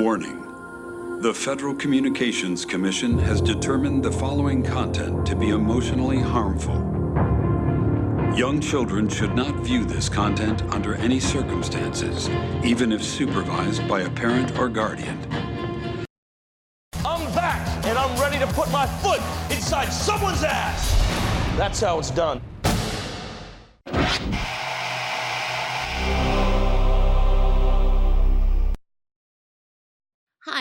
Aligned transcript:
Warning. 0.00 1.20
The 1.20 1.32
Federal 1.32 1.72
Communications 1.76 2.64
Commission 2.64 3.16
has 3.16 3.40
determined 3.40 4.02
the 4.02 4.10
following 4.10 4.60
content 4.60 5.24
to 5.24 5.36
be 5.36 5.50
emotionally 5.50 6.18
harmful. 6.18 6.74
Young 8.36 8.58
children 8.60 9.08
should 9.08 9.36
not 9.36 9.54
view 9.60 9.84
this 9.84 10.08
content 10.08 10.62
under 10.74 10.96
any 10.96 11.20
circumstances, 11.20 12.28
even 12.64 12.90
if 12.90 13.04
supervised 13.04 13.86
by 13.86 14.00
a 14.00 14.10
parent 14.10 14.58
or 14.58 14.68
guardian. 14.68 15.16
I'm 17.04 17.32
back, 17.32 17.86
and 17.86 17.96
I'm 17.96 18.20
ready 18.20 18.40
to 18.40 18.48
put 18.48 18.68
my 18.72 18.86
foot 19.00 19.20
inside 19.54 19.90
someone's 19.90 20.42
ass. 20.42 20.90
That's 21.56 21.80
how 21.80 22.00
it's 22.00 22.10
done. 22.10 22.40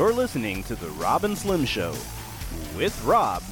You're 0.00 0.14
listening 0.14 0.62
to 0.62 0.74
The 0.76 0.88
Rob 0.92 1.24
and 1.24 1.36
Slim 1.36 1.66
Show 1.66 1.90
with 2.74 2.98
Rob 3.04 3.42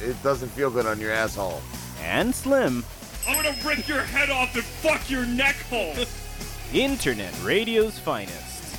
It 0.00 0.14
doesn't 0.22 0.50
feel 0.50 0.70
good 0.70 0.86
on 0.86 1.00
your 1.00 1.10
asshole. 1.10 1.60
and 2.00 2.32
Slim, 2.32 2.84
I'm 3.26 3.34
gonna 3.34 3.56
rip 3.64 3.88
your 3.88 4.02
head 4.02 4.30
off 4.30 4.54
and 4.54 4.62
fuck 4.62 5.10
your 5.10 5.26
neck 5.26 5.56
hole. 5.68 5.96
Internet 6.72 7.34
Radio's 7.42 7.98
finest. 7.98 8.78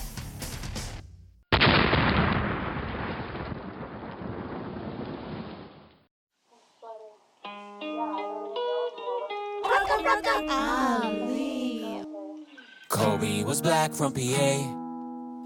Kobe 12.87 13.43
was 13.43 13.61
black 13.61 13.91
from 13.91 14.13
PA. 14.13 14.86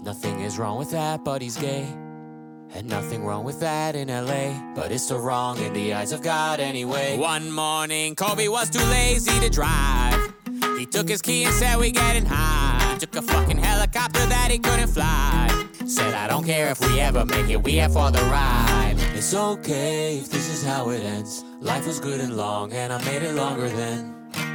Nothing 0.02 0.40
is 0.40 0.58
wrong 0.58 0.78
with 0.78 0.90
that, 0.90 1.24
but 1.24 1.40
he's 1.40 1.56
gay. 1.56 1.86
And 2.74 2.88
nothing 2.88 3.24
wrong 3.24 3.44
with 3.44 3.60
that 3.60 3.94
in 3.94 4.08
LA. 4.08 4.74
But 4.74 4.90
it's 4.90 5.06
so 5.06 5.16
wrong 5.16 5.58
in 5.58 5.72
the 5.72 5.94
eyes 5.94 6.10
of 6.10 6.22
God 6.22 6.58
anyway. 6.58 7.16
One 7.18 7.52
morning, 7.52 8.16
Kobe 8.16 8.48
was 8.48 8.68
too 8.68 8.84
lazy 8.86 9.38
to 9.38 9.48
drive. 9.48 10.34
He 10.76 10.86
took 10.86 11.08
his 11.08 11.22
key 11.22 11.44
and 11.44 11.54
said, 11.54 11.76
We 11.76 11.92
getting 11.92 12.26
high. 12.26 12.96
Took 12.98 13.14
a 13.14 13.22
fucking 13.22 13.58
helicopter 13.58 14.26
that 14.26 14.50
he 14.50 14.58
couldn't 14.58 14.88
fly. 14.88 15.68
Said, 15.86 16.14
I 16.14 16.26
don't 16.26 16.44
care 16.44 16.70
if 16.70 16.80
we 16.80 16.98
ever 16.98 17.24
make 17.24 17.48
it, 17.48 17.62
we 17.62 17.76
have 17.76 17.92
for 17.92 18.10
the 18.10 18.22
ride. 18.22 18.94
It's 19.14 19.34
okay 19.34 20.18
if 20.18 20.30
this 20.30 20.48
is 20.48 20.64
how 20.64 20.90
it 20.90 21.02
ends. 21.02 21.44
Life 21.60 21.86
was 21.86 22.00
good 22.00 22.20
and 22.20 22.36
long, 22.36 22.72
and 22.72 22.92
I 22.92 23.04
made 23.04 23.22
it 23.22 23.34
longer 23.34 23.68
than. 23.68 24.12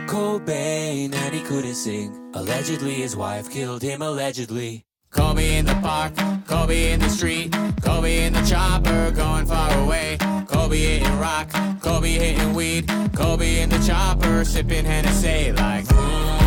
Cobain 0.08 1.14
and 1.14 1.34
he 1.34 1.42
couldn't 1.42 1.76
sing. 1.76 2.32
Allegedly, 2.34 2.96
his 2.96 3.16
wife 3.16 3.50
killed 3.50 3.82
him, 3.82 4.02
allegedly. 4.02 4.87
Kobe 5.18 5.58
in 5.58 5.66
the 5.66 5.74
park, 5.82 6.14
Kobe 6.46 6.92
in 6.92 7.00
the 7.00 7.10
street, 7.10 7.52
Kobe 7.82 8.24
in 8.26 8.34
the 8.34 8.42
chopper 8.44 9.12
going 9.12 9.48
far 9.48 9.72
away. 9.80 10.18
Kobe 10.48 10.78
hitting 10.78 11.20
rock, 11.20 11.50
Kobe 11.82 12.12
hitting 12.12 12.54
weed, 12.54 12.88
Kobe 13.16 13.62
in 13.62 13.70
the 13.70 13.80
chopper 13.80 14.46
sipping 14.46 14.86
Hennessy 14.86 15.52
like 15.54 15.86
vroom, 15.86 16.38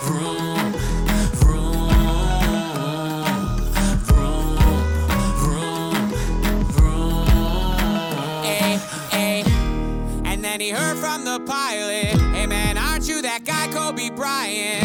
vroom, 0.00 0.72
vroom, 1.34 1.92
vroom, 4.08 4.56
vroom, 5.36 6.08
vroom. 6.72 7.26
Ay, 8.44 8.80
ay. 9.12 9.44
And 10.24 10.42
then 10.42 10.60
he 10.60 10.70
heard 10.70 10.96
from 10.96 11.26
the 11.26 11.38
pilot, 11.40 12.18
Hey 12.34 12.46
man, 12.46 12.78
aren't 12.78 13.06
you 13.06 13.20
that 13.20 13.44
guy 13.44 13.68
Kobe 13.68 14.08
Bryant? 14.08 14.79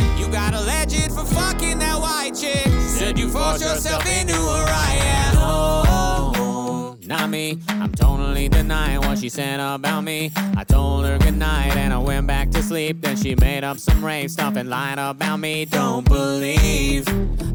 Forced 3.35 3.63
yourself 3.63 4.05
into 4.07 4.33
a 4.33 4.63
riot. 4.63 5.33
No, 5.33 6.97
not 7.05 7.29
me. 7.29 7.59
I'm 7.67 7.91
totally 7.91 8.47
denying 8.47 9.01
what 9.01 9.17
she 9.17 9.27
said 9.27 9.59
about 9.59 10.05
me. 10.05 10.31
I 10.55 10.63
told 10.63 11.03
her 11.05 11.17
goodnight 11.17 11.75
and 11.75 11.93
I 11.93 11.97
went 11.97 12.27
back 12.27 12.49
to 12.51 12.63
sleep. 12.63 13.01
Then 13.01 13.17
she 13.17 13.35
made 13.35 13.65
up 13.65 13.77
some 13.77 14.05
rave 14.05 14.31
stuff 14.31 14.55
and 14.55 14.69
lied 14.69 14.99
about 14.99 15.41
me. 15.41 15.65
Don't 15.65 16.07
believe. 16.07 17.05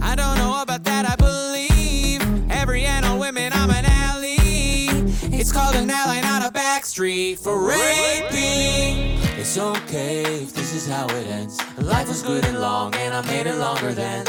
I 0.02 0.14
don't 0.14 0.36
know 0.36 0.60
about 0.60 0.84
that, 0.84 1.08
I 1.08 1.16
believe. 1.16 2.50
Every 2.50 2.84
and 2.84 3.06
all 3.06 3.18
women, 3.18 3.50
I'm 3.54 3.70
an 3.70 3.86
alley. 3.86 4.36
It's 5.32 5.50
called 5.50 5.76
an 5.76 5.88
alley, 5.88 6.20
not 6.20 6.46
a 6.46 6.52
back 6.52 6.84
street 6.84 7.38
for 7.38 7.58
raping. 7.58 9.18
It's 9.40 9.56
okay 9.56 10.42
if 10.42 10.52
this 10.52 10.74
is 10.74 10.86
how 10.86 11.06
it 11.06 11.26
ends. 11.28 11.58
Life 11.78 12.08
was 12.08 12.22
good 12.22 12.44
and 12.44 12.60
long, 12.60 12.94
and 12.96 13.14
I 13.14 13.22
made 13.22 13.46
it 13.46 13.56
longer 13.56 13.94
than 13.94 14.26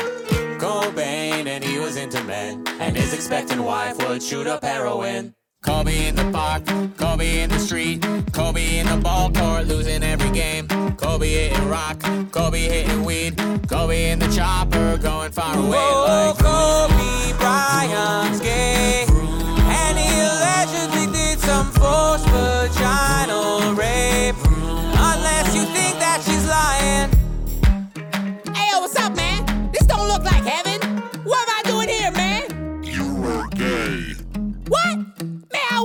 Cobain, 0.61 1.47
and 1.47 1.63
he 1.63 1.79
was 1.79 1.97
into 1.97 2.23
men. 2.23 2.63
And 2.79 2.95
his 2.95 3.13
expectant 3.13 3.63
wife 3.63 3.97
would 4.07 4.21
shoot 4.21 4.45
up 4.45 4.63
heroin. 4.63 5.33
Kobe 5.65 6.07
in 6.07 6.15
the 6.15 6.29
park, 6.31 6.63
Kobe 6.97 7.41
in 7.41 7.49
the 7.49 7.57
street, 7.57 8.03
Kobe 8.31 8.77
in 8.77 8.85
the 8.85 8.97
ball 8.97 9.31
court, 9.31 9.65
losing 9.65 10.03
every 10.03 10.29
game. 10.29 10.67
Kobe 10.97 11.27
hitting 11.27 11.67
rock, 11.67 11.99
Kobe 12.31 12.59
hitting 12.59 13.03
weed, 13.03 13.37
Kobe 13.67 14.11
in 14.11 14.19
the 14.19 14.27
chopper, 14.27 14.99
going 14.99 15.31
far 15.31 15.57
away. 15.57 15.77
like 16.07 16.37
Kobe 16.37 17.37
Bryant's 17.39 18.39
gay, 18.39 19.05
and 19.09 19.97
he 19.97 20.13
allegedly 20.21 21.11
did 21.11 21.39
some 21.39 21.71
forced 21.71 22.27
vaginal 22.27 23.73
rape. 23.73 24.35
Unless 24.45 25.55
you 25.55 25.63
think 25.73 25.97
that 25.97 26.21
she's 26.23 26.47
lying. 26.47 27.20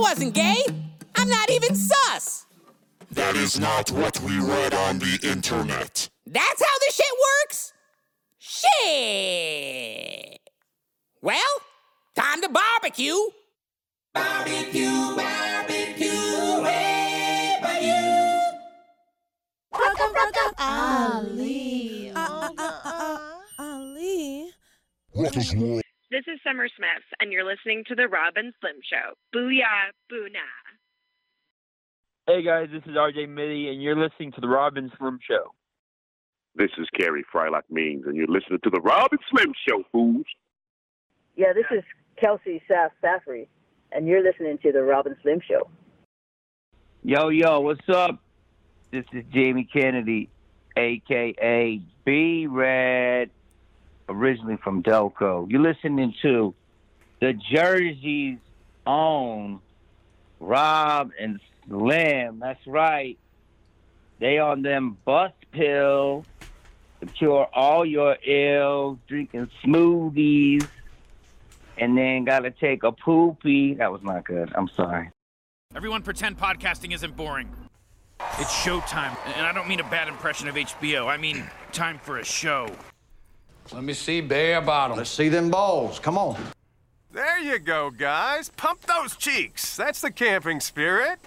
Wasn't 0.09 0.33
gay. 0.33 0.63
I'm 1.15 1.27
not 1.27 1.51
even 1.51 1.75
sus. 1.75 2.45
That 3.11 3.35
is 3.35 3.59
not 3.59 3.91
what 3.91 4.17
we 4.21 4.39
read 4.39 4.73
on 4.73 4.99
the 4.99 5.19
internet. 5.21 6.07
That's 6.25 6.61
how 6.65 6.75
this 6.79 6.95
shit 6.95 7.13
works? 7.27 7.73
Shit. 8.37 8.79
Well, 11.21 11.53
time 12.15 12.41
to 12.41 12.47
barbecue. 12.47 13.17
Barbecue, 14.13 15.15
barbecue, 15.17 16.63
hey, 16.63 17.57
but 17.61 17.83
you. 17.83 18.53
Ali. 20.57 22.11
Uh, 22.15 22.49
uh, 22.57 22.79
uh, 22.85 23.19
Ali. 23.59 24.51
What 25.11 25.35
is 25.35 25.53
war? 25.53 25.81
This 26.09 26.23
is 26.25 26.39
Summer 26.41 26.69
Smith, 26.77 27.03
and 27.19 27.33
you're 27.33 27.43
listening 27.43 27.83
to 27.89 27.95
The 27.95 28.07
Rob 28.07 28.35
and 28.37 28.53
Slim 28.61 28.77
Show. 28.89 29.15
Booyah, 29.35 29.91
boona. 30.09 30.47
Hey 32.25 32.41
guys, 32.41 32.69
this 32.71 32.81
is 32.83 32.95
RJ 32.95 33.27
Mitte, 33.27 33.69
and 33.69 33.83
you're 33.83 33.97
listening 33.97 34.31
to 34.31 34.39
the 34.39 34.47
Rob 34.47 34.77
and 34.77 34.89
Slim 34.97 35.19
Show. 35.29 35.51
This 36.55 36.71
is 36.77 36.87
Carey 36.97 37.25
Frylock 37.33 37.63
Means, 37.69 38.05
and 38.05 38.15
you're 38.15 38.27
listening 38.27 38.59
to 38.63 38.69
the 38.69 38.79
Rob 38.79 39.09
and 39.11 39.19
Slim 39.29 39.51
Show, 39.67 39.83
fools. 39.91 40.25
Yeah, 41.35 41.51
this 41.51 41.65
is 41.71 41.83
Kelsey 42.15 42.63
Saff 42.71 42.91
Saffrey, 43.01 43.49
and 43.91 44.07
you're 44.07 44.23
listening 44.23 44.59
to 44.59 44.71
the 44.71 44.83
Rob 44.83 45.07
and 45.07 45.17
Slim 45.21 45.41
Show. 45.45 45.69
Yo, 47.03 47.27
yo, 47.27 47.59
what's 47.59 47.89
up? 47.89 48.23
This 48.91 49.03
is 49.11 49.25
Jamie 49.33 49.67
Kennedy, 49.71 50.29
aka 50.77 51.81
B-Rad, 52.05 53.29
originally 54.09 54.57
from 54.57 54.83
Delco. 54.83 55.49
You're 55.49 55.61
listening 55.61 56.13
to 56.21 56.53
the 57.19 57.33
Jersey's 57.33 58.39
own 58.85 59.59
Rob 60.39 61.11
and 61.19 61.39
Slim. 61.67 62.39
That's 62.39 62.65
right. 62.67 63.17
They 64.19 64.39
on 64.39 64.61
them 64.61 64.97
bus 65.05 65.31
pills 65.51 66.25
to 67.01 67.05
cure 67.07 67.47
all 67.53 67.85
your 67.85 68.17
ills, 68.25 68.97
drinking 69.07 69.49
smoothies, 69.63 70.67
and 71.77 71.97
then 71.97 72.25
gotta 72.25 72.51
take 72.51 72.83
a 72.83 72.91
poopy. 72.91 73.75
That 73.75 73.91
was 73.91 74.01
not 74.01 74.25
good. 74.25 74.51
I'm 74.55 74.67
sorry. 74.69 75.11
Everyone 75.75 76.01
pretend 76.01 76.39
podcasting 76.39 76.93
isn't 76.93 77.15
boring. 77.15 77.49
It's 78.39 78.51
showtime, 78.51 79.15
and 79.35 79.45
I 79.45 79.51
don't 79.53 79.67
mean 79.67 79.79
a 79.79 79.89
bad 79.89 80.07
impression 80.07 80.47
of 80.47 80.55
HBO. 80.55 81.07
I 81.07 81.17
mean 81.17 81.43
time 81.71 81.99
for 81.99 82.17
a 82.17 82.25
show. 82.25 82.67
Let 83.73 83.83
me 83.83 83.93
see 83.93 84.21
bare 84.21 84.61
bottom. 84.61 84.97
Let's 84.97 85.09
see 85.09 85.29
them 85.29 85.49
balls. 85.49 85.99
Come 85.99 86.17
on. 86.17 86.37
There 87.11 87.39
you 87.39 87.59
go, 87.59 87.89
guys. 87.89 88.49
Pump 88.49 88.81
those 88.81 89.15
cheeks. 89.15 89.75
That's 89.75 90.01
the 90.01 90.11
camping 90.11 90.59
spirit. 90.59 91.19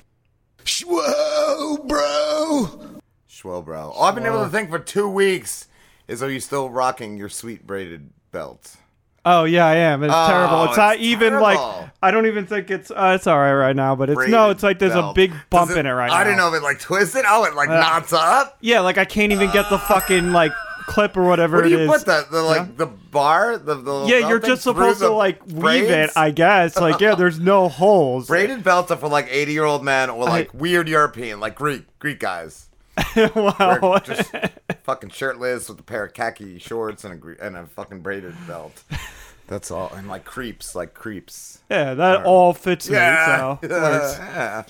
Whoa, 0.87 1.79
bro. 1.79 3.01
Swell, 3.29 3.63
bro. 3.63 3.91
All 3.91 4.05
I've 4.05 4.15
been 4.15 4.27
able 4.27 4.45
to 4.45 4.51
think 4.51 4.71
for 4.71 4.79
two 4.79 5.09
weeks 5.09 5.69
is 6.09 6.23
are 6.23 6.31
you 6.31 6.41
still 6.41 6.69
rocking 6.71 7.17
your 7.17 7.29
sweet 7.29 7.67
braided 7.67 8.11
belt? 8.33 8.77
Oh 9.25 9.45
yeah, 9.45 9.67
I 9.67 9.75
am. 9.77 10.03
It's 10.03 10.13
Oh, 10.17 10.29
terrible. 10.29 10.65
It's, 10.65 10.77
not 10.77 10.97
even 10.99 11.31
terrible. 11.33 11.43
like 11.43 11.91
I 12.03 12.11
don't 12.11 12.27
even 12.27 12.47
think 12.47 12.71
it's. 12.71 12.91
Uh, 12.91 13.13
it's 13.17 13.27
all 13.27 13.39
right 13.39 13.53
right 13.53 13.77
now, 13.77 13.95
but 13.95 14.09
it's 14.11 14.29
no. 14.29 14.51
It's 14.51 14.63
like 14.63 14.79
there's 14.79 14.93
belt. 14.95 15.13
a 15.13 15.15
big 15.15 15.33
bump 15.51 15.71
it- 15.71 15.77
in 15.79 15.87
it 15.87 15.91
right 15.91 16.09
now. 16.09 16.15
I 16.17 16.25
didn't 16.25 16.39
know 16.39 16.49
if 16.49 16.55
it 16.55 16.63
like 16.63 16.81
twisted. 16.81 17.25
Oh, 17.27 17.45
it 17.45 17.55
like 17.55 17.69
Uh, 17.69 17.81
knots 17.81 18.13
up. 18.15 18.57
Yeah, 18.61 18.81
like 18.81 18.97
I 18.99 19.05
can't 19.05 19.33
even 19.33 19.51
get 19.51 19.69
the 19.71 19.79
fucking 19.79 20.33
like 20.33 20.53
clip 20.91 21.17
or 21.17 21.25
whatever 21.25 21.59
Where 21.59 21.65
do 21.65 21.71
you 21.71 21.79
is. 21.81 21.89
put 21.91 22.07
that? 22.07 22.31
The 22.31 22.43
like 22.43 22.77
the 22.77 22.87
bar, 22.87 23.57
the, 23.59 23.75
the 23.75 24.05
yeah, 24.07 24.29
you're 24.29 24.39
just 24.39 24.63
supposed 24.63 25.01
to 25.01 25.09
like 25.11 25.41
weave 25.47 25.91
it, 25.91 26.11
I 26.17 26.31
guess. 26.31 26.77
Like 26.79 27.01
yeah, 27.01 27.15
there's 27.15 27.39
no 27.41 27.69
holes. 27.81 28.27
Braided 28.29 28.63
belts 28.65 28.91
are 28.91 28.97
for 28.97 29.09
like 29.09 29.27
80 29.31 29.53
year 29.53 29.65
old 29.65 29.85
men 29.85 30.11
or 30.11 30.25
like 30.25 30.55
I- 30.55 30.59
weird 30.59 30.89
European, 30.89 31.41
like 31.41 31.55
Greek 31.55 31.85
Greek 31.99 32.19
guys. 32.21 32.69
wow. 33.35 33.99
Just 34.05 34.31
fucking 34.83 35.11
shirtless 35.11 35.69
with 35.69 35.81
a 35.81 35.83
pair 35.83 36.05
of 36.05 36.13
khaki 36.13 36.59
shorts 36.59 37.05
and 37.05 37.23
a 37.23 37.47
and 37.47 37.57
a 37.57 37.67
fucking 37.67 38.01
braided 38.01 38.35
belt. 38.47 38.83
That's 39.47 39.71
all, 39.73 39.91
and 39.95 40.07
like 40.07 40.25
creeps, 40.25 40.75
like 40.77 40.95
creeps. 40.95 41.59
Yeah, 41.71 41.95
that 41.95 42.25
all 42.25 42.53
fits 42.53 42.89
me. 42.89 42.95
So 42.97 43.59
it 43.63 43.71
works. 43.71 44.17
yeah, 44.19 44.63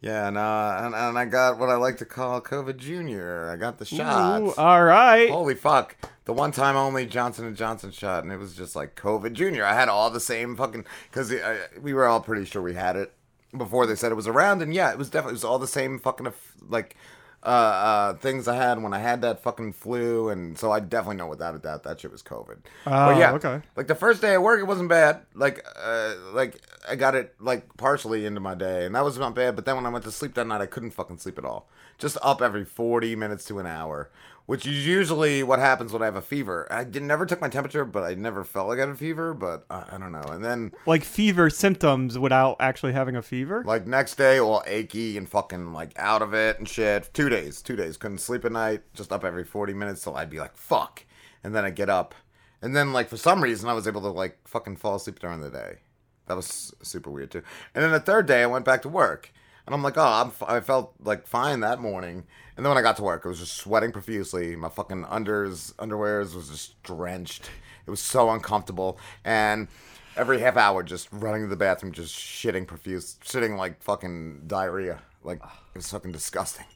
yeah. 0.00 0.28
And, 0.28 0.38
uh, 0.38 0.80
and 0.82 0.94
and 0.94 1.18
I 1.18 1.24
got 1.24 1.58
what 1.58 1.68
I 1.68 1.76
like 1.76 1.98
to 1.98 2.04
call 2.04 2.40
COVID 2.40 2.76
Junior. 2.76 3.50
I 3.50 3.56
got 3.56 3.78
the 3.78 3.84
shot. 3.84 4.42
Ooh, 4.42 4.54
all 4.54 4.82
right. 4.82 5.30
Holy 5.30 5.54
fuck! 5.54 5.96
The 6.24 6.32
one 6.32 6.52
time 6.52 6.76
only 6.76 7.06
Johnson 7.06 7.46
and 7.46 7.56
Johnson 7.56 7.90
shot, 7.90 8.22
and 8.22 8.32
it 8.32 8.38
was 8.38 8.54
just 8.54 8.76
like 8.76 8.94
COVID 8.96 9.32
Junior. 9.32 9.64
I 9.64 9.74
had 9.74 9.88
all 9.88 10.10
the 10.10 10.20
same 10.20 10.56
fucking 10.56 10.84
because 11.10 11.32
we 11.80 11.92
were 11.92 12.06
all 12.06 12.20
pretty 12.20 12.44
sure 12.44 12.62
we 12.62 12.74
had 12.74 12.96
it 12.96 13.12
before 13.56 13.86
they 13.86 13.94
said 13.94 14.12
it 14.12 14.16
was 14.16 14.28
around, 14.28 14.62
and 14.62 14.72
yeah, 14.72 14.90
it 14.92 14.98
was 14.98 15.10
definitely 15.10 15.32
it 15.32 15.42
was 15.42 15.44
all 15.44 15.58
the 15.58 15.66
same 15.66 15.98
fucking 15.98 16.26
uh, 16.26 16.32
like 16.68 16.96
uh, 17.42 17.46
uh 17.46 18.14
things 18.14 18.48
I 18.48 18.56
had 18.56 18.82
when 18.82 18.92
I 18.92 18.98
had 18.98 19.22
that 19.22 19.42
fucking 19.42 19.72
flu, 19.72 20.28
and 20.28 20.58
so 20.58 20.70
I 20.70 20.80
definitely 20.80 21.16
know 21.16 21.26
without 21.26 21.54
a 21.54 21.58
doubt 21.58 21.84
that 21.84 22.00
shit 22.00 22.12
was 22.12 22.22
COVID. 22.22 22.58
but 22.84 22.92
Oh, 22.92 23.18
yeah, 23.18 23.32
okay. 23.32 23.62
like 23.76 23.86
the 23.86 23.94
first 23.94 24.20
day 24.20 24.34
at 24.34 24.42
work, 24.42 24.60
it 24.60 24.64
wasn't 24.64 24.88
bad. 24.88 25.22
Like, 25.34 25.64
uh, 25.82 26.14
like 26.32 26.60
I 26.88 26.96
got 26.96 27.14
it 27.14 27.34
like 27.40 27.76
partially 27.76 28.26
into 28.26 28.40
my 28.40 28.54
day, 28.54 28.84
and 28.84 28.94
that 28.94 29.04
was 29.04 29.18
not 29.18 29.34
bad. 29.34 29.56
But 29.56 29.64
then 29.64 29.76
when 29.76 29.86
I 29.86 29.90
went 29.90 30.04
to 30.04 30.12
sleep 30.12 30.34
that 30.34 30.46
night, 30.46 30.60
I 30.60 30.66
couldn't 30.66 30.90
fucking 30.90 31.18
sleep 31.18 31.38
at 31.38 31.44
all. 31.44 31.68
Just 32.00 32.18
up 32.22 32.42
every 32.42 32.64
forty 32.64 33.14
minutes 33.14 33.44
to 33.44 33.58
an 33.60 33.66
hour, 33.66 34.10
which 34.46 34.66
is 34.66 34.86
usually 34.86 35.42
what 35.42 35.58
happens 35.58 35.92
when 35.92 36.02
I 36.02 36.06
have 36.06 36.16
a 36.16 36.22
fever. 36.22 36.66
I 36.70 36.82
did 36.82 37.02
never 37.02 37.26
took 37.26 37.40
my 37.40 37.48
temperature, 37.48 37.84
but 37.84 38.02
I 38.02 38.14
never 38.14 38.42
felt 38.42 38.68
like 38.68 38.78
I 38.78 38.80
had 38.80 38.88
a 38.88 38.94
fever. 38.94 39.34
But 39.34 39.66
I, 39.70 39.84
I 39.92 39.98
don't 39.98 40.10
know. 40.12 40.22
And 40.22 40.44
then 40.44 40.72
Like 40.86 41.04
fever 41.04 41.50
symptoms 41.50 42.18
without 42.18 42.56
actually 42.58 42.92
having 42.94 43.16
a 43.16 43.22
fever. 43.22 43.62
like 43.66 43.86
next 43.86 44.14
day, 44.16 44.38
all 44.40 44.62
achy 44.66 45.16
and 45.18 45.28
fucking 45.28 45.72
like 45.72 45.92
out 45.96 46.22
of 46.22 46.34
it 46.34 46.58
and 46.58 46.68
shit. 46.68 47.10
Two 47.12 47.28
days, 47.28 47.60
two 47.62 47.76
days, 47.76 47.96
couldn't 47.96 48.18
sleep 48.18 48.44
at 48.44 48.52
night. 48.52 48.80
Just 48.94 49.12
up 49.12 49.24
every 49.24 49.44
forty 49.44 49.74
minutes 49.74 50.02
till 50.02 50.16
I'd 50.16 50.30
be 50.30 50.40
like 50.40 50.56
fuck, 50.56 51.04
and 51.44 51.54
then 51.54 51.64
I'd 51.64 51.76
get 51.76 51.90
up, 51.90 52.14
and 52.62 52.74
then 52.74 52.92
like 52.94 53.08
for 53.08 53.18
some 53.18 53.42
reason 53.42 53.68
I 53.68 53.74
was 53.74 53.86
able 53.86 54.00
to 54.00 54.08
like 54.10 54.38
fucking 54.48 54.76
fall 54.76 54.94
asleep 54.96 55.18
during 55.18 55.40
the 55.42 55.50
day. 55.50 55.80
That 56.28 56.36
was 56.36 56.72
super 56.82 57.10
weird 57.10 57.30
too. 57.30 57.42
And 57.74 57.84
then 57.84 57.90
the 57.92 58.00
third 58.00 58.26
day 58.26 58.42
I 58.42 58.46
went 58.46 58.64
back 58.64 58.82
to 58.82 58.88
work, 58.88 59.32
and 59.70 59.74
I'm 59.76 59.84
like, 59.84 59.96
oh, 59.96 60.02
I'm 60.02 60.26
f- 60.26 60.42
I 60.48 60.58
felt 60.58 60.94
like 61.00 61.28
fine 61.28 61.60
that 61.60 61.78
morning. 61.78 62.24
And 62.56 62.66
then 62.66 62.70
when 62.70 62.76
I 62.76 62.82
got 62.82 62.96
to 62.96 63.04
work, 63.04 63.22
I 63.24 63.28
was 63.28 63.38
just 63.38 63.54
sweating 63.54 63.92
profusely. 63.92 64.56
My 64.56 64.68
fucking 64.68 65.04
unders, 65.04 65.72
underwears 65.74 66.34
was 66.34 66.48
just 66.48 66.82
drenched. 66.82 67.48
It 67.86 67.90
was 67.90 68.00
so 68.00 68.30
uncomfortable, 68.30 68.98
and 69.24 69.68
every 70.16 70.40
half 70.40 70.56
hour 70.56 70.82
just 70.82 71.06
running 71.12 71.42
to 71.42 71.48
the 71.48 71.54
bathroom, 71.54 71.92
just 71.92 72.16
shitting 72.16 72.66
profuse, 72.66 73.16
shitting 73.24 73.56
like 73.56 73.80
fucking 73.80 74.42
diarrhea. 74.48 75.02
Like 75.22 75.38
it 75.38 75.76
was 75.76 75.88
fucking 75.88 76.10
disgusting, 76.10 76.66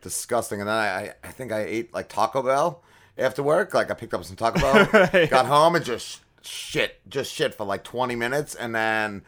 disgusting. 0.00 0.60
And 0.62 0.68
then 0.70 0.76
I, 0.76 0.88
I, 0.88 1.14
I 1.24 1.28
think 1.28 1.52
I 1.52 1.64
ate 1.64 1.92
like 1.92 2.08
Taco 2.08 2.42
Bell 2.42 2.82
after 3.18 3.42
work. 3.42 3.74
Like 3.74 3.90
I 3.90 3.94
picked 3.94 4.14
up 4.14 4.24
some 4.24 4.36
Taco 4.36 4.58
Bell, 4.58 5.26
got 5.26 5.44
home 5.44 5.74
and 5.74 5.84
just 5.84 6.22
shit, 6.40 6.98
just 7.10 7.30
shit 7.30 7.54
for 7.54 7.66
like 7.66 7.84
20 7.84 8.16
minutes, 8.16 8.54
and 8.54 8.74
then 8.74 9.22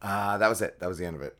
uh, 0.00 0.38
that 0.38 0.48
was 0.48 0.62
it. 0.62 0.78
That 0.78 0.88
was 0.88 0.98
the 0.98 1.06
end 1.06 1.16
of 1.16 1.22
it. 1.22 1.36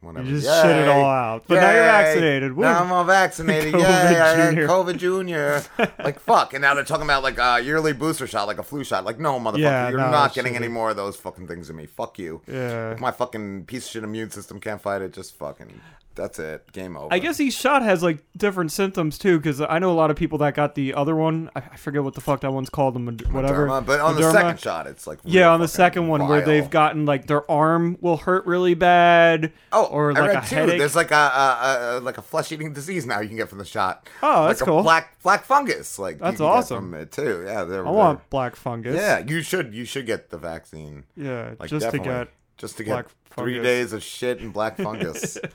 Whatever. 0.00 0.26
You 0.26 0.40
just 0.40 0.62
shit 0.62 0.76
it 0.76 0.88
all 0.88 1.04
out. 1.04 1.44
But 1.46 1.56
now 1.56 1.72
you're 1.72 1.84
vaccinated. 1.84 2.52
Woo. 2.54 2.62
Now 2.62 2.82
I'm 2.82 2.90
all 2.90 3.04
vaccinated. 3.04 3.74
Yay! 3.74 3.80
COVID 3.80 3.84
I 3.84 4.34
had 4.34 4.50
Junior. 4.50 4.66
COVID 4.66 4.96
Junior. 4.96 5.62
like 5.98 6.20
fuck. 6.20 6.54
And 6.54 6.62
now 6.62 6.74
they're 6.74 6.84
talking 6.84 7.04
about 7.04 7.22
like 7.22 7.38
a 7.38 7.60
yearly 7.62 7.92
booster 7.92 8.26
shot, 8.26 8.46
like 8.46 8.58
a 8.58 8.62
flu 8.62 8.82
shot. 8.82 9.04
Like 9.04 9.18
no, 9.18 9.38
motherfucker, 9.38 9.58
Yeah, 9.58 9.90
you're 9.90 9.98
no, 9.98 10.10
not 10.10 10.32
getting 10.32 10.56
any 10.56 10.68
more 10.68 10.90
of 10.90 10.96
those 10.96 11.16
fucking 11.16 11.46
things 11.46 11.68
in 11.68 11.76
me. 11.76 11.84
Fuck 11.84 12.18
you. 12.18 12.40
Yeah. 12.46 12.92
If 12.92 13.00
my 13.00 13.10
fucking 13.10 13.66
piece 13.66 13.84
of 13.86 13.90
shit 13.90 14.04
immune 14.04 14.30
system 14.30 14.58
can't 14.58 14.80
fight 14.80 15.02
it, 15.02 15.12
just 15.12 15.36
fucking. 15.38 15.80
That's 16.20 16.38
it. 16.38 16.70
Game 16.72 16.98
over. 16.98 17.08
I 17.10 17.18
guess 17.18 17.40
each 17.40 17.54
shot 17.54 17.82
has 17.82 18.02
like 18.02 18.22
different 18.36 18.72
symptoms 18.72 19.16
too, 19.16 19.38
because 19.38 19.60
I 19.62 19.78
know 19.78 19.90
a 19.90 19.94
lot 19.96 20.10
of 20.10 20.16
people 20.18 20.36
that 20.38 20.54
got 20.54 20.74
the 20.74 20.92
other 20.92 21.16
one. 21.16 21.48
I, 21.56 21.60
I 21.72 21.76
forget 21.76 22.04
what 22.04 22.14
the 22.14 22.20
fuck 22.20 22.42
that 22.42 22.52
one's 22.52 22.68
called, 22.68 22.94
the 22.94 23.24
whatever. 23.30 23.66
But 23.80 24.00
on 24.00 24.16
the 24.16 24.30
second 24.30 24.60
shot, 24.60 24.86
it's 24.86 25.06
like 25.06 25.18
yeah, 25.24 25.48
on 25.50 25.60
the 25.60 25.66
fucking 25.66 25.76
second 25.76 26.08
one 26.08 26.28
where 26.28 26.40
vile. 26.40 26.46
they've 26.46 26.68
gotten 26.68 27.06
like 27.06 27.26
their 27.26 27.50
arm 27.50 27.96
will 28.02 28.18
hurt 28.18 28.44
really 28.44 28.74
bad. 28.74 29.50
Oh, 29.72 29.84
or 29.86 30.10
I 30.12 30.20
like 30.20 30.34
read 30.34 30.44
a 30.44 30.46
too. 30.46 30.54
headache. 30.56 30.78
There's 30.78 30.94
like 30.96 31.10
a, 31.10 31.14
a, 31.14 31.98
a 31.98 32.00
like 32.00 32.18
a 32.18 32.22
flesh 32.22 32.52
eating 32.52 32.74
disease 32.74 33.06
now 33.06 33.20
you 33.20 33.28
can 33.28 33.38
get 33.38 33.48
from 33.48 33.58
the 33.58 33.64
shot. 33.64 34.06
Oh, 34.22 34.46
that's 34.46 34.60
like 34.60 34.68
a 34.68 34.70
cool. 34.72 34.82
Black 34.82 35.22
black 35.22 35.44
fungus. 35.44 35.98
Like 35.98 36.16
you 36.16 36.20
That's 36.20 36.36
can 36.36 36.46
get 36.46 36.52
awesome. 36.52 36.90
from 36.90 36.94
it 37.00 37.12
too. 37.12 37.44
Yeah, 37.46 37.64
they're, 37.64 37.86
I 37.86 37.90
want 37.90 38.28
black 38.28 38.56
fungus. 38.56 38.94
Yeah, 38.94 39.18
you 39.26 39.40
should 39.40 39.72
you 39.74 39.86
should 39.86 40.04
get 40.04 40.28
the 40.30 40.36
vaccine. 40.38 41.04
Yeah, 41.16 41.54
Like, 41.58 41.70
just 41.70 41.90
to 41.90 41.98
get 41.98 42.28
just 42.58 42.76
to 42.76 42.84
black 42.84 43.06
get 43.06 43.14
three 43.36 43.54
fungus. 43.54 43.62
days 43.66 43.92
of 43.94 44.02
shit 44.02 44.40
and 44.40 44.52
black 44.52 44.76
fungus. 44.76 45.38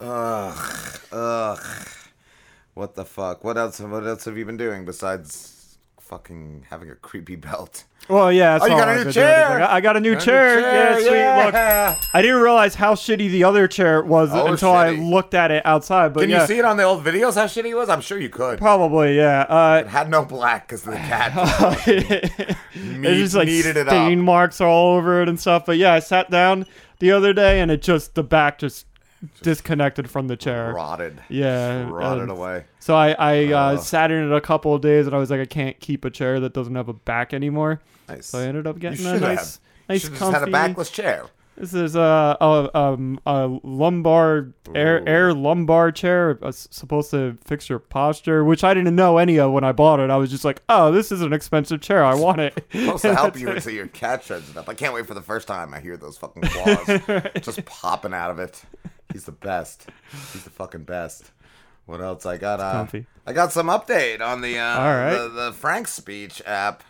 ugh, 0.00 1.00
ugh. 1.12 1.60
What 2.74 2.94
the 2.94 3.04
fuck? 3.04 3.42
What 3.44 3.56
else? 3.58 3.80
What 3.80 4.06
else 4.06 4.24
have 4.26 4.38
you 4.38 4.44
been 4.44 4.56
doing 4.56 4.84
besides 4.84 5.78
fucking 6.00 6.66
having 6.70 6.88
a 6.90 6.94
creepy 6.94 7.34
belt? 7.36 7.84
Well, 8.08 8.32
yeah. 8.32 8.52
That's 8.58 8.64
Oh, 8.64 8.68
you 8.68 8.76
got 8.80 8.88
a 8.88 9.04
new 9.04 9.12
chair? 9.12 9.46
I 9.50 9.58
got- 9.58 9.70
I 9.70 9.80
got 9.80 9.96
a 9.96 10.00
new 10.00 10.12
Got 10.14 10.22
a 10.22 10.24
new 10.26 10.32
chair. 10.32 10.60
Yeah, 10.60 10.94
sweet. 10.98 11.10
yeah. 11.12 11.44
Look, 11.98 12.14
I 12.14 12.22
didn't 12.22 12.40
realize 12.40 12.74
how 12.76 12.94
shitty 12.94 13.28
the 13.30 13.44
other 13.44 13.66
chair 13.68 14.02
was 14.02 14.30
Oh, 14.32 14.46
until 14.46 14.70
I 14.72 14.90
looked 14.90 15.34
at 15.34 15.50
it 15.50 15.66
outside. 15.66 16.14
But 16.14 16.20
Can 16.20 16.30
yeah, 16.30 16.42
you 16.42 16.46
see 16.46 16.58
it 16.58 16.64
on 16.64 16.76
the 16.78 16.84
old 16.84 17.04
videos? 17.04 17.34
How 17.34 17.44
shitty 17.44 17.66
it 17.70 17.74
was? 17.74 17.88
I'm 17.90 18.00
sure 18.00 18.18
you 18.18 18.30
could. 18.30 18.58
Probably, 18.58 19.16
yeah. 19.16 19.40
Uh, 19.42 19.82
It 19.84 19.88
had 19.88 20.08
no 20.08 20.24
black 20.24 20.68
because 20.68 20.82
the 20.84 20.92
cat 20.92 21.32
it's 21.86 23.20
just 23.20 23.34
like 23.34 23.48
it 23.48 23.64
stain 23.86 24.18
up. 24.20 24.24
marks 24.24 24.60
all 24.60 24.96
over 24.96 25.20
it 25.20 25.28
and 25.28 25.38
stuff. 25.38 25.66
But 25.66 25.76
yeah, 25.76 25.92
I 25.92 25.98
sat 25.98 26.30
down 26.30 26.64
the 27.00 27.10
other 27.12 27.32
day 27.34 27.60
and 27.60 27.70
it 27.70 27.82
just 27.82 28.14
the 28.14 28.22
back 28.24 28.58
just 28.58 28.86
disconnected 29.42 30.10
from 30.10 30.28
the 30.28 30.36
chair. 30.36 30.72
Rotted. 30.72 31.20
Yeah, 31.28 31.88
Rotted 31.88 32.22
and 32.22 32.30
away. 32.30 32.64
So 32.78 32.94
I 32.94 33.12
I 33.12 33.52
uh, 33.52 33.58
Ugh. 33.74 33.80
sat 33.80 34.10
in 34.10 34.30
it 34.30 34.34
a 34.34 34.40
couple 34.40 34.74
of 34.74 34.82
days 34.82 35.06
and 35.06 35.14
I 35.14 35.18
was 35.18 35.30
like, 35.30 35.40
I 35.40 35.46
can't 35.46 35.78
keep 35.80 36.04
a 36.04 36.10
chair 36.10 36.40
that 36.40 36.52
doesn't 36.52 36.74
have 36.74 36.88
a 36.88 36.94
back 36.94 37.34
anymore. 37.34 37.80
Nice. 38.08 38.26
So 38.26 38.38
I 38.38 38.44
ended 38.44 38.66
up 38.66 38.78
getting 38.78 39.04
a 39.06 39.18
nice, 39.18 39.38
have. 39.38 39.58
Nice, 39.88 40.08
comfy. 40.08 40.38
had 40.38 40.48
a 40.48 40.50
backless 40.50 40.90
chair. 40.90 41.26
This 41.58 41.74
is 41.74 41.96
a 41.96 42.36
a, 42.40 42.70
um, 42.78 43.18
a 43.26 43.48
lumbar 43.64 44.50
air 44.76 45.06
air 45.08 45.34
lumbar 45.34 45.90
chair, 45.90 46.38
uh, 46.40 46.52
supposed 46.52 47.10
to 47.10 47.36
fix 47.44 47.68
your 47.68 47.80
posture, 47.80 48.44
which 48.44 48.62
I 48.62 48.74
didn't 48.74 48.94
know 48.94 49.18
any 49.18 49.40
of 49.40 49.50
when 49.50 49.64
I 49.64 49.72
bought 49.72 49.98
it. 49.98 50.08
I 50.08 50.16
was 50.18 50.30
just 50.30 50.44
like, 50.44 50.62
oh, 50.68 50.92
this 50.92 51.10
is 51.10 51.20
an 51.20 51.32
expensive 51.32 51.80
chair. 51.80 52.04
I 52.04 52.14
want 52.14 52.40
it. 52.40 52.64
supposed 52.70 53.02
to 53.02 53.14
help 53.14 53.36
you 53.36 53.50
until 53.50 53.72
your 53.72 53.88
cat 53.88 54.22
shreds 54.22 54.48
it 54.50 54.56
up. 54.56 54.68
I 54.68 54.74
can't 54.74 54.94
wait 54.94 55.06
for 55.06 55.14
the 55.14 55.22
first 55.22 55.48
time 55.48 55.74
I 55.74 55.80
hear 55.80 55.96
those 55.96 56.16
fucking 56.16 56.44
claws 56.44 56.86
just 57.42 57.64
popping 57.64 58.14
out 58.14 58.30
of 58.30 58.38
it. 58.38 58.62
He's 59.12 59.24
the 59.24 59.32
best. 59.32 59.86
He's 60.32 60.44
the 60.44 60.50
fucking 60.50 60.84
best. 60.84 61.30
What 61.86 62.00
else? 62.00 62.26
I 62.26 62.36
got 62.36 62.60
uh. 62.60 62.86
I 63.26 63.32
got 63.32 63.52
some 63.52 63.68
update 63.68 64.20
on 64.20 64.40
the 64.42 64.58
uh, 64.58 64.78
right. 64.78 65.16
the, 65.16 65.28
the 65.28 65.52
Frank 65.52 65.88
speech 65.88 66.42
app. 66.46 66.82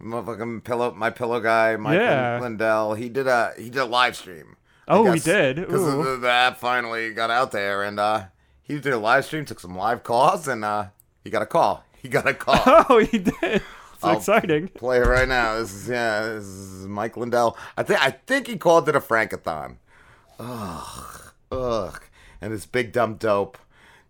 Motherfucking 0.00 0.64
pillow, 0.64 0.92
my 0.92 1.10
pillow 1.10 1.40
guy, 1.40 1.76
Mike 1.76 1.98
Yeah. 1.98 2.38
Lindell. 2.40 2.94
He 2.94 3.08
did 3.08 3.26
a 3.26 3.52
he 3.56 3.64
did 3.70 3.78
a 3.80 3.84
live 3.84 4.16
stream. 4.16 4.56
Oh, 4.88 5.10
he 5.12 5.20
did? 5.20 5.56
because 5.56 5.84
the, 5.84 6.16
the 6.16 6.28
app 6.30 6.58
finally 6.58 7.12
got 7.14 7.30
out 7.30 7.52
there, 7.52 7.84
and 7.84 8.00
uh, 8.00 8.24
he 8.62 8.80
did 8.80 8.92
a 8.92 8.98
live 8.98 9.24
stream, 9.24 9.44
took 9.44 9.60
some 9.60 9.76
live 9.76 10.02
calls, 10.02 10.48
and 10.48 10.64
uh, 10.64 10.86
he 11.22 11.30
got 11.30 11.42
a 11.42 11.46
call. 11.46 11.84
He 12.02 12.08
got 12.08 12.26
a 12.26 12.34
call. 12.34 12.56
Oh, 12.90 12.98
he 12.98 13.18
did. 13.18 13.34
It's 13.42 13.62
I'll 14.02 14.16
exciting. 14.16 14.66
Play 14.68 14.98
it 14.98 15.06
right 15.06 15.28
now. 15.28 15.58
This 15.58 15.72
is 15.72 15.88
yeah. 15.88 16.22
This 16.34 16.44
is 16.44 16.86
Mike 16.88 17.16
Lindell. 17.16 17.56
I 17.76 17.84
think 17.84 18.04
I 18.04 18.10
think 18.10 18.48
he 18.48 18.56
called 18.56 18.88
it 18.88 18.96
a 18.96 19.00
Frankathon. 19.00 19.76
Ugh, 20.40 21.11
ugh, 21.52 22.02
and 22.40 22.52
this 22.52 22.66
big 22.66 22.92
dumb 22.92 23.14
dope, 23.14 23.58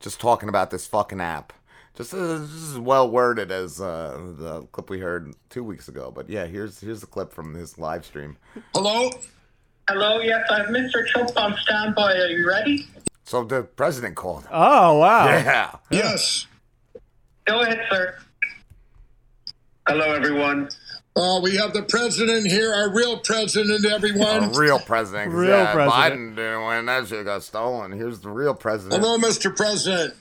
just 0.01 0.21
talking 0.21 0.49
about 0.49 0.71
this 0.71 0.87
fucking 0.87 1.21
app. 1.21 1.53
Just, 1.95 2.15
uh, 2.15 2.39
just 2.39 2.71
as 2.73 2.79
well 2.79 3.11
worded 3.11 3.51
as 3.53 3.79
uh, 3.79 4.19
the 4.39 4.63
clip 4.73 4.89
we 4.89 5.01
heard 5.01 5.35
two 5.51 5.63
weeks 5.63 5.89
ago. 5.89 6.11
But 6.15 6.31
yeah, 6.31 6.47
here's 6.47 6.81
here's 6.81 7.01
the 7.03 7.07
clip 7.07 7.33
from 7.33 7.53
his 7.55 7.77
live 7.79 8.07
stream. 8.07 8.39
Hello? 8.75 9.11
Hello, 9.91 10.21
yes, 10.21 10.47
I 10.51 10.59
have 10.61 10.69
Mr. 10.69 11.07
Trump 11.09 11.37
on 11.37 11.55
standby. 11.61 12.15
Are 12.15 12.27
you 12.29 12.49
ready? 12.49 12.87
So 13.25 13.45
the 13.45 13.63
president 13.65 14.17
called. 14.17 14.45
him. 14.45 14.51
Oh 14.53 14.99
wow. 14.99 15.27
Yeah. 15.27 15.77
Yes. 15.91 16.47
Go 17.45 17.61
ahead, 17.61 17.81
sir. 17.91 18.17
Hello, 19.87 20.15
everyone. 20.15 20.71
Uh, 21.15 21.39
we 21.43 21.57
have 21.57 21.75
the 21.75 21.83
president 21.83 22.47
here, 22.47 22.73
our 22.73 22.91
real 22.95 23.19
president, 23.19 23.85
everyone. 23.85 24.45
A 24.45 24.49
real 24.49 24.79
president. 24.79 25.31
'cause, 25.31 25.41
Real 25.41 25.51
yeah, 25.59 25.73
president. 25.73 26.33
Biden 26.33 26.37
didn't 26.37 26.67
win. 26.67 26.87
That 26.87 27.07
shit 27.07 27.25
got 27.27 27.43
stolen. 27.43 27.93
Here's 27.93 28.21
the 28.21 28.31
real 28.31 28.55
president. 28.55 29.03
Hello, 29.03 29.19
Mr. 29.19 29.55
President. 29.55 30.15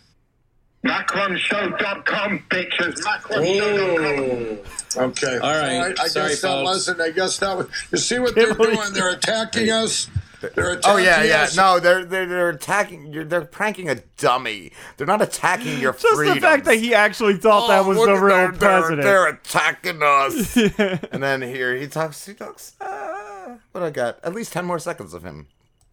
MacronShow.com, 0.86 2.44
bitches. 2.50 2.96
MacronShow.com. 3.04 5.10
Okay. 5.10 5.38
All 5.38 5.60
right. 5.60 5.98
I 6.00 6.08
Sorry, 6.08 6.30
guess 6.30 6.42
that 6.42 6.48
folks. 6.48 6.66
wasn't. 6.66 7.02
I 7.02 7.12
guess 7.12 7.38
that 7.38 7.58
was. 7.58 7.68
You 7.92 7.98
see 7.98 8.20
what 8.20 8.36
they're 8.36 8.54
doing? 8.54 8.94
They're 8.94 9.12
attacking 9.14 9.70
us. 9.72 10.10
They're 10.42 10.72
attacking 10.72 10.82
Oh 10.86 10.98
yeah, 10.98 11.24
yeah. 11.24 11.44
us. 11.44 11.56
No, 11.56 11.80
they're 11.80 12.04
they're 12.04 12.26
they're 12.26 12.50
attacking. 12.50 13.14
You're, 13.14 13.24
they're 13.26 13.46
pranking 13.46 13.90
a 13.90 13.96
dummy. 14.18 14.72
They're 14.98 15.08
not 15.08 15.22
attacking 15.22 15.80
your 15.80 15.94
Just 15.94 16.08
freedom. 16.16 16.36
the 16.36 16.42
fact 16.42 16.66
that 16.66 16.76
he 16.76 16.94
actually 16.94 17.38
thought 17.38 17.68
that 17.68 17.86
was 17.86 17.98
Oh, 17.98 18.06
the 18.08 18.14
real 18.14 18.28
they're, 18.36 18.52
they're- 18.52 18.58
president. 18.58 19.02
They're, 19.04 19.28
attacking 19.28 20.02
us. 20.04 20.58
and 21.12 21.22
then 21.24 21.42
here 21.42 21.76
he 21.76 21.88
talks. 21.88 22.26
He 22.26 22.34
talks. 22.34 22.76
Uh, 22.82 23.58
what 23.72 23.84
I 23.84 23.90
got? 23.92 24.20
At 24.24 24.34
least 24.34 24.52
ten 24.54 24.66
more 24.66 24.80
seconds 24.80 25.14
of 25.14 25.24
him. 25.24 25.48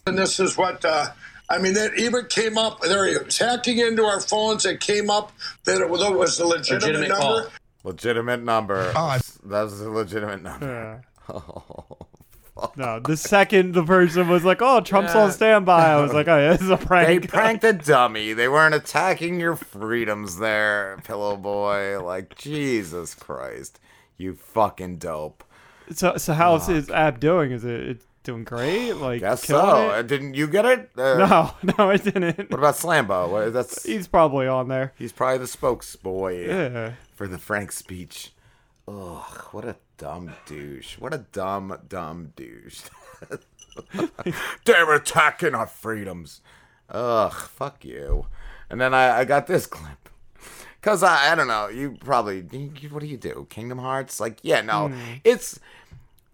And 0.06 0.16
this 0.16 0.40
is 0.40 0.56
what. 0.56 0.84
Uh, 0.84 1.08
I 1.50 1.56
mean, 1.58 1.72
that 1.74 1.94
even 1.98 2.26
came 2.26 2.58
up. 2.58 2.80
They're 2.80 3.24
hacking 3.30 3.78
into 3.78 4.04
our 4.04 4.20
phones. 4.20 4.66
It 4.66 4.80
came 4.80 5.08
up 5.10 5.32
that 5.64 5.80
it 5.80 5.88
was, 5.88 6.02
it 6.02 6.14
was 6.14 6.38
a 6.40 6.46
legitimate, 6.46 6.82
Legitimate 7.00 7.08
number. 7.08 7.42
call. 7.42 7.52
Legitimate 7.84 8.42
number. 8.42 8.92
that 8.92 9.62
was 9.62 9.80
a 9.80 9.88
legitimate 9.90 10.42
number. 10.42 11.02
no, 12.76 13.00
the 13.00 13.16
second 13.16 13.72
the 13.74 13.84
person 13.84 14.28
was 14.28 14.44
like, 14.44 14.60
"Oh, 14.62 14.80
Trump's 14.80 15.14
on 15.14 15.32
standby," 15.32 15.92
I 15.92 16.00
was 16.00 16.12
like, 16.14 16.28
"Oh, 16.28 16.36
yeah, 16.38 16.52
this 16.52 16.62
is 16.62 16.70
a 16.70 16.76
prank." 16.76 17.22
They 17.22 17.26
pranked 17.28 17.64
a 17.64 17.72
dummy. 17.72 18.32
They 18.32 18.48
weren't 18.48 18.74
attacking 18.74 19.40
your 19.40 19.56
freedoms 19.56 20.38
there, 20.38 20.98
pillow 21.04 21.36
boy. 21.36 22.02
Like 22.02 22.36
Jesus 22.36 23.14
Christ, 23.14 23.78
you 24.16 24.34
fucking 24.34 24.98
dope. 24.98 25.44
So, 25.90 26.16
so 26.16 26.34
how's 26.34 26.66
his 26.66 26.90
app 26.90 27.18
doing? 27.20 27.50
Is 27.52 27.64
it 27.64 27.80
it's 27.88 28.04
doing 28.24 28.44
great? 28.44 28.92
Like, 28.96 29.20
Guess 29.20 29.44
so. 29.46 29.90
it? 29.90 30.06
Didn't 30.06 30.34
you 30.34 30.46
get 30.46 30.66
it? 30.66 30.90
Uh, 30.98 31.14
No, 31.16 31.50
no, 31.78 31.90
I 31.90 31.96
didn't. 31.96 32.50
What 32.50 32.58
about 32.58 32.74
Slambo? 32.74 33.30
What, 33.30 33.52
that's 33.54 33.84
He's 33.84 34.06
probably 34.08 34.46
on 34.46 34.68
there. 34.68 34.92
He's 34.98 35.12
probably 35.12 35.38
the 35.38 35.44
spokesboy 35.44 36.46
Yeah. 36.46 36.92
for 37.14 37.26
the 37.26 37.38
Frank 37.38 37.72
speech. 37.72 38.32
Ugh, 38.86 39.22
what 39.52 39.64
a 39.64 39.76
dumb 39.98 40.32
douche. 40.46 40.98
What 40.98 41.12
a 41.12 41.18
dumb, 41.32 41.78
dumb 41.88 42.32
douche. 42.36 42.82
They're 44.64 44.94
attacking 44.94 45.54
our 45.54 45.66
freedoms. 45.66 46.40
Ugh, 46.88 47.32
fuck 47.32 47.84
you. 47.84 48.26
And 48.70 48.80
then 48.80 48.94
I, 48.94 49.18
I 49.20 49.24
got 49.24 49.46
this 49.46 49.66
clip. 49.66 50.08
Because 50.80 51.02
I, 51.02 51.32
I 51.32 51.34
don't 51.34 51.48
know, 51.48 51.68
you 51.68 51.96
probably, 52.00 52.44
you, 52.52 52.70
what 52.90 53.00
do 53.00 53.06
you 53.06 53.16
do? 53.16 53.46
Kingdom 53.50 53.78
Hearts? 53.78 54.20
Like, 54.20 54.38
yeah, 54.42 54.60
no. 54.60 54.88
Hmm. 54.88 55.14
It's, 55.24 55.58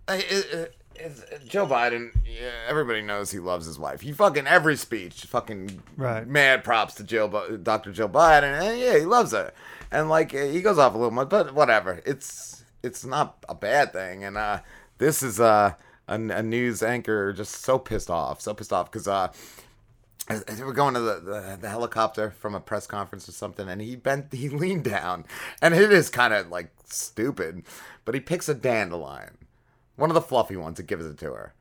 it, 0.09 0.27
it, 0.53 0.75
it's, 0.97 1.25
Joe 1.47 1.67
Biden, 1.67 2.11
yeah, 2.27 2.51
everybody 2.69 3.01
knows 3.01 3.31
he 3.31 3.39
loves 3.39 3.65
his 3.67 3.79
wife. 3.79 4.03
He 4.03 4.13
fucking, 4.13 4.47
every 4.47 4.77
speech, 4.77 5.25
fucking 5.25 5.83
Right. 5.97 6.27
mad 6.27 6.63
props 6.63 6.95
to 6.97 7.05
Jill, 7.05 7.29
Dr. 7.63 7.91
Jill 7.93 8.09
Biden. 8.11 8.61
And 8.61 8.79
yeah, 8.79 8.99
he 8.99 9.07
loves 9.07 9.33
her. 9.33 9.53
And 9.91 10.11
like, 10.11 10.33
he 10.33 10.61
goes 10.61 10.79
off 10.79 10.95
a 10.95 10.99
little 10.99 11.11
much, 11.11 11.31
but 11.31 11.55
whatever. 11.55 12.03
It's, 12.05 12.54
it's 12.85 13.05
not 13.05 13.45
a 13.49 13.55
bad 13.55 13.93
thing. 13.93 14.25
And 14.25 14.37
uh, 14.37 14.61
this 14.99 15.23
is 15.23 15.41
uh, 15.41 15.75
a, 16.09 16.15
a 16.15 16.43
news 16.43 16.83
anchor 16.83 17.33
just 17.33 17.63
so 17.63 17.79
pissed 17.79 18.11
off, 18.11 18.41
so 18.41 18.55
pissed 18.55 18.73
off 18.73 18.91
because 18.91 19.09
uh, 19.09 19.29
they 20.29 20.63
were 20.65 20.73
going 20.73 20.95
to 20.95 21.01
the, 21.01 21.15
the, 21.21 21.59
the 21.63 21.69
helicopter 21.69 22.31
from 22.31 22.55
a 22.55 22.61
press 22.61 22.87
conference 22.87 23.29
or 23.29 23.33
something, 23.33 23.69
and 23.69 23.81
he 23.81 23.97
bent, 23.97 24.33
he 24.33 24.49
leaned 24.63 24.85
down, 24.85 25.25
and 25.61 25.75
it 25.75 25.93
is 25.93 26.09
kind 26.11 26.33
of 26.33 26.49
like 26.49 26.71
stupid, 26.87 27.63
but 28.05 28.15
he 28.15 28.21
picks 28.21 28.49
a 28.49 28.55
dandelion, 28.55 29.37
one 29.97 30.11
of 30.11 30.15
the 30.15 30.23
fluffy 30.23 30.57
ones, 30.57 30.79
and 30.79 30.89
gives 30.89 31.05
it 31.05 31.19
to 31.19 31.33
her. 31.33 31.55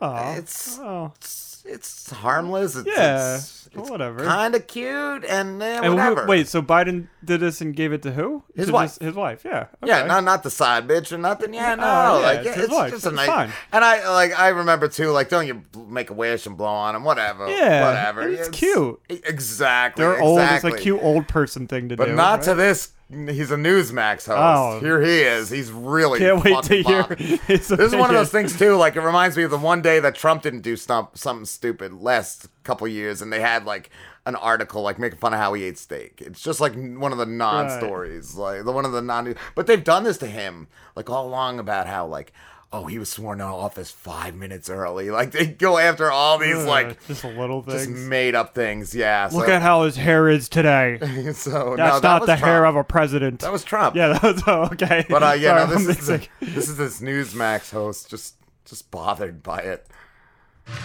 Aw. 0.00 0.34
It's 0.34 0.78
Oh. 0.78 1.12
it's, 1.16 1.53
it's 1.64 2.10
harmless. 2.10 2.76
It's, 2.76 2.86
Yeah, 2.86 3.36
it's, 3.36 3.68
it's 3.72 3.90
whatever. 3.90 4.24
Kind 4.24 4.54
of 4.54 4.66
cute, 4.66 5.24
and 5.24 5.62
eh, 5.62 5.76
And 5.76 5.86
who- 5.86 5.94
whatever. 5.94 6.26
wait, 6.26 6.46
so 6.48 6.60
Biden 6.62 7.08
did 7.24 7.40
this 7.40 7.60
and 7.60 7.74
gave 7.74 7.92
it 7.92 8.02
to 8.02 8.12
who? 8.12 8.42
His 8.54 8.66
To 8.68 8.72
wife. 8.72 8.90
just- 8.90 9.02
his 9.02 9.14
wife. 9.14 9.42
Yeah. 9.44 9.66
Yeah, 9.84 10.04
not 10.04 10.24
not 10.24 10.42
the 10.42 10.50
side 10.50 10.86
bitch 10.86 11.10
or 11.12 11.18
nothing. 11.18 11.54
Yeah, 11.54 11.74
no, 11.74 11.82
Oh, 11.84 12.20
yeah, 12.20 12.26
like 12.26 12.38
it's 12.40 12.56
yeah, 12.72 12.82
it's 12.84 12.92
just 12.92 13.06
a 13.06 13.10
nice. 13.10 13.26
fine. 13.26 13.50
And 13.72 13.84
I 13.84 14.08
like 14.12 14.38
I 14.38 14.48
remember 14.48 14.88
too. 14.88 15.10
Like, 15.10 15.28
don't 15.28 15.46
you 15.46 15.62
make 15.88 16.10
a 16.10 16.14
wish 16.14 16.46
and 16.46 16.56
blow 16.56 16.66
on 16.68 16.94
him? 16.94 17.04
Whatever. 17.04 17.48
Yeah, 17.48 17.86
whatever. 17.88 18.28
it's 18.28 18.48
cute. 18.50 19.00
Exactly. 19.08 20.04
They're 20.04 20.20
old. 20.20 20.40
It's 20.40 20.64
a 20.64 20.72
cute 20.72 21.00
old 21.02 21.28
person 21.28 21.66
thing 21.66 21.88
to 21.88 21.96
But 21.96 22.04
do. 22.06 22.10
But 22.12 22.16
not 22.16 22.42
to 22.42 22.54
this. 22.54 22.90
He's 23.10 23.50
a 23.50 23.56
Newsmax 23.56 24.26
host. 24.26 24.30
Oh. 24.30 24.80
Here 24.80 25.00
he 25.00 25.20
is. 25.20 25.50
He's 25.50 25.70
really. 25.70 26.18
Can't 26.20 26.42
wait 26.42 26.62
to 26.64 26.82
hear 26.82 27.02
This 27.46 27.70
is 27.70 27.94
one 27.94 28.08
of 28.08 28.16
those 28.16 28.30
things 28.30 28.58
too. 28.58 28.76
Like 28.76 28.96
it 28.96 29.02
reminds 29.02 29.36
me 29.36 29.42
of 29.42 29.50
the 29.50 29.58
one 29.58 29.82
day 29.82 30.00
that 30.00 30.14
Trump 30.14 30.42
didn't 30.42 30.62
do 30.62 30.74
stump, 30.74 31.16
something 31.18 31.44
stupid 31.44 31.92
last 31.92 32.48
couple 32.62 32.88
years, 32.88 33.20
and 33.20 33.30
they 33.32 33.40
had 33.40 33.66
like 33.66 33.90
an 34.24 34.36
article 34.36 34.80
like 34.80 34.98
making 34.98 35.18
fun 35.18 35.34
of 35.34 35.38
how 35.38 35.52
he 35.52 35.64
ate 35.64 35.76
steak. 35.78 36.22
It's 36.24 36.40
just 36.40 36.60
like 36.60 36.74
one 36.74 37.12
of 37.12 37.18
the 37.18 37.26
non-stories, 37.26 38.36
like 38.36 38.64
the 38.64 38.72
one 38.72 38.86
of 38.86 38.92
the 38.92 39.02
non. 39.02 39.34
But 39.54 39.66
they've 39.66 39.84
done 39.84 40.04
this 40.04 40.18
to 40.18 40.26
him 40.26 40.66
like 40.96 41.10
all 41.10 41.26
along 41.28 41.58
about 41.58 41.86
how 41.86 42.06
like. 42.06 42.32
Oh, 42.76 42.86
he 42.86 42.98
was 42.98 43.08
sworn 43.08 43.40
in 43.40 43.46
office 43.46 43.92
five 43.92 44.34
minutes 44.34 44.68
early. 44.68 45.08
Like 45.08 45.30
they 45.30 45.46
go 45.46 45.78
after 45.78 46.10
all 46.10 46.38
these 46.38 46.56
Ugh, 46.56 46.66
like 46.66 47.06
just 47.06 47.22
little 47.22 47.62
things, 47.62 47.74
just 47.74 47.86
things. 47.86 48.00
made 48.00 48.34
up 48.34 48.52
things. 48.52 48.92
Yeah. 48.96 49.28
Look 49.32 49.46
so- 49.46 49.52
at 49.52 49.62
how 49.62 49.84
his 49.84 49.94
hair 49.94 50.28
is 50.28 50.48
today. 50.48 50.98
so 51.34 51.50
no, 51.50 51.76
That's 51.76 52.00
that 52.00 52.08
not 52.08 52.20
was 52.22 52.26
the 52.26 52.36
hair 52.36 52.66
of 52.66 52.74
a 52.74 52.82
president. 52.82 53.40
That 53.40 53.52
was 53.52 53.62
Trump. 53.62 53.94
Yeah, 53.94 54.08
that 54.18 54.22
was 54.24 54.42
oh, 54.48 54.64
okay. 54.72 55.06
But 55.08 55.22
uh, 55.22 55.32
yeah, 55.38 55.66
Sorry, 55.66 55.66
no, 55.66 55.66
this 55.66 55.84
I'm 55.84 55.90
is 55.90 56.08
mixing. 56.10 56.28
this 56.54 56.68
is 56.68 56.76
this 56.76 57.00
Newsmax 57.00 57.70
host 57.70 58.10
just 58.10 58.34
just 58.64 58.90
bothered 58.90 59.40
by 59.40 59.60
it. 59.60 59.86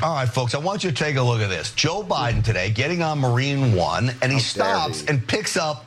All 0.03 0.13
right, 0.13 0.29
folks, 0.29 0.53
I 0.53 0.59
want 0.59 0.83
you 0.83 0.91
to 0.91 0.95
take 0.95 1.15
a 1.15 1.23
look 1.23 1.41
at 1.41 1.49
this. 1.49 1.71
Joe 1.71 2.03
Biden 2.03 2.43
today 2.43 2.69
getting 2.69 3.01
on 3.01 3.17
Marine 3.17 3.73
One, 3.73 4.11
and 4.21 4.31
he 4.31 4.37
stops 4.39 5.05
and 5.05 5.25
picks 5.25 5.57
up, 5.57 5.85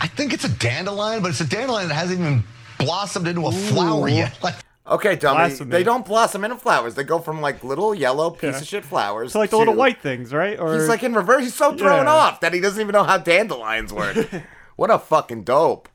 I 0.00 0.08
think 0.08 0.32
it's 0.32 0.44
a 0.44 0.48
dandelion, 0.48 1.22
but 1.22 1.28
it's 1.30 1.40
a 1.40 1.46
dandelion 1.46 1.88
that 1.90 1.94
hasn't 1.94 2.18
even 2.18 2.42
blossomed 2.78 3.28
into 3.28 3.46
a 3.46 3.52
flower 3.52 4.08
yet. 4.08 4.36
Like, 4.42 4.54
Okay, 4.90 5.16
dummy. 5.16 5.52
They 5.54 5.82
don't 5.84 6.04
blossom 6.06 6.44
into 6.44 6.56
flowers. 6.56 6.94
They 6.94 7.04
go 7.04 7.18
from 7.18 7.40
like 7.40 7.62
little 7.62 7.94
yellow 7.94 8.30
piece 8.30 8.54
Yeah. 8.54 8.58
of 8.60 8.66
shit 8.66 8.84
flowers. 8.84 9.32
So 9.32 9.38
like 9.38 9.50
the 9.50 9.56
to- 9.56 9.58
little 9.58 9.74
white 9.74 10.00
things, 10.00 10.32
right? 10.32 10.58
Or 10.58 10.74
He's 10.74 10.88
like 10.88 11.02
in 11.02 11.12
reverse. 11.14 11.44
He's 11.44 11.54
so 11.54 11.76
thrown 11.76 12.06
Yeah. 12.06 12.12
off 12.12 12.40
that 12.40 12.54
he 12.54 12.60
doesn't 12.60 12.80
even 12.80 12.92
know 12.94 13.04
how 13.04 13.18
dandelions 13.18 13.92
work. 13.92 14.16
what 14.76 14.90
a 14.90 14.98
fucking 14.98 15.44
dope. 15.44 15.88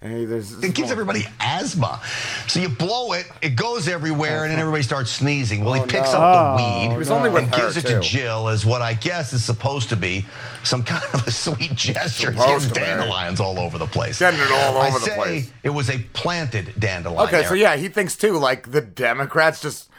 Hey, 0.00 0.26
there's 0.26 0.52
it 0.62 0.76
gives 0.76 0.92
everybody 0.92 1.26
asthma. 1.40 2.00
So 2.46 2.60
you 2.60 2.68
blow 2.68 3.14
it, 3.14 3.26
it 3.42 3.56
goes 3.56 3.88
everywhere, 3.88 4.44
and 4.44 4.52
then 4.52 4.60
everybody 4.60 4.84
starts 4.84 5.10
sneezing. 5.10 5.64
Well, 5.64 5.74
he 5.74 5.80
Oh, 5.80 5.86
picks 5.86 6.12
no. 6.12 6.18
up 6.20 6.56
the 6.56 6.62
Oh, 6.62 6.82
weed 6.86 6.92
He 6.92 6.96
was 6.98 7.10
only 7.10 7.30
with 7.30 7.42
and 7.44 7.54
her, 7.56 7.60
gives 7.62 7.76
it 7.78 7.82
too. 7.82 7.94
to 7.94 8.00
Jill 8.00 8.46
as 8.48 8.64
what 8.64 8.80
I 8.80 8.94
guess 8.94 9.32
is 9.32 9.44
supposed 9.44 9.88
to 9.88 9.96
be 9.96 10.24
some 10.62 10.84
kind 10.84 11.02
of 11.14 11.26
a 11.26 11.32
sweet 11.32 11.74
gesture. 11.74 12.30
It's 12.30 12.38
Supposed 12.40 12.74
be. 12.74 12.80
dandelions 12.80 13.40
all 13.40 13.58
over 13.58 13.76
the 13.76 13.88
place. 13.88 14.20
Getting 14.20 14.38
it 14.38 14.48
all 14.52 14.78
I 14.78 14.86
over 14.86 15.00
the 15.00 15.04
say 15.04 15.16
place. 15.16 15.52
It 15.64 15.70
was 15.70 15.90
a 15.90 15.98
planted 16.12 16.74
dandelion. 16.78 17.26
Okay, 17.26 17.38
there. 17.40 17.48
so 17.48 17.54
yeah, 17.54 17.74
he 17.74 17.88
thinks 17.88 18.14
too. 18.14 18.38
Like 18.38 18.70
the 18.70 18.80
Democrats 18.80 19.60
just. 19.60 19.90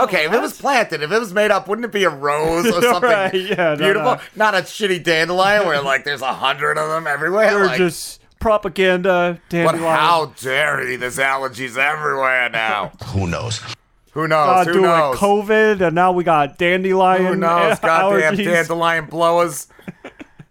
okay, 0.00 0.26
if 0.26 0.32
it 0.32 0.40
was 0.40 0.58
oh, 0.58 0.62
planted, 0.62 1.00
if 1.00 1.12
it 1.12 1.18
was 1.20 1.32
made 1.32 1.52
up, 1.52 1.68
wouldn't 1.68 1.84
it 1.84 1.92
be 1.92 2.02
a 2.02 2.10
rose 2.10 2.66
or 2.66 2.82
something 2.82 3.02
Right, 3.08 3.32
yeah, 3.34 3.76
beautiful? 3.76 4.14
no. 4.16 4.20
Not 4.34 4.54
a 4.54 4.58
shitty 4.62 5.04
dandelion 5.04 5.64
where 5.64 5.80
like 5.80 6.02
there's 6.04 6.22
a 6.22 6.34
hundred 6.34 6.76
of 6.76 6.88
them 6.90 7.06
everywhere. 7.06 7.62
Or 7.62 7.66
like, 7.66 7.78
just 7.78 8.20
propaganda. 8.44 9.40
but 9.48 9.48
Dandelion. 9.48 9.82
how 9.96 10.26
dare 10.40 10.86
he? 10.86 10.96
There's 10.96 11.16
allergies 11.18 11.76
everywhere 11.78 12.50
now. 12.50 12.92
Who 13.06 13.26
knows? 13.26 13.60
Who 14.12 14.28
knows? 14.28 14.48
uh, 14.48 14.64
Who 14.66 14.72
doing 14.74 14.84
knows? 14.84 15.16
COVID, 15.16 15.80
and 15.80 15.94
now 15.94 16.12
we 16.12 16.22
got 16.24 16.58
dandelion. 16.58 17.24
Who 17.24 17.36
knows? 17.36 17.78
Goddamn 17.80 18.36
allergies. 18.36 18.44
dandelion 18.44 19.06
blowers. 19.06 19.66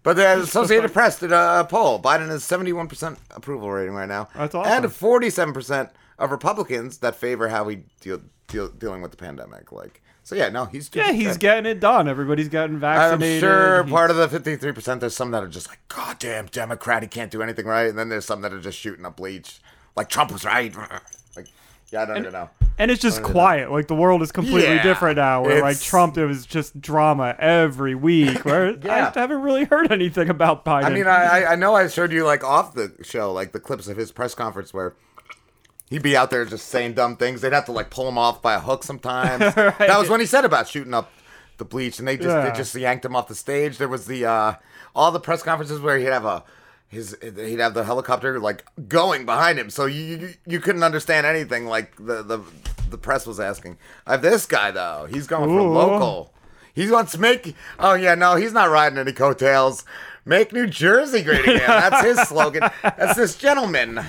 But 0.02 0.16
the 0.16 0.40
Associated 0.42 0.92
Press 0.92 1.20
did 1.20 1.32
a 1.32 1.66
poll. 1.70 2.02
Biden 2.02 2.28
has 2.28 2.42
71% 2.42 3.16
approval 3.30 3.70
rating 3.70 3.94
right 3.94 4.08
now. 4.08 4.28
That's 4.34 4.54
awesome. 4.54 4.84
And 4.84 4.92
47% 4.92 5.90
of 6.18 6.30
Republicans 6.30 6.98
that 6.98 7.14
favor 7.16 7.48
how 7.48 7.64
we 7.64 7.84
deal, 8.00 8.20
deal 8.48 8.68
dealing 8.68 9.02
with 9.02 9.10
the 9.10 9.16
pandemic. 9.16 9.72
Like, 9.72 10.02
so 10.22 10.34
yeah, 10.34 10.48
no, 10.48 10.64
he's 10.66 10.90
Yeah, 10.92 11.12
he's 11.12 11.36
getting 11.36 11.66
it 11.70 11.80
done. 11.80 12.08
Everybody's 12.08 12.48
getting 12.48 12.78
vaccinated. 12.78 13.44
I'm 13.44 13.48
sure 13.50 13.82
He's- 13.84 13.92
part 13.92 14.10
of 14.10 14.16
the 14.16 14.26
53%, 14.28 15.00
there's 15.00 15.14
some 15.16 15.30
that 15.32 15.42
are 15.42 15.48
just 15.48 15.68
like, 15.68 15.80
goddamn 15.88 16.46
Democrat, 16.46 17.02
he 17.02 17.08
can't 17.08 17.30
do 17.30 17.42
anything 17.42 17.66
right. 17.66 17.88
And 17.88 17.98
then 17.98 18.08
there's 18.08 18.24
some 18.24 18.40
that 18.42 18.52
are 18.52 18.60
just 18.60 18.78
shooting 18.78 19.04
up 19.04 19.16
bleach. 19.16 19.60
Like, 19.96 20.08
Trump 20.08 20.32
was 20.32 20.44
right. 20.44 20.74
Like, 21.36 21.48
yeah, 21.90 22.02
I 22.02 22.06
don't 22.06 22.18
even 22.18 22.32
know. 22.32 22.48
And 22.78 22.90
it's 22.90 23.02
just 23.02 23.22
quiet. 23.22 23.70
Like 23.70 23.86
the 23.88 23.94
world 23.94 24.22
is 24.22 24.32
completely 24.32 24.62
Yeah, 24.74 24.82
different 24.82 25.16
now. 25.16 25.42
Where 25.44 25.60
like 25.60 25.78
Trump, 25.80 26.16
it 26.16 26.26
was 26.26 26.46
just 26.46 26.80
drama 26.80 27.36
every 27.38 27.94
week. 27.94 28.44
Where 28.44 28.70
Yeah. 28.78 29.12
I 29.14 29.18
haven't 29.18 29.42
really 29.42 29.64
heard 29.64 29.92
anything 29.92 30.28
about 30.30 30.64
Biden. 30.64 30.84
I 30.84 30.90
mean, 30.90 31.06
I, 31.06 31.40
I- 31.42 31.52
I 31.52 31.54
know 31.56 31.74
I 31.74 31.86
showed 31.88 32.10
you 32.12 32.24
like 32.24 32.42
off 32.42 32.74
the 32.74 32.94
show, 33.02 33.32
like 33.32 33.52
the 33.52 33.60
clips 33.60 33.86
of 33.88 33.96
his 33.96 34.10
press 34.12 34.34
conference 34.34 34.72
where 34.72 34.94
he'd 35.90 36.02
be 36.02 36.16
out 36.16 36.30
there 36.30 36.44
just 36.44 36.68
saying 36.68 36.94
dumb 36.94 37.16
things. 37.16 37.40
They'd 37.40 37.52
have 37.52 37.66
to 37.66 37.72
like 37.72 37.90
pull 37.90 38.08
him 38.08 38.18
off 38.18 38.42
by 38.42 38.54
a 38.54 38.60
hook 38.60 38.82
sometimes. 38.84 39.54
That 39.54 39.98
was 39.98 40.08
when 40.08 40.20
he 40.20 40.26
said 40.26 40.44
about 40.44 40.68
shooting 40.68 40.94
up 40.94 41.10
the 41.58 41.64
bleach, 41.64 41.98
and 41.98 42.08
they 42.08 42.16
just 42.16 42.28
Yeah. 42.28 42.48
they 42.50 42.56
just 42.56 42.74
yanked 42.74 43.04
him 43.04 43.14
off 43.16 43.28
the 43.28 43.34
stage. 43.34 43.78
There 43.78 43.88
was 43.88 44.06
the 44.06 44.24
uh, 44.26 44.54
all 44.94 45.10
the 45.12 45.20
press 45.20 45.42
conferences 45.42 45.80
where 45.80 45.98
he'd 45.98 46.06
have 46.06 46.24
a 46.24 46.42
his 46.88 47.16
he'd 47.22 47.58
have 47.60 47.74
the 47.74 47.84
helicopter 47.84 48.38
like 48.40 48.64
going 48.88 49.24
behind 49.26 49.58
him, 49.58 49.70
so 49.70 49.86
you 49.86 50.02
you, 50.04 50.34
you 50.46 50.60
couldn't 50.60 50.82
understand 50.82 51.26
anything 51.26 51.66
like 51.66 51.96
the 51.96 52.22
the 52.22 52.40
the 52.90 52.98
press 52.98 53.26
was 53.26 53.40
asking. 53.40 53.78
I 54.06 54.12
have 54.12 54.22
this 54.22 54.46
guy 54.46 54.70
though. 54.70 55.06
He's 55.10 55.26
going 55.26 55.48
for 55.48 55.62
local. 55.62 56.32
He 56.74 56.90
wants 56.90 57.12
to 57.12 57.20
make. 57.20 57.54
Oh 57.78 57.94
yeah, 57.94 58.14
no, 58.16 58.34
he's 58.36 58.52
not 58.52 58.68
riding 58.70 58.98
any 58.98 59.12
coattails. 59.12 59.84
Make 60.24 60.52
New 60.52 60.66
Jersey 60.66 61.22
great 61.22 61.42
again. 61.44 61.66
That's 61.68 62.02
his 62.04 62.28
slogan. 62.28 62.62
That's 62.82 63.14
this 63.16 63.36
gentleman. 63.36 64.00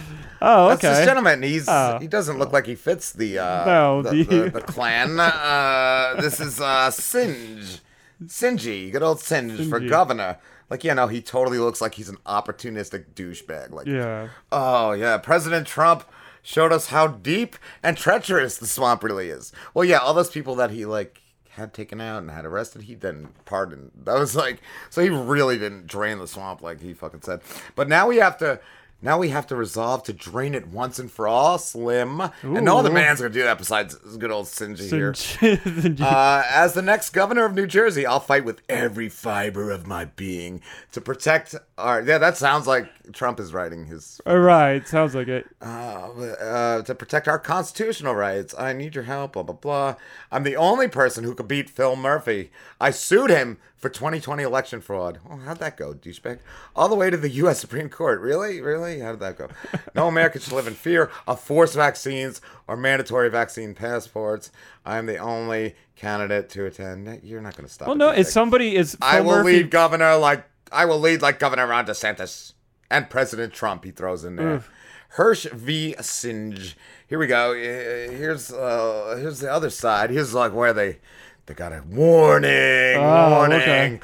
Oh, 0.41 0.69
That's 0.69 0.81
this 0.81 1.05
gentleman. 1.05 1.41
He's 1.43 1.67
Oh. 1.67 1.97
he 1.99 2.07
doesn't 2.07 2.37
look 2.39 2.51
like 2.51 2.65
he 2.65 2.75
fits 2.75 3.11
the 3.13 3.39
uh, 3.39 3.65
No, 3.65 4.01
the, 4.01 4.09
the- 4.11 4.23
the, 4.23 4.49
the 4.51 4.61
clan. 4.61 5.19
Uh, 5.19 6.15
this 6.19 6.39
is 6.39 6.59
uh, 6.59 6.91
Singe, 6.91 7.79
Singy, 8.25 8.91
good 8.91 9.03
old 9.03 9.19
Singe 9.19 9.69
for 9.69 9.79
governor. 9.79 10.37
Like 10.69 10.83
you 10.83 10.93
know, 10.93 11.07
he 11.07 11.21
totally 11.21 11.59
looks 11.59 11.79
like 11.81 11.95
he's 11.95 12.09
an 12.09 12.17
opportunistic 12.25 13.13
douchebag. 13.13 13.71
Like 13.71 13.87
Yeah. 13.87 14.29
Oh 14.51 14.91
yeah, 14.93 15.17
President 15.17 15.67
Trump 15.67 16.03
showed 16.41 16.71
us 16.71 16.87
how 16.87 17.07
deep 17.07 17.55
and 17.83 17.97
treacherous 17.97 18.57
the 18.57 18.67
swamp 18.67 19.03
really 19.03 19.29
is. 19.29 19.51
Well, 19.73 19.85
yeah, 19.85 19.97
all 19.97 20.13
those 20.13 20.29
people 20.31 20.55
that 20.55 20.71
he 20.71 20.85
like 20.85 21.21
had 21.51 21.73
taken 21.73 22.01
out 22.01 22.21
and 22.21 22.29
had 22.31 22.45
arrested, 22.45 22.83
he 22.83 22.95
then 22.95 23.29
pardoned. 23.45 23.91
That 24.03 24.19
was 24.19 24.35
like, 24.35 24.59
so 24.89 25.01
he 25.01 25.09
really 25.09 25.57
didn't 25.57 25.87
drain 25.87 26.19
the 26.19 26.27
swamp 26.27 26.61
like 26.61 26.81
he 26.81 26.93
fucking 26.93 27.21
said. 27.21 27.41
But 27.75 27.87
now 27.87 28.07
we 28.07 28.17
have 28.17 28.37
to. 28.39 28.59
Now 29.05 29.19
we 29.19 29.29
have 29.29 29.45
to 29.47 29.55
resolve 29.55 30.01
to 30.05 30.13
drain 30.13 30.55
it 30.55 30.67
once 30.67 30.97
and 30.97 31.11
for 31.11 31.27
all, 31.27 31.59
Slim. 31.59 32.19
And 32.41 32.65
no 32.65 32.79
other 32.79 32.91
man's 32.91 33.19
gonna 33.19 33.31
do 33.31 33.43
that 33.43 33.59
besides 33.59 33.93
good 34.17 34.31
old 34.31 34.47
Sinji 34.47 34.89
here. 34.89 35.11
Sinji. 35.13 36.01
Uh, 36.01 36.41
as 36.49 36.73
the 36.73 36.81
next 36.81 37.11
governor 37.11 37.45
of 37.45 37.53
New 37.53 37.67
Jersey, 37.67 38.07
I'll 38.07 38.19
fight 38.19 38.43
with 38.43 38.61
every 38.67 39.07
fiber 39.07 39.69
of 39.69 39.85
my 39.85 40.05
being 40.05 40.59
to 40.91 41.01
protect 41.01 41.53
our. 41.77 42.01
Yeah, 42.01 42.17
that 42.17 42.35
sounds 42.35 42.65
like 42.65 42.89
Trump 43.13 43.39
is 43.39 43.53
writing 43.53 43.85
his 43.85 44.19
All 44.25 44.39
right, 44.39 44.85
sounds 44.87 45.13
like 45.13 45.27
it. 45.27 45.45
uh, 45.61 45.65
uh, 46.09 46.81
to 46.81 46.95
protect 46.95 47.27
our 47.27 47.37
constitutional 47.37 48.15
rights. 48.15 48.55
I 48.57 48.73
need 48.73 48.95
your 48.95 49.03
help, 49.03 49.33
blah, 49.33 49.43
blah, 49.43 49.53
blah. 49.53 49.95
I'm 50.31 50.41
the 50.41 50.55
only 50.55 50.87
person 50.87 51.23
who 51.23 51.35
could 51.35 51.47
beat 51.47 51.69
Phil 51.69 51.95
Murphy. 51.95 52.49
I 52.81 52.89
sued 52.89 53.29
him 53.29 53.59
for 53.77 53.89
2020 53.89 54.41
election 54.43 54.81
fraud. 54.81 55.19
Oh, 55.29 55.37
how'd 55.37 55.59
that 55.59 55.77
go, 55.77 55.93
douchebag? 55.93 56.39
All 56.75 56.87
the 56.89 56.95
way 56.95 57.09
to 57.09 57.17
the 57.17 57.29
U.S. 57.29 57.59
Supreme 57.59 57.89
Court. 57.89 58.19
Really? 58.21 58.61
Really? 58.61 58.99
How 58.99 59.11
did 59.11 59.19
that 59.19 59.37
go? 59.37 59.49
No 59.93 60.07
American 60.09 60.41
should 60.41 60.53
live 60.53 60.67
in 60.67 60.73
fear 60.73 61.11
of 61.27 61.39
forced 61.39 61.75
vaccines 61.75 62.41
or 62.67 62.77
mandatory 62.77 63.29
vaccine 63.29 63.73
passports. 63.75 64.51
I 64.85 64.97
am 64.97 65.05
the 65.05 65.17
only 65.17 65.75
candidate 65.95 66.49
to 66.51 66.65
attend. 66.65 67.21
You're 67.23 67.41
not 67.41 67.55
going 67.55 67.67
to 67.67 67.73
stop. 67.73 67.87
Well, 67.87 67.97
no, 67.97 68.09
it's 68.09 68.31
somebody 68.31 68.75
is. 68.75 68.97
I 69.01 69.21
will 69.21 69.37
Murphy- 69.37 69.57
lead 69.63 69.71
governor 69.71 70.15
like 70.17 70.45
I 70.71 70.85
will 70.85 70.99
lead 70.99 71.21
like 71.21 71.39
Governor 71.39 71.67
Ron 71.67 71.85
DeSantis 71.85 72.53
and 72.89 73.09
President 73.09 73.53
Trump. 73.53 73.83
He 73.85 73.91
throws 73.91 74.23
in 74.25 74.35
there. 74.35 74.55
Oof. 74.55 74.71
Hirsch 75.09 75.45
v. 75.53 75.95
Singe. 76.01 76.75
Here 77.07 77.19
we 77.19 77.27
go. 77.27 77.53
Here's 77.53 78.51
uh, 78.51 79.15
here's 79.19 79.39
the 79.39 79.51
other 79.51 79.69
side. 79.69 80.09
Here's 80.09 80.33
like 80.33 80.53
where 80.53 80.73
they 80.73 80.97
they 81.45 81.53
got 81.53 81.71
a 81.73 81.83
warning, 81.87 82.97
Oh, 82.97 83.29
warning. 83.31 83.61
okay. 83.61 83.99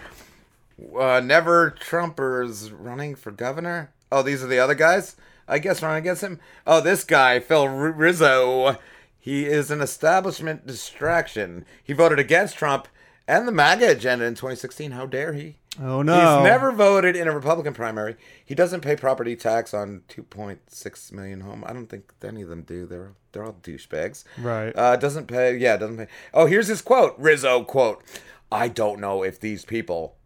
Uh, 0.98 1.20
never 1.20 1.72
Trumpers 1.80 2.72
running 2.74 3.16
for 3.16 3.32
governor. 3.32 3.92
Oh, 4.12 4.22
these 4.24 4.44
are 4.44 4.48
the 4.48 4.60
other 4.60 4.76
guys. 4.76 5.16
I 5.48 5.60
guess 5.60 5.82
running 5.82 6.00
against 6.00 6.24
him. 6.24 6.40
Oh, 6.66 6.82
this 6.82 7.04
guy 7.04 7.40
Phil 7.40 7.68
Rizzo. 7.68 8.78
He 9.20 9.46
is 9.46 9.70
an 9.70 9.82
establishment 9.82 10.66
distraction. 10.66 11.66
He 11.84 11.94
voted 11.94 12.18
against 12.20 12.58
Trump 12.58 12.88
and 13.28 13.48
the 13.48 13.52
MAGA 13.52 13.92
agenda 13.92 14.26
in 14.26 14.34
2016. 14.34 14.92
How 14.92 15.06
dare 15.06 15.34
he? 15.34 15.58
Oh 15.80 16.02
no. 16.02 16.14
He's 16.14 16.44
never 16.44 16.72
voted 16.72 17.16
in 17.16 17.28
a 17.28 17.32
Republican 17.34 17.74
primary. 17.74 18.18
He 18.46 18.56
doesn't 18.56 18.82
pay 18.82 18.96
property 18.96 19.36
tax 19.36 19.74
on 19.74 20.04
2.6 20.10 21.12
million 21.14 21.42
home. 21.42 21.64
I 21.66 21.74
don't 21.74 21.88
think 21.88 22.12
any 22.24 22.42
of 22.42 22.50
them 22.50 22.64
do. 22.64 22.86
They're 22.86 23.14
they're 23.32 23.46
all 23.46 23.58
douchebags. 23.64 24.26
Right. 24.38 24.76
Uh, 24.76 24.98
doesn't 24.98 25.28
pay. 25.28 25.56
Yeah, 25.56 25.78
doesn't 25.78 25.98
pay. 25.98 26.08
Oh, 26.34 26.46
here's 26.46 26.68
his 26.68 26.82
quote. 26.82 27.16
Rizzo 27.18 27.64
quote. 27.64 28.04
I 28.52 28.68
don't 28.68 29.00
know 29.00 29.24
if 29.24 29.40
these 29.40 29.64
people, 29.64 30.18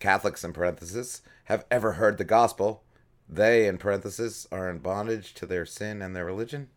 Catholics 0.00 0.42
in 0.42 0.52
parenthesis, 0.52 1.22
have 1.44 1.64
ever 1.70 1.92
heard 1.92 2.18
the 2.18 2.24
gospel. 2.24 2.82
They 3.28 3.68
in 3.68 3.78
parenthesis 3.78 4.46
are 4.50 4.68
in 4.68 4.78
bondage 4.78 5.34
to 5.34 5.46
their 5.46 5.64
sin 5.64 6.02
and 6.02 6.16
their 6.16 6.24
religion. 6.24 6.68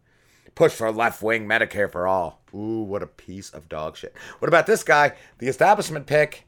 Push 0.54 0.74
for 0.74 0.92
left 0.92 1.22
wing 1.22 1.48
Medicare 1.48 1.92
for 1.92 2.08
all. 2.08 2.42
Ooh, 2.54 2.82
what 2.82 3.04
a 3.04 3.08
piece 3.08 3.50
of 3.50 3.70
dog 3.70 3.98
shit. 3.98 4.14
What 4.40 4.48
about 4.48 4.66
this 4.66 4.84
guy? 4.84 5.14
The 5.40 5.48
establishment 5.48 6.06
pick. 6.06 6.47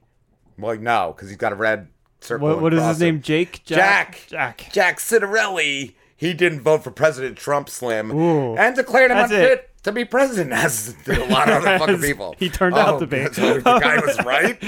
Well, 0.59 0.77
no, 0.77 1.13
because 1.15 1.29
he's 1.29 1.37
got 1.37 1.51
a 1.51 1.55
red 1.55 1.87
circle. 2.21 2.47
What, 2.47 2.61
what 2.61 2.73
is 2.73 2.83
his 2.83 2.99
name? 2.99 3.21
Jake. 3.21 3.61
Jack. 3.65 4.23
Jack. 4.27 4.69
Jack 4.71 4.99
Ciattarelli. 4.99 5.93
He 6.15 6.33
didn't 6.33 6.61
vote 6.61 6.83
for 6.83 6.91
President 6.91 7.37
Trump, 7.37 7.69
Slim, 7.69 8.11
Ooh. 8.11 8.55
and 8.57 8.75
declared 8.75 9.09
him 9.11 9.17
That's 9.17 9.31
unfit 9.31 9.51
it. 9.51 9.83
to 9.83 9.93
be 9.93 10.03
president, 10.03 10.51
as 10.51 10.93
did 11.05 11.17
a 11.17 11.25
lot 11.27 11.47
of 11.49 11.63
other 11.65 11.79
fucking 11.79 12.01
people. 12.01 12.35
he 12.37 12.49
turned 12.49 12.75
out 12.75 12.99
to 12.99 13.07
be. 13.07 13.23
so 13.31 13.53
the 13.53 13.61
guy 13.61 13.95
was 13.99 14.17
right. 14.25 14.59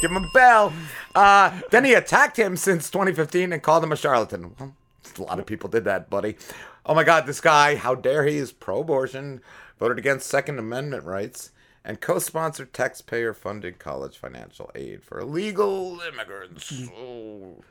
Give 0.00 0.10
him 0.10 0.18
a 0.18 0.30
bell. 0.32 0.72
Uh, 1.16 1.60
then 1.72 1.84
he 1.84 1.94
attacked 1.94 2.36
him 2.38 2.56
since 2.56 2.90
2015 2.90 3.52
and 3.52 3.60
called 3.62 3.82
him 3.82 3.90
a 3.90 3.96
charlatan. 3.96 4.54
Well, 4.58 4.72
a 5.18 5.22
lot 5.22 5.40
of 5.40 5.46
people 5.46 5.68
did 5.68 5.82
that, 5.84 6.08
buddy. 6.08 6.36
Oh 6.86 6.94
my 6.94 7.02
God, 7.04 7.26
this 7.26 7.40
guy, 7.40 7.74
how 7.76 7.94
dare 7.96 8.24
he, 8.24 8.36
is 8.36 8.52
pro-abortion, 8.52 9.40
voted 9.80 9.98
against 9.98 10.28
Second 10.28 10.58
Amendment 10.58 11.04
rights, 11.04 11.50
and 11.84 12.00
co 12.00 12.18
sponsor 12.18 12.64
taxpayer-funded 12.64 13.78
college 13.78 14.16
financial 14.16 14.70
aid 14.74 15.02
for 15.02 15.18
illegal 15.20 16.00
immigrants. 16.00 16.72
Oh. 16.96 17.62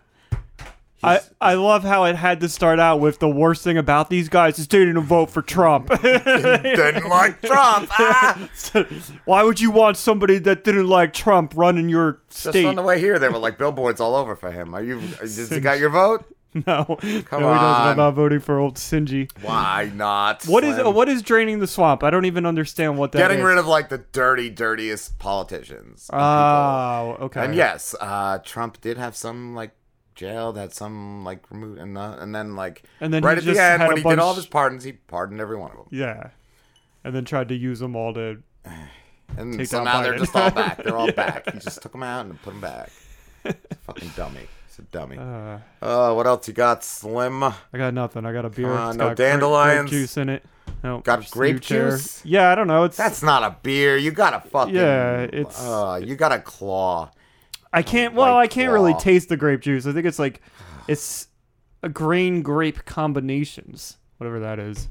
I, 1.03 1.19
I 1.39 1.55
love 1.55 1.83
how 1.83 2.03
it 2.03 2.15
had 2.15 2.41
to 2.41 2.49
start 2.49 2.79
out 2.79 2.99
with 2.99 3.17
the 3.19 3.29
worst 3.29 3.63
thing 3.63 3.77
about 3.77 4.11
these 4.11 4.29
guys 4.29 4.59
is 4.59 4.67
they 4.67 4.85
didn't 4.85 5.01
vote 5.01 5.31
for 5.31 5.41
Trump. 5.41 5.89
didn't 6.01 7.09
like 7.09 7.41
Trump. 7.41 7.89
Ah! 7.99 8.49
Why 9.25 9.43
would 9.43 9.59
you 9.59 9.71
want 9.71 9.97
somebody 9.97 10.37
that 10.39 10.63
didn't 10.63 10.87
like 10.87 11.13
Trump 11.13 11.53
running 11.55 11.89
your 11.89 12.21
state? 12.29 12.53
Just 12.53 12.65
on 12.65 12.75
the 12.75 12.83
way 12.83 12.99
here, 12.99 13.17
there 13.17 13.31
were 13.31 13.39
like 13.39 13.57
billboards 13.57 13.99
all 13.99 14.15
over 14.15 14.35
for 14.35 14.51
him. 14.51 14.75
Are 14.75 14.83
you? 14.83 14.99
Has 14.99 15.49
he 15.49 15.59
got 15.59 15.79
your 15.79 15.89
vote? 15.89 16.25
No, 16.67 16.83
Come 16.85 16.97
no, 16.97 16.97
he 16.97 17.23
doesn't. 17.23 17.39
on. 17.39 17.87
I'm 17.91 17.97
not 17.97 18.11
voting 18.11 18.41
for 18.41 18.59
old 18.59 18.75
Sinji. 18.75 19.31
Why 19.41 19.89
not? 19.95 20.43
What 20.45 20.65
is 20.65 20.75
Slim? 20.75 20.93
what 20.93 21.07
is 21.07 21.21
draining 21.21 21.59
the 21.59 21.67
swamp? 21.67 22.03
I 22.03 22.09
don't 22.09 22.25
even 22.25 22.45
understand 22.45 22.97
what 22.97 23.13
that 23.13 23.19
Getting 23.19 23.39
is. 23.39 23.45
rid 23.45 23.57
of 23.57 23.67
like 23.67 23.87
the 23.87 23.99
dirty, 23.99 24.49
dirtiest 24.49 25.17
politicians. 25.17 26.09
and 26.11 26.21
Oh, 26.21 27.11
people. 27.13 27.25
okay. 27.27 27.45
And 27.45 27.55
yes, 27.55 27.95
uh, 28.01 28.39
Trump 28.39 28.81
did 28.81 28.97
have 28.97 29.15
some 29.15 29.55
like 29.55 29.71
jailed, 30.13 30.57
had 30.57 30.73
some 30.73 31.23
like 31.23 31.49
removed, 31.51 31.79
and 31.79 31.97
uh, 31.97 32.17
and 32.19 32.35
then 32.35 32.57
like 32.57 32.83
And 32.99 33.13
then 33.13 33.23
right 33.23 33.37
he 33.41 33.49
at 33.49 33.55
the 33.55 33.61
end 33.61 33.81
had 33.81 33.87
when 33.87 33.97
a 33.99 34.01
he 34.01 34.09
did 34.09 34.19
all 34.19 34.31
of 34.31 34.35
his 34.35 34.45
pardons, 34.45 34.83
he 34.83 34.91
pardoned 34.91 35.39
every 35.39 35.55
one 35.57 35.71
of 35.71 35.77
them. 35.77 35.87
Yeah, 35.89 36.31
and 37.05 37.15
then 37.15 37.23
tried 37.23 37.47
to 37.47 37.55
use 37.55 37.79
them 37.79 37.95
all 37.95 38.13
to. 38.15 38.39
And 39.37 39.57
take 39.57 39.67
so 39.67 39.77
down 39.77 39.85
now 39.85 40.01
they're 40.01 40.15
Biden. 40.15 40.17
just 40.19 40.35
all 40.35 40.51
back. 40.51 40.77
They're 40.83 40.97
all 40.97 41.11
back. 41.13 41.49
He 41.53 41.59
just 41.59 41.81
took 41.81 41.93
them 41.93 42.03
out 42.03 42.25
and 42.25 42.41
put 42.41 42.51
them 42.51 42.59
back. 42.59 42.89
Fucking 43.85 44.11
dummy. 44.17 44.41
He's 44.71 44.79
a 44.79 44.83
dummy. 44.83 45.17
Uh, 45.17 45.57
Uh, 45.81 46.13
what 46.13 46.25
else 46.27 46.47
you 46.47 46.53
got, 46.53 46.81
Slim? 46.83 47.43
I 47.43 47.53
got 47.73 47.93
nothing. 47.93 48.25
I 48.25 48.31
got 48.31 48.45
a 48.45 48.49
beer. 48.49 48.71
Uh, 48.71 48.89
It's 48.89 48.97
no 48.97 49.07
got 49.09 49.17
dandelions? 49.17 49.89
grape 49.89 49.99
juice 50.01 50.15
in 50.17 50.29
it. 50.29 50.45
No, 50.81 50.99
Got 50.99 51.29
grape 51.29 51.59
juice? 51.59 52.23
Yeah, 52.25 52.49
I 52.51 52.55
don't 52.55 52.67
know. 52.67 52.85
It's 52.85 52.95
That's 52.95 53.21
not 53.21 53.43
a 53.43 53.57
beer. 53.63 53.97
You 53.97 54.11
got 54.11 54.33
a 54.33 54.39
fucking 54.49 54.73
Yeah, 54.73 55.23
it's- 55.23 55.61
Uh, 55.61 55.99
you 56.01 56.15
got 56.15 56.31
a 56.31 56.39
claw. 56.39 57.11
I 57.73 57.81
can't. 57.81 58.13
Well, 58.13 58.37
I 58.37 58.47
can't 58.47 58.71
really 58.71 58.93
taste 58.93 59.27
the 59.29 59.37
grape 59.37 59.59
juice. 59.61 59.85
I 59.85 59.91
think 59.91 60.05
it's 60.05 60.19
like 60.19 60.41
it's 60.87 61.27
a 61.83 61.89
grain 61.89 62.41
grape 62.41 62.85
combinations, 62.85 63.97
whatever 64.17 64.39
that 64.39 64.57
is. 64.59 64.87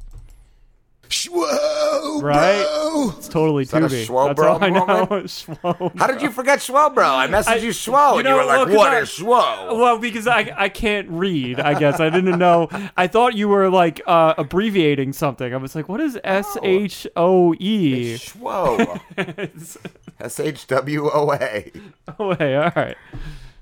Schwo, 1.11 2.23
Right? 2.23 2.63
bro. 2.65 3.13
It's 3.19 3.27
totally 3.29 3.65
Is 3.65 3.71
that 3.73 3.83
a 3.83 3.87
Tubi. 3.87 4.07
Schwo 4.07 4.29
That's 4.29 4.37
bro 4.41 4.53
all 4.53 4.65
I 4.65 4.71
know. 4.71 4.87
moment? 4.87 5.11
Schwo 5.27 5.99
How 5.99 6.07
did 6.07 6.23
you 6.23 6.31
forget 6.31 6.61
Schwo, 6.61 6.95
bro? 6.95 7.05
I 7.05 7.27
messaged 7.27 7.49
I- 7.49 7.57
you 7.57 7.71
Schwo, 7.71 8.11
and 8.11 8.19
you 8.19 8.23
know, 8.25 8.37
were 8.37 8.45
like, 8.45 8.57
well, 8.59 8.67
'cause 8.67 8.77
"What 8.77 8.93
I- 8.93 8.99
is 9.01 9.09
Schwo?" 9.11 9.77
Well, 9.79 9.99
because 9.99 10.27
I 10.29 10.53
I 10.57 10.69
can't 10.69 11.09
read. 11.11 11.59
I 11.59 11.75
guess 11.79 11.99
I 11.99 12.11
didn't 12.11 12.39
know. 12.39 12.69
I 12.97 13.09
thought 13.09 13.35
you 13.35 13.49
were 13.49 13.69
like 13.69 14.01
uh, 14.07 14.35
abbreviating 14.39 15.13
something. 15.13 15.53
I 15.53 15.57
was 15.57 15.75
like, 15.75 15.89
what 15.89 16.01
is 16.01 16.17
S 16.23 16.57
H 16.63 17.07
O 17.17 17.55
E? 17.59 18.15
Schwo. 18.15 19.01
S 20.21 20.39
H 20.39 20.67
W 20.69 21.11
O 21.13 21.33
A. 21.33 21.73
Oh, 22.21 22.35
hey, 22.35 22.55
all 22.57 22.71
right. 22.77 22.97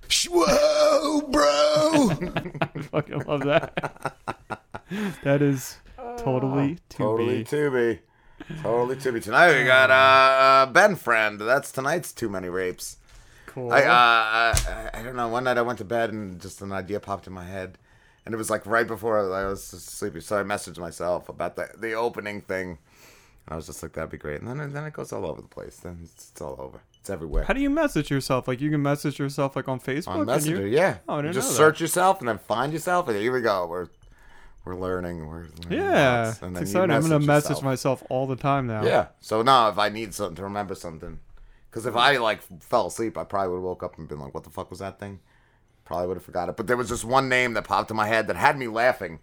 Schwo, 0.08 1.30
bro. 1.32 2.10
I 2.60 2.82
fucking 2.82 3.20
love 3.26 3.42
that. 3.44 4.14
that 5.22 5.40
is 5.42 5.78
totally 6.16 6.76
to 6.88 6.96
Totally 6.96 7.38
be. 7.38 7.44
Tubi. 7.44 7.98
Totally 8.62 8.96
Tubi. 8.96 9.22
Tonight 9.22 9.58
we 9.58 9.64
got 9.64 9.90
uh, 9.90 9.94
uh, 9.94 10.66
Ben 10.66 10.96
Friend. 10.96 11.40
That's 11.40 11.70
tonight's 11.72 12.12
Too 12.12 12.28
Many 12.28 12.48
Rapes. 12.48 12.96
Cool. 13.46 13.72
I, 13.72 13.82
uh, 13.82 13.88
I 13.92 14.90
I 14.94 15.02
don't 15.02 15.16
know. 15.16 15.28
One 15.28 15.44
night 15.44 15.58
I 15.58 15.62
went 15.62 15.78
to 15.78 15.84
bed 15.84 16.10
and 16.12 16.40
just 16.40 16.62
an 16.62 16.72
idea 16.72 17.00
popped 17.00 17.26
in 17.26 17.32
my 17.32 17.44
head, 17.44 17.78
and 18.24 18.34
it 18.34 18.38
was 18.38 18.50
like 18.50 18.64
right 18.66 18.86
before 18.86 19.18
I 19.34 19.46
was 19.46 19.64
sleepy. 19.64 20.20
So 20.20 20.38
I 20.38 20.42
messaged 20.44 20.78
myself 20.78 21.28
about 21.28 21.56
the 21.56 21.68
the 21.76 21.94
opening 21.94 22.40
thing, 22.42 22.70
and 22.70 22.78
I 23.48 23.56
was 23.56 23.66
just 23.66 23.82
like, 23.82 23.92
"That'd 23.94 24.10
be 24.10 24.18
great." 24.18 24.40
And 24.40 24.48
then 24.60 24.72
then 24.72 24.84
it 24.84 24.92
goes 24.92 25.12
all 25.12 25.26
over 25.26 25.40
the 25.42 25.48
place. 25.48 25.76
Then 25.78 25.98
it's, 26.04 26.30
it's 26.30 26.40
all 26.40 26.56
over. 26.60 26.80
It's 27.00 27.10
everywhere. 27.10 27.44
How 27.44 27.54
do 27.54 27.60
you 27.60 27.70
message 27.70 28.10
yourself? 28.10 28.46
Like 28.46 28.60
you 28.60 28.70
can 28.70 28.82
message 28.82 29.18
yourself 29.18 29.56
like 29.56 29.66
on 29.68 29.80
Facebook. 29.80 30.08
on 30.08 30.26
Messenger, 30.26 30.66
you- 30.68 30.76
yeah. 30.76 30.98
Oh, 31.08 31.16
I 31.16 31.22
didn't 31.22 31.34
just 31.34 31.50
know 31.50 31.56
search 31.56 31.80
yourself 31.80 32.20
and 32.20 32.28
then 32.28 32.38
find 32.38 32.72
yourself, 32.72 33.08
and 33.08 33.16
here 33.18 33.32
we 33.32 33.40
go. 33.40 33.66
We're 33.66 33.88
we're 34.68 34.76
learning. 34.76 35.26
We're 35.26 35.46
learning 35.62 35.70
Yeah, 35.70 36.26
lots. 36.26 36.42
And 36.42 36.56
it's 36.56 36.70
exciting. 36.70 36.94
I'm 36.94 37.02
gonna 37.02 37.18
message 37.20 37.50
yourself. 37.50 37.64
myself 37.64 38.02
all 38.10 38.26
the 38.26 38.36
time 38.36 38.66
now. 38.66 38.84
Yeah. 38.84 39.06
So 39.20 39.42
now, 39.42 39.68
if 39.70 39.78
I 39.78 39.88
need 39.88 40.14
something 40.14 40.36
to 40.36 40.42
remember 40.42 40.74
something, 40.74 41.18
because 41.70 41.86
if 41.86 41.96
I 41.96 42.18
like 42.18 42.42
fell 42.62 42.86
asleep, 42.86 43.16
I 43.18 43.24
probably 43.24 43.48
would 43.50 43.56
have 43.56 43.64
woke 43.64 43.82
up 43.82 43.98
and 43.98 44.06
been 44.08 44.20
like, 44.20 44.34
"What 44.34 44.44
the 44.44 44.50
fuck 44.50 44.70
was 44.70 44.78
that 44.80 45.00
thing?" 45.00 45.20
Probably 45.84 46.06
would 46.06 46.16
have 46.18 46.24
forgot 46.24 46.48
it. 46.50 46.56
But 46.56 46.66
there 46.66 46.76
was 46.76 46.88
just 46.90 47.04
one 47.04 47.28
name 47.28 47.54
that 47.54 47.64
popped 47.64 47.90
in 47.90 47.96
my 47.96 48.06
head 48.06 48.26
that 48.26 48.36
had 48.36 48.58
me 48.58 48.68
laughing 48.68 49.20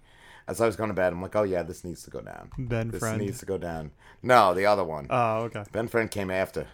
as 0.48 0.60
I 0.60 0.66
was 0.66 0.76
going 0.76 0.90
to 0.90 0.94
bed. 0.96 1.14
I'm 1.14 1.22
like, 1.22 1.36
"Oh 1.36 1.44
yeah, 1.44 1.62
this 1.64 1.84
needs 1.84 2.04
to 2.04 2.10
go 2.10 2.22
down. 2.22 2.50
Ben 2.58 2.90
this 2.90 3.00
Friend. 3.00 3.20
needs 3.20 3.40
to 3.40 3.46
go 3.46 3.58
down." 3.58 3.92
No, 4.24 4.54
the 4.56 4.66
other 4.66 4.84
one. 4.84 5.08
Oh, 5.10 5.44
okay. 5.44 5.64
Ben 5.72 5.88
Friend 5.88 6.10
came 6.10 6.32
after, 6.32 6.68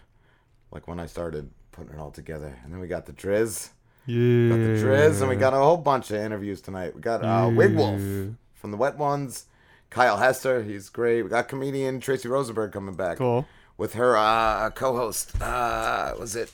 like 0.71 0.87
when 0.87 0.99
I 0.99 1.05
started 1.07 1.49
putting 1.73 1.93
it 1.93 1.99
all 1.99 2.11
together, 2.11 2.57
and 2.63 2.71
then 2.71 2.79
we 2.79 2.87
got 2.87 3.05
the 3.05 3.13
Driz. 3.13 3.69
Yeah. 4.05 4.49
Got 4.49 4.55
the 4.55 4.81
Driz, 4.83 5.19
and 5.19 5.29
we 5.29 5.35
got 5.35 5.53
a 5.53 5.57
whole 5.57 5.77
bunch 5.77 6.09
of 6.11 6.17
interviews 6.17 6.59
tonight. 6.61 6.95
We 6.95 7.01
got 7.01 7.23
uh, 7.23 7.49
Wig 7.53 7.75
Wolf 7.75 7.99
Yeah. 7.99 8.25
From 8.61 8.69
the 8.71 8.77
Wet 8.77 8.97
Ones, 8.97 9.45
Kyle 9.89 10.17
Hester, 10.17 10.61
he's 10.63 10.87
great. 10.87 11.23
We 11.23 11.29
got 11.29 11.49
comedian 11.49 11.99
Tracy 11.99 12.29
Rosenberg 12.29 12.71
coming 12.71 12.93
back. 12.93 13.17
Cool. 13.17 13.47
With 13.77 13.93
her 13.93 14.15
uh, 14.15 14.69
co-host, 14.69 15.41
uh, 15.41 16.13
was 16.19 16.35
it 16.35 16.53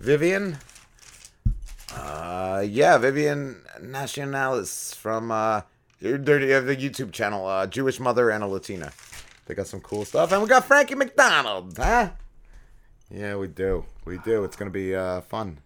Vivian? 0.00 0.58
Uh, 1.94 2.64
yeah, 2.66 2.98
Vivian 2.98 3.62
Nationalis 3.80 4.94
from 4.96 5.30
uh, 5.30 5.60
you 6.00 6.18
the 6.18 6.76
YouTube 6.76 7.12
channel, 7.12 7.46
uh, 7.46 7.66
Jewish 7.68 8.00
Mother 8.00 8.30
and 8.30 8.42
a 8.42 8.46
Latina. 8.48 8.92
They 9.46 9.54
got 9.54 9.68
some 9.68 9.80
cool 9.80 10.04
stuff, 10.04 10.32
and 10.32 10.42
we 10.42 10.48
got 10.48 10.64
Frankie 10.64 10.96
McDonald, 10.96 11.76
huh? 11.76 12.10
Yeah, 13.08 13.36
we 13.36 13.46
do, 13.46 13.84
we 14.04 14.18
do. 14.18 14.42
It's 14.42 14.56
gonna 14.56 14.70
be 14.70 14.96
uh, 14.96 15.20
fun, 15.20 15.58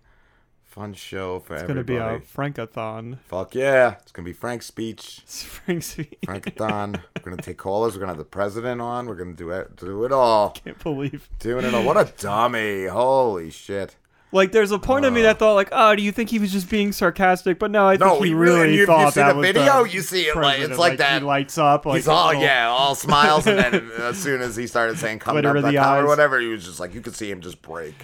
fun 0.76 0.92
show 0.92 1.40
for 1.40 1.54
It's 1.54 1.62
gonna 1.64 1.82
be 1.82 1.96
a 1.96 2.20
Frankathon. 2.20 3.18
Fuck 3.28 3.54
yeah. 3.54 3.94
It's 4.02 4.12
going 4.12 4.24
to 4.24 4.28
be 4.28 4.34
Frank's 4.34 4.66
speech. 4.66 5.20
It's 5.26 5.42
Frank's 5.42 5.86
speech. 5.86 6.14
Frankathon. 6.26 7.00
We're 7.16 7.22
going 7.22 7.36
to 7.36 7.42
take 7.42 7.56
callers. 7.56 7.94
We're 7.94 8.00
going 8.00 8.08
to 8.08 8.12
have 8.12 8.18
the 8.18 8.24
president 8.24 8.80
on. 8.82 9.06
We're 9.06 9.14
going 9.14 9.30
to 9.34 9.36
do 9.36 9.50
it, 9.50 9.74
do 9.76 10.04
it 10.04 10.12
all. 10.12 10.50
Can't 10.50 10.78
believe. 10.82 11.28
Doing 11.38 11.64
it 11.64 11.74
all. 11.74 11.82
What 11.82 11.96
a 11.96 12.12
dummy. 12.18 12.86
Holy 12.86 13.50
shit. 13.50 13.96
Like, 14.32 14.52
there's 14.52 14.70
a 14.72 14.78
point 14.78 15.04
of 15.06 15.12
me 15.14 15.20
uh. 15.20 15.24
that 15.24 15.38
thought, 15.38 15.54
like, 15.54 15.68
oh, 15.72 15.94
do 15.96 16.02
you 16.02 16.12
think 16.12 16.28
he 16.30 16.38
was 16.38 16.52
just 16.52 16.68
being 16.68 16.92
sarcastic? 16.92 17.58
But 17.58 17.70
no, 17.70 17.86
I 17.86 17.96
think 17.96 18.00
No, 18.12 18.20
he 18.20 18.34
really, 18.34 18.74
you- 18.74 18.80
you 18.80 18.86
thought 18.86 19.14
see 19.14 19.20
that 19.20 19.32
the 19.32 19.38
was 19.38 19.46
video? 19.46 19.84
the 19.84 19.90
You 19.90 20.00
see 20.02 20.22
it, 20.24 20.36
like, 20.36 20.58
it's 20.58 20.66
president. 20.76 20.78
like 20.78 20.98
that. 20.98 21.22
He 21.22 21.26
lights 21.26 21.56
up. 21.58 21.86
Like 21.86 21.96
He's 21.96 22.08
all, 22.08 22.26
little- 22.28 22.42
yeah, 22.42 22.68
all 22.68 22.94
smiles. 23.06 23.46
And 23.46 23.58
then 23.58 23.90
as 23.98 24.18
soon 24.18 24.42
as 24.42 24.56
he 24.56 24.66
started 24.66 24.98
saying 24.98 25.20
come 25.20 25.36
up 25.38 25.44
in 25.44 25.62
the 25.62 25.78
or 25.98 26.06
whatever, 26.06 26.38
he 26.40 26.48
was 26.48 26.64
just 26.66 26.80
like, 26.80 26.92
you 26.92 27.00
could 27.00 27.14
see 27.14 27.30
him 27.30 27.40
just 27.40 27.62
break. 27.62 27.94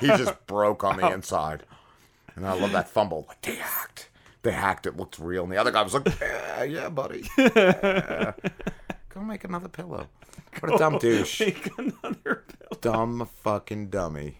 he 0.00 0.06
just 0.08 0.34
broke 0.46 0.82
on 0.84 0.96
the 0.96 1.12
inside. 1.12 1.62
And 2.38 2.46
I 2.46 2.52
love 2.52 2.70
that 2.70 2.88
fumble. 2.88 3.24
Like, 3.26 3.42
they 3.42 3.56
hacked. 3.56 4.10
They 4.42 4.52
hacked. 4.52 4.86
It 4.86 4.96
looked 4.96 5.18
real. 5.18 5.42
And 5.42 5.50
the 5.50 5.56
other 5.56 5.72
guy 5.72 5.82
was 5.82 5.92
like, 5.92 6.06
yeah, 6.20 6.62
yeah 6.62 6.88
buddy. 6.88 7.28
Yeah. 7.36 8.32
Go 9.08 9.22
make 9.22 9.42
another 9.42 9.68
pillow. 9.68 10.06
What 10.60 10.74
a 10.74 10.78
dumb 10.78 10.98
douche. 10.98 11.40
make 11.40 11.68
another 11.76 12.44
pillow. 12.46 12.80
Dumb 12.80 13.28
fucking 13.42 13.88
dummy. 13.88 14.36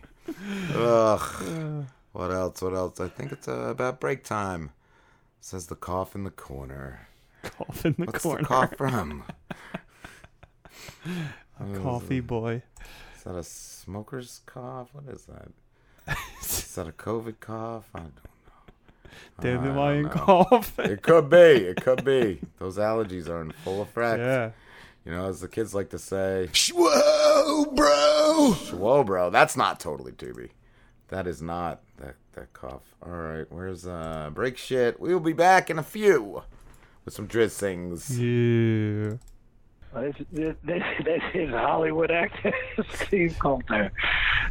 Ugh. 0.74 1.86
What 2.12 2.30
else? 2.30 2.62
What 2.62 2.74
else? 2.74 3.00
I 3.00 3.08
think 3.08 3.32
it's 3.32 3.48
uh, 3.48 3.70
about 3.70 3.98
break 3.98 4.22
time. 4.22 4.70
Says 5.40 5.66
the 5.66 5.74
cough 5.74 6.14
in 6.14 6.22
the 6.22 6.30
corner. 6.30 7.08
Cough 7.42 7.84
in 7.84 7.96
the 7.98 8.04
What's 8.04 8.22
corner. 8.22 8.44
What's 8.48 8.70
the 8.70 8.76
cough 8.76 8.76
from? 8.76 9.24
A 11.60 11.78
coffee 11.80 12.20
boy. 12.20 12.62
Is 13.16 13.24
that 13.24 13.34
a 13.34 13.42
smoker's 13.42 14.42
cough? 14.46 14.90
What 14.92 15.12
is 15.12 15.24
that? 15.24 15.48
Is 16.42 16.74
that 16.74 16.88
a 16.88 16.92
COVID 16.92 17.40
cough? 17.40 17.88
I 17.94 18.00
don't 18.00 18.14
know. 18.14 19.10
Dandelion 19.40 20.06
I 20.06 20.08
don't 20.08 20.18
know. 20.28 20.44
cough. 20.44 20.78
it 20.78 21.02
could 21.02 21.28
be. 21.30 21.36
It 21.36 21.80
could 21.82 22.04
be. 22.04 22.40
Those 22.58 22.76
allergies 22.76 23.28
are 23.28 23.40
in 23.40 23.52
full 23.52 23.82
effect. 23.82 24.18
Yeah. 24.20 24.50
You 25.04 25.12
know, 25.12 25.28
as 25.28 25.40
the 25.40 25.48
kids 25.48 25.74
like 25.74 25.90
to 25.90 25.98
say, 25.98 26.50
"Whoa, 26.74 27.64
bro!" 27.74 28.52
Whoa, 28.72 29.04
bro. 29.04 29.30
That's 29.30 29.56
not 29.56 29.80
totally 29.80 30.12
tubby. 30.12 30.50
That 31.08 31.26
is 31.26 31.40
not 31.40 31.80
that 31.96 32.16
that 32.34 32.52
cough. 32.52 32.82
All 33.02 33.12
right, 33.12 33.46
where's 33.50 33.86
uh 33.86 34.28
break 34.34 34.58
shit? 34.58 35.00
We'll 35.00 35.20
be 35.20 35.32
back 35.32 35.70
in 35.70 35.78
a 35.78 35.82
few 35.82 36.42
with 37.06 37.14
some 37.14 37.26
Driz 37.26 37.56
things. 37.58 38.20
Yeah. 38.20 39.14
This, 39.94 40.14
this, 40.30 40.56
this, 40.64 40.82
this 41.04 41.22
is 41.34 41.50
Hollywood 41.50 42.10
actor 42.10 42.52
Steve 42.94 43.36
Coulter. 43.40 43.90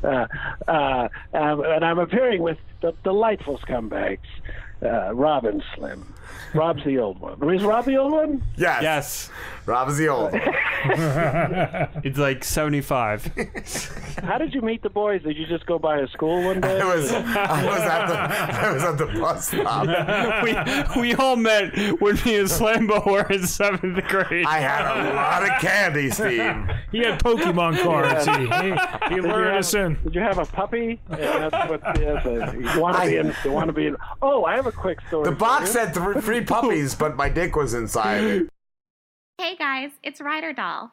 Uh, 0.03 0.27
uh, 0.67 1.07
um, 1.33 1.63
and 1.63 1.85
I'm 1.85 1.99
appearing 1.99 2.41
with 2.41 2.57
the 2.81 2.93
delightful 3.03 3.59
scumbags, 3.59 4.19
uh, 4.81 5.13
Rob 5.13 5.45
and 5.45 5.63
Slim. 5.75 6.13
Rob's 6.53 6.83
the 6.83 6.97
old 6.97 7.19
one. 7.19 7.53
Is 7.53 7.63
Rob 7.63 7.85
the 7.85 7.97
old 7.97 8.11
one? 8.11 8.43
Yes. 8.57 8.81
Yes. 8.81 9.29
Rob's 9.65 9.97
the 9.97 10.07
old. 10.09 10.33
one. 10.33 10.41
it's 12.03 12.17
like 12.17 12.43
75. 12.43 13.31
How 14.23 14.37
did 14.37 14.53
you 14.53 14.61
meet 14.61 14.81
the 14.81 14.89
boys? 14.89 15.21
Did 15.23 15.37
you 15.37 15.45
just 15.45 15.65
go 15.65 15.77
by 15.77 15.99
a 15.99 16.07
school 16.07 16.43
one 16.43 16.61
day? 16.61 16.79
I 16.81 16.95
was 16.95 17.11
I 17.11 17.65
was 17.65 17.81
at 17.81 18.07
the 18.07 18.67
I 18.67 18.73
was 18.73 18.83
at 18.83 18.97
the 18.97 19.05
bus 19.05 19.47
stop. 19.47 20.95
we, 20.95 21.01
we 21.01 21.13
all 21.15 21.35
met 21.35 21.75
when 22.01 22.15
me 22.25 22.37
and 22.37 22.47
Slambo 22.47 23.05
were 23.05 23.31
in 23.31 23.45
seventh 23.45 24.03
grade. 24.07 24.45
I 24.45 24.59
had 24.59 24.85
a 24.85 25.13
lot 25.13 25.43
of 25.43 25.61
candy, 25.61 26.09
Steve. 26.09 26.55
He 26.91 26.99
had 26.99 27.19
Pokemon 27.21 27.81
cards. 27.83 28.25
He, 28.25 28.33
he, 28.33 29.15
he 29.15 29.21
Did 29.21 29.23
you 29.25 29.29
have- 29.29 29.55
us 29.55 29.73
in. 29.73 29.97
Did 30.03 30.15
you 30.15 30.21
have 30.21 30.39
a 30.39 30.45
puppy? 30.45 30.99
Yeah, 31.11 31.49
that's 31.49 31.69
what 31.69 31.81
yeah, 31.99 32.21
the, 32.23 32.73
you 32.73 32.81
want 32.81 32.97
to 32.97 33.05
be 33.09 33.17
in. 33.17 33.35
You 33.43 33.51
want 33.51 33.67
to 33.67 33.73
be 33.73 33.87
in. 33.87 33.97
Oh, 34.21 34.45
I 34.45 34.55
have 34.55 34.67
a 34.67 34.71
quick 34.71 34.99
story. 35.07 35.25
The 35.25 35.35
box 35.35 35.71
for 35.71 35.79
you. 35.79 35.85
said 35.85 35.93
three, 35.93 36.21
three 36.21 36.41
puppies, 36.45 36.95
but 36.95 37.15
my 37.15 37.29
dick 37.29 37.55
was 37.55 37.73
inside 37.73 38.23
it. 38.23 38.49
Hey 39.37 39.55
guys, 39.55 39.91
it's 40.03 40.19
Ryder 40.19 40.53
Doll. 40.53 40.91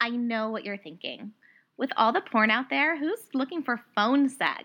I 0.00 0.10
know 0.10 0.50
what 0.50 0.64
you're 0.64 0.76
thinking. 0.78 1.32
With 1.80 1.92
all 1.96 2.12
the 2.12 2.20
porn 2.20 2.50
out 2.50 2.68
there, 2.68 2.98
who's 2.98 3.20
looking 3.32 3.62
for 3.62 3.80
phone 3.96 4.28
sex? 4.28 4.64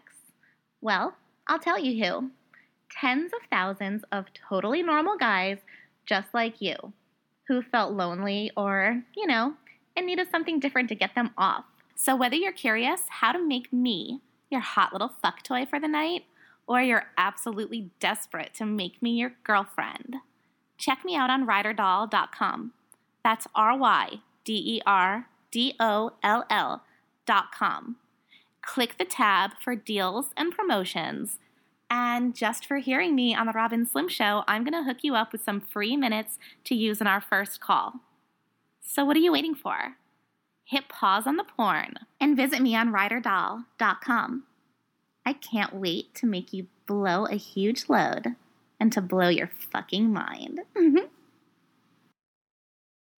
Well, 0.82 1.15
I'll 1.47 1.60
tell 1.60 1.80
you 1.80 2.04
who. 2.04 2.32
Tens 2.91 3.32
of 3.32 3.39
thousands 3.49 4.04
of 4.12 4.25
totally 4.34 4.84
normal 4.84 5.15
guys 5.15 5.60
just 6.06 6.34
like 6.34 6.60
you 6.60 6.75
who 7.47 7.62
felt 7.62 7.93
lonely 7.93 8.51
or, 8.58 9.01
you 9.15 9.25
know, 9.25 9.54
in 9.95 10.06
needed 10.06 10.28
something 10.30 10.60
different 10.60 10.89
to 10.89 10.95
get 10.95 11.15
them 11.15 11.30
off. 11.38 11.63
So 11.95 12.17
whether 12.17 12.36
you're 12.36 12.51
curious 12.51 13.04
how 13.08 13.32
to 13.32 13.39
make 13.41 13.71
me 13.71 14.19
your 14.51 14.60
hot 14.60 14.91
little 14.91 15.13
fuck 15.21 15.41
toy 15.41 15.65
for 15.65 15.80
the 15.80 15.88
night, 15.88 16.25
or 16.67 16.82
you're 16.82 17.06
absolutely 17.17 17.91
desperate 18.01 18.54
to 18.56 18.65
make 18.65 19.01
me 19.01 19.12
your 19.12 19.32
girlfriend, 19.45 20.17
check 20.78 21.06
me 21.06 21.15
out 21.15 21.30
on 21.30 21.47
ryderdoll.com. 21.47 22.73
That's 23.23 23.47
R 23.56 23.78
Y 23.78 24.19
D 24.43 24.54
E 24.54 24.82
R 24.86 25.30
D 25.49 25.75
O 25.80 26.12
L 26.21 26.43
L 26.49 26.84
dot 27.25 27.51
com. 27.51 27.97
Click 28.61 28.97
the 28.97 29.05
tab 29.05 29.51
for 29.61 29.75
deals 29.75 30.27
and 30.35 30.55
promotions. 30.55 31.39
And 31.89 32.35
just 32.35 32.65
for 32.65 32.77
hearing 32.77 33.15
me 33.15 33.35
on 33.35 33.45
the 33.45 33.53
Rob 33.53 33.71
and 33.71 33.88
Slim 33.88 34.09
Show, 34.09 34.43
I'm 34.47 34.63
going 34.63 34.73
to 34.73 34.83
hook 34.83 35.03
you 35.03 35.15
up 35.15 35.31
with 35.31 35.43
some 35.43 35.61
free 35.61 35.95
minutes 35.95 36.39
to 36.63 36.75
use 36.75 36.99
in 36.99 37.07
our 37.07 37.21
first 37.21 37.61
call. 37.61 38.01
So, 38.81 39.05
what 39.05 39.15
are 39.15 39.21
you 39.21 39.31
waiting 39.31 39.55
for? 39.55 39.95
Hit 40.63 40.89
pause 40.89 41.27
on 41.27 41.38
the 41.38 41.43
porn 41.43 41.93
and 42.19 42.35
visit 42.35 42.61
me 42.61 42.75
on 42.75 42.91
ryderdoll.com. 42.91 44.43
I 45.25 45.33
can't 45.33 45.75
wait 45.75 46.15
to 46.15 46.25
make 46.25 46.53
you 46.53 46.67
blow 46.88 47.25
a 47.25 47.35
huge 47.35 47.88
load 47.88 48.35
and 48.79 48.91
to 48.91 49.01
blow 49.01 49.29
your 49.29 49.49
fucking 49.71 50.11
mind. 50.11 50.61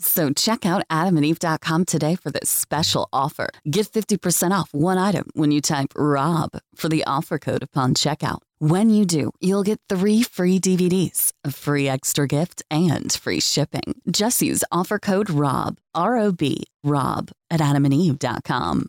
So 0.00 0.30
check 0.32 0.64
out 0.64 0.88
adamandeve.com 0.88 1.84
today 1.84 2.16
for 2.16 2.30
this 2.30 2.48
special 2.48 3.08
offer. 3.12 3.50
Get 3.70 3.86
50% 3.86 4.50
off 4.52 4.70
one 4.72 4.96
item 4.96 5.28
when 5.34 5.52
you 5.52 5.60
type 5.60 5.92
ROB 5.94 6.58
for 6.74 6.88
the 6.88 7.04
offer 7.06 7.38
code 7.38 7.62
upon 7.62 7.94
checkout. 7.94 8.38
When 8.58 8.88
you 8.90 9.04
do, 9.04 9.30
you'll 9.40 9.62
get 9.62 9.80
three 9.88 10.22
free 10.22 10.58
DVDs, 10.58 11.32
a 11.44 11.50
free 11.50 11.86
extra 11.88 12.26
gift, 12.26 12.62
and 12.70 13.12
free 13.12 13.40
shipping. 13.40 14.00
Just 14.10 14.40
use 14.42 14.64
offer 14.72 14.98
code 14.98 15.28
ROB, 15.30 15.78
R 15.94 16.18
O 16.18 16.32
B, 16.32 16.64
ROB 16.82 17.30
at 17.50 17.60
adamandeve.com. 17.60 18.88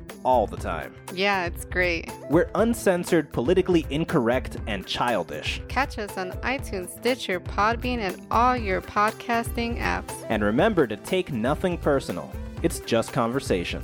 all 0.23 0.47
the 0.47 0.57
time. 0.57 0.95
Yeah, 1.13 1.45
it's 1.45 1.65
great. 1.65 2.11
We're 2.29 2.49
uncensored, 2.55 3.31
politically 3.31 3.85
incorrect, 3.89 4.57
and 4.67 4.85
childish. 4.85 5.61
Catch 5.67 5.97
us 5.99 6.17
on 6.17 6.31
iTunes, 6.41 6.89
Stitcher, 6.99 7.39
Podbean, 7.39 7.99
and 7.99 8.25
all 8.31 8.55
your 8.55 8.81
podcasting 8.81 9.79
apps. 9.79 10.13
And 10.29 10.43
remember 10.43 10.87
to 10.87 10.97
take 10.97 11.31
nothing 11.31 11.77
personal. 11.77 12.31
It's 12.63 12.79
just 12.81 13.13
conversation. 13.13 13.83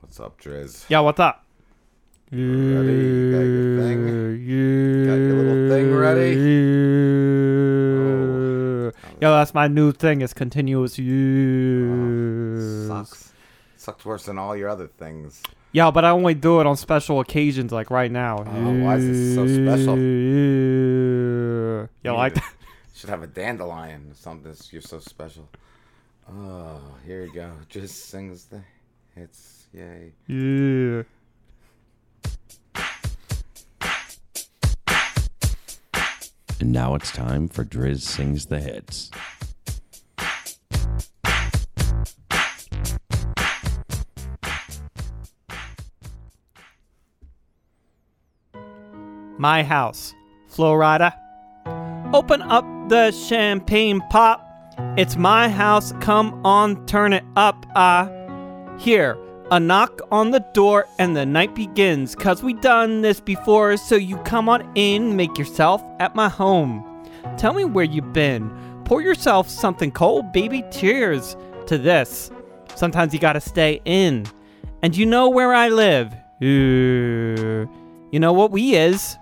What's 0.00 0.18
up, 0.18 0.40
Driz? 0.40 0.84
Yeah, 0.88 1.00
what's 1.00 1.20
up? 1.20 1.44
Ready? 2.32 2.42
You 2.42 3.32
got 3.32 3.38
your 3.38 3.80
thing? 3.80 4.04
Got 5.06 5.14
your 5.14 5.34
little 5.42 5.68
thing 5.68 5.94
ready? 5.94 6.34
Oh. 8.42 8.45
Yo, 9.20 9.32
that's 9.32 9.54
my 9.54 9.68
new 9.68 9.92
thing. 9.92 10.20
It's 10.20 10.32
continuous. 10.32 10.98
use. 10.98 12.90
Oh, 12.90 13.04
sucks. 13.04 13.32
Sucks 13.76 14.04
worse 14.04 14.24
than 14.24 14.38
all 14.38 14.56
your 14.56 14.68
other 14.68 14.88
things. 14.88 15.42
Yeah, 15.72 15.90
but 15.90 16.04
I 16.04 16.10
only 16.10 16.34
do 16.34 16.60
it 16.60 16.66
on 16.66 16.76
special 16.76 17.20
occasions, 17.20 17.72
like 17.72 17.90
right 17.90 18.10
now. 18.10 18.38
Oh, 18.46 18.84
why 18.84 18.96
is 18.96 19.06
this 19.06 19.34
so 19.34 19.46
special? 19.46 19.98
You 19.98 21.88
like 22.04 22.34
that? 22.34 22.52
Should 22.94 23.10
have 23.10 23.22
a 23.22 23.26
dandelion 23.26 24.10
or 24.10 24.14
something. 24.14 24.54
You're 24.70 24.80
so 24.80 25.00
special. 25.00 25.48
Oh, 26.30 26.80
here 27.04 27.24
you 27.24 27.32
go. 27.32 27.52
Just 27.68 28.06
sings 28.06 28.46
the 28.46 28.62
hits. 29.14 29.66
Yay. 29.72 30.12
Yeah. 30.26 31.02
And 36.66 36.72
now 36.72 36.96
it's 36.96 37.12
time 37.12 37.46
for 37.46 37.64
Driz 37.64 38.00
Sings 38.00 38.46
the 38.46 38.58
Hits. 38.58 39.12
My 49.38 49.62
house, 49.62 50.12
Flo 50.48 50.72
Rida. 50.72 51.12
Open 52.12 52.42
up 52.42 52.64
the 52.88 53.12
champagne 53.12 54.00
pop. 54.10 54.44
It's 54.96 55.16
my 55.16 55.48
house. 55.48 55.92
Come 56.00 56.44
on, 56.44 56.84
turn 56.86 57.12
it 57.12 57.24
up. 57.36 57.64
Ah, 57.76 58.10
here. 58.80 59.16
A 59.52 59.60
knock 59.60 60.00
on 60.10 60.32
the 60.32 60.44
door 60.54 60.88
and 60.98 61.16
the 61.16 61.24
night 61.24 61.54
begins. 61.54 62.16
Cause 62.16 62.42
we 62.42 62.52
done 62.52 63.02
this 63.02 63.20
before, 63.20 63.76
so 63.76 63.94
you 63.94 64.16
come 64.18 64.48
on 64.48 64.68
in, 64.74 65.14
make 65.14 65.38
yourself 65.38 65.80
at 66.00 66.16
my 66.16 66.28
home. 66.28 66.84
Tell 67.38 67.54
me 67.54 67.64
where 67.64 67.84
you 67.84 68.02
been. 68.02 68.50
Pour 68.84 69.00
yourself 69.00 69.48
something 69.48 69.92
cold, 69.92 70.32
baby. 70.32 70.64
Cheers 70.72 71.36
to 71.66 71.78
this. 71.78 72.32
Sometimes 72.74 73.14
you 73.14 73.20
gotta 73.20 73.40
stay 73.40 73.80
in. 73.84 74.26
And 74.82 74.96
you 74.96 75.06
know 75.06 75.28
where 75.28 75.54
I 75.54 75.68
live. 75.68 76.12
You 76.40 77.68
know 78.12 78.32
what 78.32 78.50
we 78.50 78.74
is. 78.74 79.16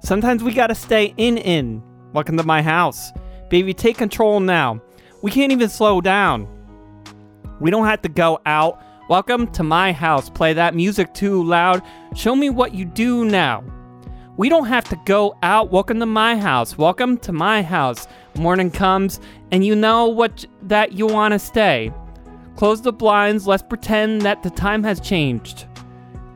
Sometimes 0.00 0.42
we 0.42 0.52
gotta 0.52 0.74
stay 0.74 1.14
in 1.16 1.38
in. 1.38 1.82
Welcome 2.12 2.36
to 2.36 2.44
my 2.44 2.60
house. 2.60 3.12
Baby, 3.48 3.72
take 3.72 3.96
control 3.96 4.40
now. 4.40 4.82
We 5.22 5.30
can't 5.30 5.52
even 5.52 5.70
slow 5.70 6.02
down. 6.02 6.46
We 7.60 7.70
don't 7.70 7.86
have 7.86 8.02
to 8.02 8.10
go 8.10 8.40
out. 8.44 8.82
Welcome 9.10 9.48
to 9.54 9.64
my 9.64 9.90
house. 9.90 10.30
Play 10.30 10.52
that 10.52 10.76
music 10.76 11.12
too 11.14 11.42
loud. 11.42 11.82
Show 12.14 12.36
me 12.36 12.48
what 12.48 12.76
you 12.76 12.84
do 12.84 13.24
now. 13.24 13.64
We 14.36 14.48
don't 14.48 14.66
have 14.66 14.84
to 14.84 15.00
go 15.04 15.36
out. 15.42 15.72
Welcome 15.72 15.98
to 15.98 16.06
my 16.06 16.36
house. 16.36 16.78
Welcome 16.78 17.18
to 17.18 17.32
my 17.32 17.60
house. 17.60 18.06
Morning 18.36 18.70
comes 18.70 19.18
and 19.50 19.66
you 19.66 19.74
know 19.74 20.06
what 20.06 20.44
that 20.62 20.92
you 20.92 21.08
want 21.08 21.32
to 21.32 21.40
stay. 21.40 21.92
Close 22.54 22.82
the 22.82 22.92
blinds. 22.92 23.48
Let's 23.48 23.64
pretend 23.64 24.22
that 24.22 24.44
the 24.44 24.50
time 24.50 24.84
has 24.84 25.00
changed. 25.00 25.66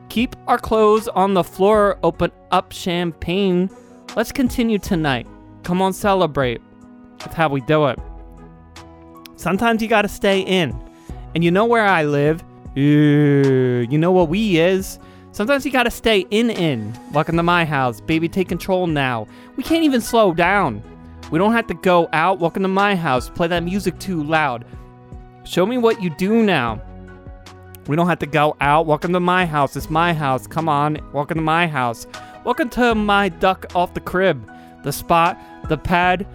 Keep 0.09 0.35
our 0.45 0.57
clothes 0.57 1.07
on 1.07 1.33
the 1.33 1.45
floor. 1.45 1.97
Open 2.03 2.29
up 2.51 2.73
champagne. 2.73 3.69
Let's 4.17 4.33
continue 4.33 4.79
tonight. 4.79 5.27
Come 5.63 5.81
on, 5.81 5.93
celebrate. 5.93 6.59
That's 7.19 7.35
how 7.35 7.47
we 7.47 7.61
do 7.61 7.85
it. 7.85 7.97
Sometimes 9.37 9.81
you 9.81 9.87
gotta 9.87 10.09
stay 10.09 10.41
in. 10.41 10.77
And 11.35 11.41
you 11.41 11.51
know 11.51 11.65
where 11.65 11.85
I 11.85 12.03
live. 12.03 12.43
You 12.75 13.87
know 13.89 14.11
what 14.11 14.27
we 14.27 14.59
is. 14.59 14.99
Sometimes 15.31 15.65
you 15.65 15.71
gotta 15.71 15.89
stay 15.89 16.25
in 16.29 16.49
in. 16.49 16.93
Welcome 17.13 17.37
to 17.37 17.43
my 17.43 17.63
house. 17.63 18.01
Baby, 18.01 18.27
take 18.27 18.49
control 18.49 18.85
now. 18.85 19.27
We 19.55 19.63
can't 19.63 19.85
even 19.85 20.01
slow 20.01 20.33
down. 20.33 20.83
We 21.31 21.39
don't 21.39 21.53
have 21.53 21.67
to 21.67 21.73
go 21.73 22.09
out. 22.11 22.39
Welcome 22.39 22.63
to 22.63 22.67
my 22.67 22.93
house. 22.93 23.29
Play 23.29 23.47
that 23.47 23.63
music 23.63 23.97
too 23.99 24.21
loud. 24.21 24.65
Show 25.45 25.65
me 25.65 25.77
what 25.77 26.03
you 26.03 26.09
do 26.09 26.43
now. 26.43 26.81
We 27.87 27.95
don't 27.95 28.07
have 28.07 28.19
to 28.19 28.25
go 28.25 28.57
out. 28.59 28.87
Welcome 28.87 29.13
to 29.13 29.21
my 29.21 29.45
house. 29.45 29.77
It's 29.77 29.89
my 29.89 30.13
house. 30.13 30.45
Come 30.45 30.67
on. 30.67 30.99
Welcome 31.13 31.37
to 31.37 31.43
my 31.43 31.67
house. 31.67 32.07
Welcome 32.43 32.69
to 32.71 32.93
my 32.93 33.29
duck 33.29 33.73
off 33.73 33.93
the 33.93 34.01
crib. 34.01 34.51
The 34.83 34.91
spot, 34.91 35.39
the 35.69 35.77
pad. 35.77 36.27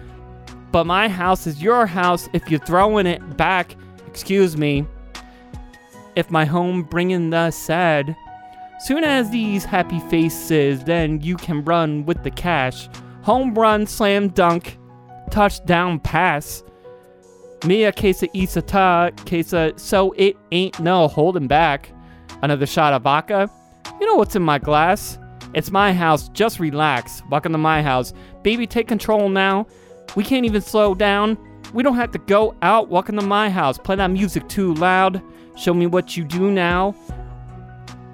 But 0.71 0.85
my 0.85 1.07
house 1.07 1.45
is 1.45 1.61
your 1.61 1.85
house 1.85 2.29
if 2.33 2.49
you're 2.49 2.59
throwing 2.59 3.05
it 3.05 3.37
back. 3.37 3.75
Excuse 4.07 4.57
me. 4.57 4.87
If 6.15 6.29
my 6.29 6.45
home 6.45 6.83
bringing 6.83 7.29
the 7.29 7.51
sad. 7.51 8.15
Soon 8.79 9.03
as 9.03 9.29
these 9.29 9.63
happy 9.63 9.99
faces, 10.01 10.83
then 10.83 11.21
you 11.21 11.37
can 11.37 11.63
run 11.63 12.05
with 12.05 12.23
the 12.23 12.31
cash. 12.31 12.89
Home 13.21 13.53
run, 13.53 13.85
slam 13.85 14.29
dunk, 14.29 14.77
touchdown 15.29 15.99
pass. 15.99 16.63
Mia 17.65 17.91
Kesa 17.91 18.27
Isata 18.33 19.15
Kesa, 19.25 19.79
so 19.79 20.11
it 20.13 20.35
ain't 20.51 20.79
no 20.79 21.07
holding 21.07 21.47
back. 21.47 21.93
Another 22.41 22.65
shot 22.65 22.91
of 22.91 23.03
vodka. 23.03 23.49
You 23.99 24.07
know 24.07 24.15
what's 24.15 24.35
in 24.35 24.41
my 24.41 24.57
glass? 24.57 25.19
It's 25.53 25.71
my 25.71 25.93
house, 25.93 26.27
just 26.29 26.59
relax. 26.59 27.21
Welcome 27.29 27.51
to 27.51 27.57
my 27.57 27.83
house. 27.83 28.13
Baby, 28.41 28.65
take 28.65 28.87
control 28.87 29.29
now. 29.29 29.67
We 30.15 30.23
can't 30.23 30.45
even 30.45 30.61
slow 30.61 30.95
down. 30.95 31.37
We 31.73 31.83
don't 31.83 31.95
have 31.95 32.11
to 32.11 32.19
go 32.19 32.55
out. 32.63 32.89
Welcome 32.89 33.15
to 33.17 33.25
my 33.25 33.49
house. 33.49 33.77
Play 33.77 33.95
that 33.97 34.11
music 34.11 34.49
too 34.49 34.73
loud. 34.73 35.21
Show 35.55 35.73
me 35.73 35.85
what 35.85 36.15
you 36.17 36.23
do 36.23 36.49
now. 36.49 36.95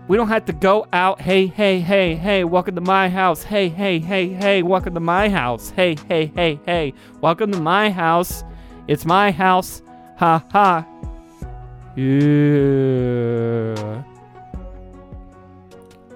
We 0.07 0.17
don't 0.17 0.27
have 0.29 0.45
to 0.45 0.53
go 0.53 0.87
out. 0.93 1.21
Hey, 1.21 1.47
hey, 1.47 1.79
hey, 1.79 2.15
hey, 2.15 2.43
welcome 2.43 2.75
to 2.75 2.81
my 2.81 3.09
house. 3.09 3.43
Hey, 3.43 3.69
hey, 3.69 3.99
hey, 3.99 4.27
hey, 4.27 4.63
welcome 4.63 4.93
to 4.93 4.99
my 4.99 5.29
house. 5.29 5.69
Hey, 5.71 5.95
hey, 6.07 6.31
hey, 6.35 6.59
hey, 6.65 6.93
welcome 7.21 7.51
to 7.51 7.59
my 7.59 7.89
house. 7.89 8.43
It's 8.87 9.05
my 9.05 9.31
house. 9.31 9.81
Ha 10.17 10.43
ha. 10.51 10.85
Yeah. 11.95 12.05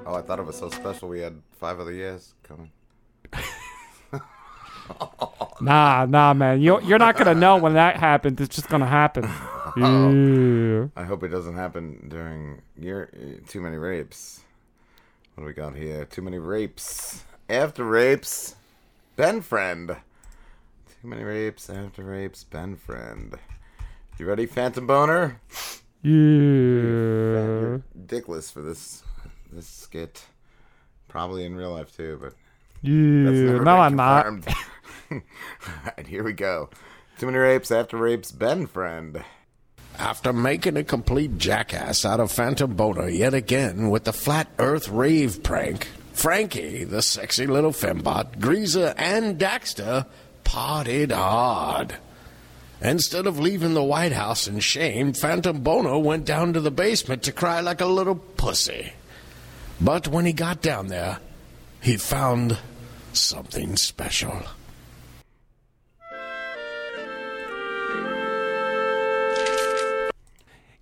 Oh, 0.05 0.15
I 0.15 0.21
thought 0.21 0.39
it 0.39 0.45
was 0.45 0.57
so 0.57 0.69
special. 0.69 1.09
We 1.09 1.19
had 1.19 1.35
five 1.51 1.79
other 1.79 1.93
years 1.93 2.33
coming. 2.43 2.71
Nah, 5.61 6.05
nah, 6.05 6.33
man. 6.33 6.59
You're, 6.59 6.81
you're 6.81 6.97
not 6.97 7.15
going 7.15 7.27
to 7.27 7.35
know 7.35 7.55
when 7.57 7.75
that 7.75 7.95
happens. 7.95 8.41
It's 8.41 8.55
just 8.55 8.67
going 8.67 8.81
to 8.81 8.87
happen. 8.87 9.29
Yeah. 9.77 9.83
Mm. 9.83 10.91
I 10.95 11.03
hope 11.03 11.23
it 11.23 11.29
doesn't 11.29 11.55
happen 11.55 12.07
during 12.09 12.61
your 12.77 13.09
too 13.47 13.61
many 13.61 13.77
rapes. 13.77 14.41
What 15.35 15.43
do 15.43 15.47
we 15.47 15.53
got 15.53 15.75
here? 15.75 16.05
Too 16.05 16.21
many 16.21 16.39
rapes. 16.39 17.23
After 17.49 17.83
rapes, 17.85 18.55
Ben 19.15 19.41
friend. 19.41 19.87
Too 21.01 21.07
many 21.07 21.23
rapes. 21.23 21.69
After 21.69 22.03
rapes, 22.03 22.43
Ben 22.43 22.75
friend. 22.75 23.35
You 24.17 24.25
ready, 24.25 24.45
Phantom 24.45 24.85
Boner? 24.85 25.39
Yeah. 26.03 26.11
You're 26.11 27.83
dickless 28.05 28.51
for 28.51 28.61
this 28.61 29.03
this 29.51 29.67
skit. 29.67 30.25
Probably 31.07 31.43
in 31.45 31.55
real 31.55 31.71
life 31.71 31.95
too, 31.95 32.19
but 32.21 32.33
Yeah. 32.81 33.59
No, 33.59 33.77
I'm 33.77 33.95
not. 33.95 34.25
confirmed. 34.25 34.55
Alright, 35.67 36.07
here 36.07 36.23
we 36.23 36.33
go. 36.33 36.69
Too 37.19 37.25
many 37.25 37.37
rapes 37.37 37.69
after 37.71 37.97
rapes, 37.97 38.31
Ben 38.31 38.65
friend. 38.65 39.23
After 39.97 40.33
making 40.33 40.77
a 40.77 40.83
complete 40.83 41.37
jackass 41.37 42.05
out 42.05 42.19
of 42.19 42.31
Phantom 42.31 42.73
Boner 42.73 43.09
yet 43.09 43.33
again 43.33 43.89
with 43.89 44.05
the 44.05 44.13
flat 44.13 44.47
earth 44.57 44.89
rave 44.89 45.43
prank, 45.43 45.87
Frankie, 46.13 46.83
the 46.83 47.01
sexy 47.01 47.47
little 47.47 47.71
fembot, 47.71 48.39
Greaser, 48.39 48.93
and 48.97 49.39
Daxter 49.39 50.05
partied 50.43 51.11
hard. 51.11 51.95
Instead 52.81 53.27
of 53.27 53.39
leaving 53.39 53.75
the 53.75 53.83
White 53.83 54.11
House 54.11 54.47
in 54.47 54.59
shame, 54.59 55.13
Phantom 55.13 55.61
Boner 55.61 55.99
went 55.99 56.25
down 56.25 56.53
to 56.53 56.59
the 56.59 56.71
basement 56.71 57.23
to 57.23 57.31
cry 57.31 57.59
like 57.59 57.79
a 57.79 57.85
little 57.85 58.15
pussy. 58.15 58.93
But 59.79 60.07
when 60.07 60.25
he 60.25 60.33
got 60.33 60.61
down 60.61 60.87
there, 60.87 61.19
he 61.81 61.97
found 61.97 62.57
something 63.13 63.75
special. 63.75 64.43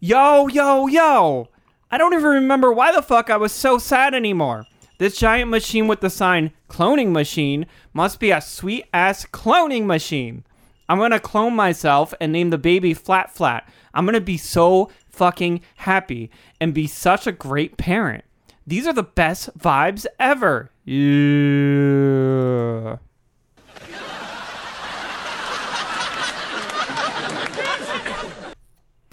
Yo, 0.01 0.47
yo, 0.47 0.87
yo! 0.87 1.49
I 1.91 1.97
don't 1.97 2.13
even 2.13 2.23
remember 2.23 2.71
why 2.71 2.93
the 2.93 3.01
fuck 3.01 3.29
I 3.29 3.35
was 3.35 3.51
so 3.51 3.77
sad 3.77 4.15
anymore. 4.15 4.65
This 4.97 5.17
giant 5.17 5.51
machine 5.51 5.89
with 5.89 5.99
the 5.99 6.09
sign 6.09 6.53
cloning 6.69 7.11
machine 7.11 7.65
must 7.91 8.17
be 8.17 8.31
a 8.31 8.39
sweet 8.39 8.85
ass 8.93 9.25
cloning 9.25 9.87
machine. 9.87 10.45
I'm 10.87 10.99
gonna 10.99 11.19
clone 11.19 11.53
myself 11.53 12.13
and 12.21 12.31
name 12.31 12.49
the 12.49 12.57
baby 12.57 12.93
Flat 12.93 13.29
Flat. 13.29 13.67
I'm 13.93 14.05
gonna 14.05 14.21
be 14.21 14.37
so 14.37 14.89
fucking 15.09 15.59
happy 15.75 16.31
and 16.61 16.73
be 16.73 16.87
such 16.87 17.27
a 17.27 17.33
great 17.33 17.75
parent. 17.75 18.23
These 18.65 18.87
are 18.87 18.93
the 18.93 19.03
best 19.03 19.57
vibes 19.57 20.05
ever. 20.17 20.71
Yeah. 20.85 22.19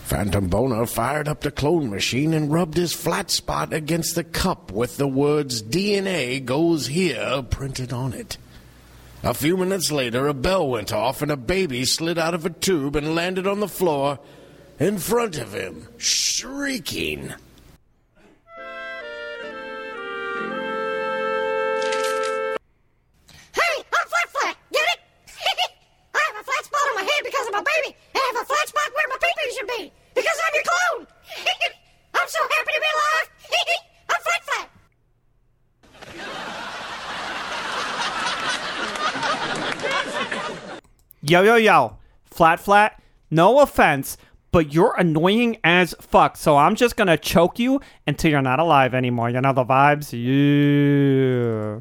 Phantom 0.06 0.46
Boner 0.46 0.86
fired 0.86 1.26
up 1.26 1.40
the 1.40 1.50
clone 1.50 1.90
machine 1.90 2.32
and 2.32 2.52
rubbed 2.52 2.76
his 2.76 2.92
flat 2.92 3.28
spot 3.28 3.72
against 3.72 4.14
the 4.14 4.22
cup 4.22 4.70
with 4.70 4.98
the 4.98 5.08
words 5.08 5.60
DNA 5.60 6.44
goes 6.44 6.86
here 6.86 7.42
printed 7.50 7.92
on 7.92 8.12
it. 8.12 8.38
A 9.24 9.34
few 9.34 9.56
minutes 9.56 9.90
later, 9.90 10.28
a 10.28 10.32
bell 10.32 10.68
went 10.68 10.92
off 10.92 11.22
and 11.22 11.32
a 11.32 11.36
baby 11.36 11.84
slid 11.84 12.18
out 12.18 12.34
of 12.34 12.46
a 12.46 12.50
tube 12.50 12.94
and 12.94 13.16
landed 13.16 13.48
on 13.48 13.58
the 13.58 13.66
floor 13.66 14.20
in 14.78 14.98
front 14.98 15.38
of 15.38 15.52
him, 15.52 15.88
shrieking. 15.96 17.34
Yo, 41.28 41.42
yo, 41.42 41.56
yo. 41.56 41.96
Flat, 42.24 42.60
flat. 42.60 43.02
No 43.32 43.58
offense, 43.58 44.16
but 44.52 44.72
you're 44.72 44.94
annoying 44.96 45.56
as 45.64 45.92
fuck. 46.00 46.36
So 46.36 46.56
I'm 46.56 46.76
just 46.76 46.94
gonna 46.96 47.18
choke 47.18 47.58
you 47.58 47.80
until 48.06 48.30
you're 48.30 48.42
not 48.42 48.60
alive 48.60 48.94
anymore. 48.94 49.30
You 49.30 49.40
know 49.40 49.52
the 49.52 49.64
vibes? 49.64 50.12
Yeah. 50.12 51.80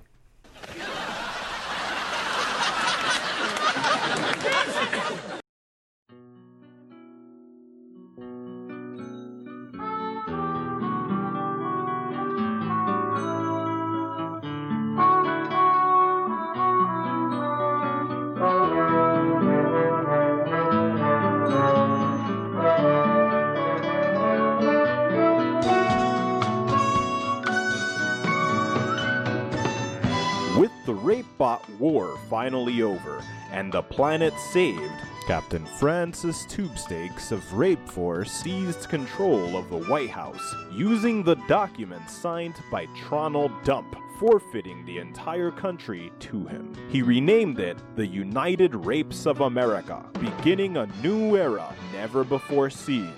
Finally 32.46 32.84
over 32.84 33.24
and 33.52 33.72
the 33.72 33.82
planet 33.82 34.32
saved, 34.52 34.94
Captain 35.26 35.66
Francis 35.66 36.46
Tubestakes 36.46 37.32
of 37.32 37.54
Rape 37.54 37.90
Force 37.90 38.32
seized 38.32 38.88
control 38.88 39.58
of 39.58 39.68
the 39.72 39.84
White 39.90 40.12
House, 40.12 40.54
using 40.72 41.24
the 41.24 41.38
documents 41.48 42.16
signed 42.16 42.54
by 42.72 42.86
Tronald 42.96 43.52
Dump, 43.64 43.96
forfeiting 44.20 44.86
the 44.86 45.00
entire 45.00 45.50
country 45.50 46.12
to 46.20 46.46
him. 46.46 46.72
He 46.92 47.02
renamed 47.02 47.60
it 47.60 47.80
the 47.96 48.06
United 48.06 48.76
Rapes 48.76 49.26
of 49.26 49.42
America, 49.42 50.06
beginning 50.14 50.78
a 50.78 50.86
new 51.02 51.36
era 51.36 51.74
never 51.94 52.24
before 52.24 52.70
seen. 52.70 53.12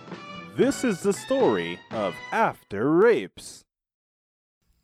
This 0.56 0.86
is 0.86 1.02
the 1.02 1.12
story 1.12 1.78
of 1.92 2.16
After 2.32 2.90
Rapes. 2.94 3.67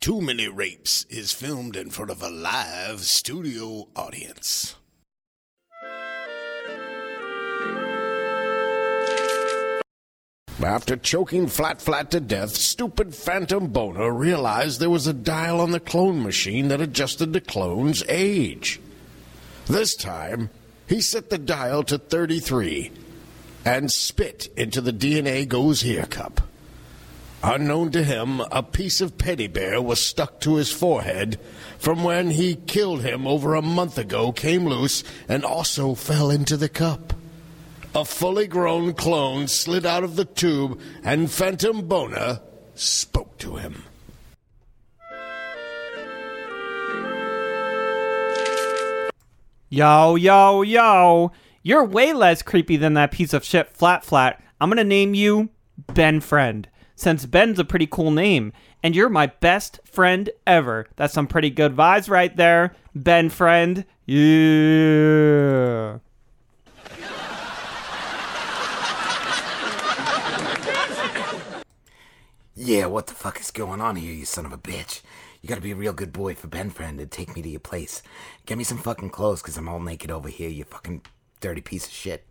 Too 0.04 0.20
Many 0.20 0.48
Rapes 0.48 1.06
is 1.08 1.32
filmed 1.32 1.76
in 1.76 1.88
front 1.88 2.10
of 2.10 2.20
a 2.22 2.28
live 2.28 3.00
studio 3.00 3.88
audience. 3.96 4.76
After 10.62 10.98
choking 10.98 11.46
Flat 11.46 11.80
Flat 11.80 12.10
to 12.10 12.20
death, 12.20 12.50
stupid 12.50 13.14
Phantom 13.14 13.68
Boner 13.68 14.12
realized 14.12 14.78
there 14.78 14.90
was 14.90 15.06
a 15.06 15.14
dial 15.14 15.58
on 15.58 15.70
the 15.70 15.80
clone 15.80 16.22
machine 16.22 16.68
that 16.68 16.82
adjusted 16.82 17.32
the 17.32 17.40
clone's 17.40 18.04
age. 18.06 18.82
This 19.68 19.96
time, 19.96 20.50
he 20.86 21.00
set 21.00 21.30
the 21.30 21.38
dial 21.38 21.82
to 21.84 21.96
33 21.96 22.92
and 23.64 23.90
spit 23.90 24.48
into 24.54 24.82
the 24.82 24.92
DNA 24.92 25.48
Goes 25.48 25.80
Here 25.80 26.04
cup. 26.04 26.42
Unknown 27.46 27.90
to 27.90 28.02
him, 28.02 28.40
a 28.40 28.62
piece 28.62 29.02
of 29.02 29.18
teddy 29.18 29.48
bear 29.48 29.82
was 29.82 30.00
stuck 30.00 30.40
to 30.40 30.54
his 30.54 30.72
forehead 30.72 31.38
from 31.78 32.02
when 32.02 32.30
he 32.30 32.54
killed 32.54 33.02
him 33.02 33.26
over 33.26 33.54
a 33.54 33.60
month 33.60 33.98
ago, 33.98 34.32
came 34.32 34.64
loose, 34.64 35.04
and 35.28 35.44
also 35.44 35.94
fell 35.94 36.30
into 36.30 36.56
the 36.56 36.70
cup. 36.70 37.12
A 37.94 38.06
fully 38.06 38.46
grown 38.46 38.94
clone 38.94 39.46
slid 39.46 39.84
out 39.84 40.02
of 40.02 40.16
the 40.16 40.24
tube, 40.24 40.80
and 41.02 41.30
Phantom 41.30 41.86
Boner 41.86 42.40
spoke 42.74 43.36
to 43.40 43.56
him. 43.56 43.82
Yo, 49.68 50.14
yo, 50.14 50.62
yo. 50.62 51.32
You're 51.62 51.84
way 51.84 52.14
less 52.14 52.40
creepy 52.40 52.78
than 52.78 52.94
that 52.94 53.10
piece 53.12 53.34
of 53.34 53.44
shit 53.44 53.68
Flat 53.68 54.02
Flat. 54.02 54.42
I'm 54.62 54.70
gonna 54.70 54.82
name 54.82 55.12
you 55.12 55.50
Ben 55.92 56.20
Friend, 56.20 56.66
since 56.94 57.26
Ben's 57.26 57.58
a 57.58 57.64
pretty 57.64 57.86
cool 57.86 58.10
name, 58.10 58.52
and 58.82 58.94
you're 58.94 59.08
my 59.08 59.26
best 59.26 59.80
friend 59.84 60.30
ever. 60.46 60.86
That's 60.96 61.14
some 61.14 61.26
pretty 61.26 61.50
good 61.50 61.74
vibes 61.74 62.08
right 62.08 62.36
there. 62.36 62.74
Ben 62.94 63.30
Friend. 63.30 63.84
Yeah. 64.06 65.98
Yeah, 72.56 72.86
what 72.86 73.08
the 73.08 73.14
fuck 73.14 73.40
is 73.40 73.50
going 73.50 73.80
on 73.80 73.96
here, 73.96 74.12
you 74.12 74.24
son 74.24 74.46
of 74.46 74.52
a 74.52 74.58
bitch? 74.58 75.02
You 75.42 75.48
gotta 75.48 75.60
be 75.60 75.72
a 75.72 75.76
real 75.76 75.92
good 75.92 76.12
boy 76.12 76.34
for 76.34 76.46
Ben 76.46 76.70
Friend 76.70 76.98
and 77.00 77.10
take 77.10 77.34
me 77.34 77.42
to 77.42 77.48
your 77.48 77.60
place. 77.60 78.00
Get 78.46 78.56
me 78.56 78.64
some 78.64 78.78
fucking 78.78 79.10
clothes, 79.10 79.42
cause 79.42 79.58
I'm 79.58 79.68
all 79.68 79.80
naked 79.80 80.10
over 80.10 80.28
here, 80.28 80.48
you 80.48 80.64
fucking 80.64 81.02
dirty 81.40 81.60
piece 81.60 81.86
of 81.86 81.92
shit. 81.92 82.24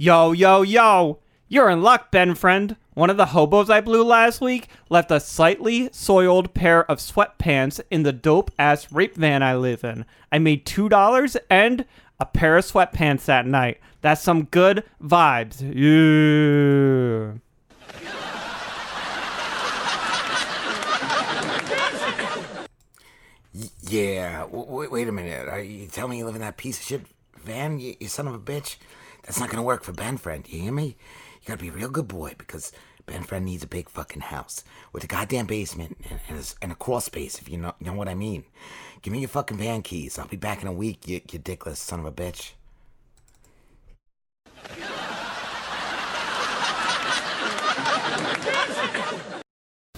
Yo, 0.00 0.30
yo, 0.30 0.62
yo! 0.62 1.18
You're 1.48 1.68
in 1.68 1.82
luck, 1.82 2.12
Ben 2.12 2.36
friend. 2.36 2.76
One 2.94 3.10
of 3.10 3.16
the 3.16 3.26
hobos 3.26 3.68
I 3.68 3.80
blew 3.80 4.04
last 4.04 4.40
week 4.40 4.68
left 4.88 5.10
a 5.10 5.18
slightly 5.18 5.88
soiled 5.90 6.54
pair 6.54 6.88
of 6.88 6.98
sweatpants 6.98 7.80
in 7.90 8.04
the 8.04 8.12
dope 8.12 8.52
ass 8.60 8.92
rape 8.92 9.16
van 9.16 9.42
I 9.42 9.56
live 9.56 9.82
in. 9.82 10.04
I 10.30 10.38
made 10.38 10.64
$2 10.64 11.36
and 11.50 11.84
a 12.20 12.26
pair 12.26 12.56
of 12.56 12.64
sweatpants 12.64 13.24
that 13.24 13.44
night. 13.44 13.80
That's 14.00 14.22
some 14.22 14.44
good 14.44 14.84
vibes. 15.02 15.62
Yeah. 15.62 17.38
Yeah, 23.82 24.44
wait, 24.44 24.92
wait 24.92 25.08
a 25.08 25.12
minute. 25.12 25.48
Are 25.48 25.60
you 25.60 25.88
telling 25.88 26.12
me 26.12 26.18
you 26.18 26.24
live 26.24 26.36
in 26.36 26.42
that 26.42 26.56
piece 26.56 26.78
of 26.78 26.84
shit 26.84 27.00
van, 27.42 27.80
you, 27.80 27.96
you 27.98 28.06
son 28.06 28.28
of 28.28 28.34
a 28.34 28.38
bitch? 28.38 28.76
That's 29.28 29.38
not 29.38 29.50
gonna 29.50 29.62
work 29.62 29.84
for 29.84 29.92
Ben 29.92 30.16
Friend, 30.16 30.42
you 30.48 30.58
hear 30.58 30.72
me? 30.72 30.86
You 30.86 31.48
gotta 31.48 31.60
be 31.60 31.68
a 31.68 31.72
real 31.72 31.90
good 31.90 32.08
boy 32.08 32.34
because 32.38 32.72
Ben 33.04 33.22
Friend 33.22 33.44
needs 33.44 33.62
a 33.62 33.66
big 33.66 33.90
fucking 33.90 34.22
house 34.22 34.64
with 34.90 35.04
a 35.04 35.06
goddamn 35.06 35.44
basement 35.44 35.98
and, 36.08 36.18
and, 36.30 36.38
a, 36.38 36.42
and 36.62 36.72
a 36.72 36.74
crawl 36.74 37.02
space, 37.02 37.38
if 37.38 37.46
you 37.46 37.58
know, 37.58 37.74
know 37.78 37.92
what 37.92 38.08
I 38.08 38.14
mean. 38.14 38.44
Give 39.02 39.12
me 39.12 39.18
your 39.18 39.28
fucking 39.28 39.58
van 39.58 39.82
keys. 39.82 40.18
I'll 40.18 40.26
be 40.26 40.38
back 40.38 40.62
in 40.62 40.66
a 40.66 40.72
week, 40.72 41.06
you, 41.06 41.20
you 41.30 41.38
dickless 41.38 41.76
son 41.76 42.00
of 42.00 42.06
a 42.06 42.10
bitch. 42.10 42.52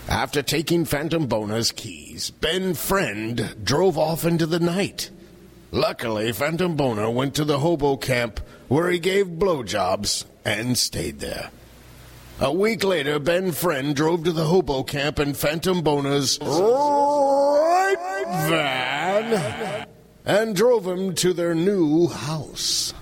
After 0.09 0.43
taking 0.43 0.85
Phantom 0.85 1.29
Boner's 1.29 1.71
keys, 1.71 2.31
Ben 2.33 2.75
Friend 2.75 3.55
drove 3.63 3.97
off 3.97 4.25
into 4.25 4.47
the 4.47 4.59
night. 4.59 5.11
Luckily, 5.71 6.33
Phantom 6.33 6.75
Boner 6.75 7.09
went 7.09 7.37
to 7.37 7.45
the 7.45 7.61
hobo 7.61 7.97
camp 7.97 8.41
where 8.71 8.89
he 8.89 9.01
gave 9.01 9.27
blowjobs 9.27 10.25
and 10.45 10.79
stayed 10.79 11.19
there. 11.19 11.51
A 12.39 12.53
week 12.53 12.85
later, 12.85 13.19
Ben 13.19 13.51
Friend 13.51 13.97
drove 13.97 14.23
to 14.23 14.31
the 14.31 14.45
hobo 14.45 14.85
camp 14.85 15.19
in 15.19 15.35
Phantom 15.35 15.83
Boner's 15.83 16.39
right 16.41 17.97
van 18.49 19.87
and 20.25 20.55
drove 20.55 20.87
him 20.87 21.17
to 21.17 21.33
their 21.33 21.53
new 21.53 22.07
house. 22.07 22.95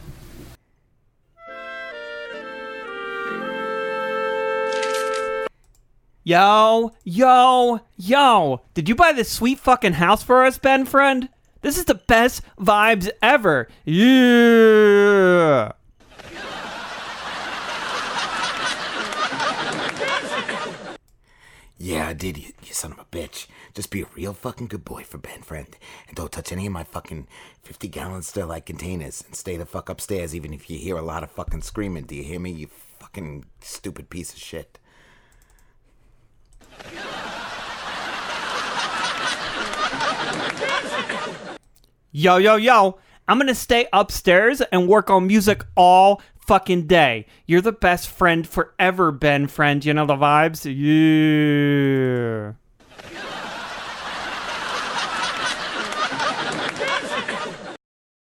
Yo, 6.24 6.92
yo, 7.04 7.80
yo. 7.98 8.62
Did 8.72 8.88
you 8.88 8.94
buy 8.94 9.12
this 9.12 9.30
sweet 9.30 9.58
fucking 9.58 9.94
house 9.94 10.22
for 10.22 10.44
us, 10.44 10.56
Ben 10.56 10.86
friend? 10.86 11.28
This 11.60 11.76
is 11.76 11.86
the 11.86 11.94
best 11.94 12.42
vibes 12.58 13.10
ever. 13.20 13.68
Yeah. 13.84 15.72
Yeah, 21.80 22.08
I 22.08 22.12
did, 22.12 22.36
you, 22.38 22.52
you 22.64 22.74
son 22.74 22.92
of 22.92 22.98
a 22.98 23.04
bitch. 23.04 23.46
Just 23.72 23.90
be 23.90 24.02
a 24.02 24.06
real 24.16 24.34
fucking 24.34 24.66
good 24.66 24.84
boy 24.84 25.04
for 25.04 25.18
Ben 25.18 25.42
Friend. 25.42 25.68
And 26.08 26.16
don't 26.16 26.32
touch 26.32 26.50
any 26.50 26.66
of 26.66 26.72
my 26.72 26.82
fucking 26.82 27.28
50 27.62 27.86
gallon 27.88 28.22
Sterlite 28.22 28.66
containers. 28.66 29.22
And 29.24 29.36
stay 29.36 29.56
the 29.56 29.64
fuck 29.64 29.88
upstairs 29.88 30.34
even 30.34 30.52
if 30.52 30.68
you 30.68 30.78
hear 30.78 30.96
a 30.96 31.02
lot 31.02 31.22
of 31.22 31.30
fucking 31.30 31.62
screaming. 31.62 32.04
Do 32.04 32.16
you 32.16 32.24
hear 32.24 32.40
me, 32.40 32.50
you 32.50 32.68
fucking 32.98 33.46
stupid 33.60 34.10
piece 34.10 34.32
of 34.32 34.38
shit? 34.40 34.78
Yo, 42.10 42.38
yo, 42.38 42.56
yo. 42.56 42.98
I'm 43.26 43.38
gonna 43.38 43.54
stay 43.54 43.86
upstairs 43.92 44.62
and 44.72 44.88
work 44.88 45.10
on 45.10 45.26
music 45.26 45.62
all 45.76 46.22
fucking 46.46 46.86
day. 46.86 47.26
You're 47.46 47.60
the 47.60 47.72
best 47.72 48.08
friend 48.08 48.48
forever, 48.48 49.12
Ben 49.12 49.46
friend. 49.46 49.84
You 49.84 49.92
know 49.92 50.06
the 50.06 50.14
vibes? 50.14 50.64
Yeah. 50.64 52.54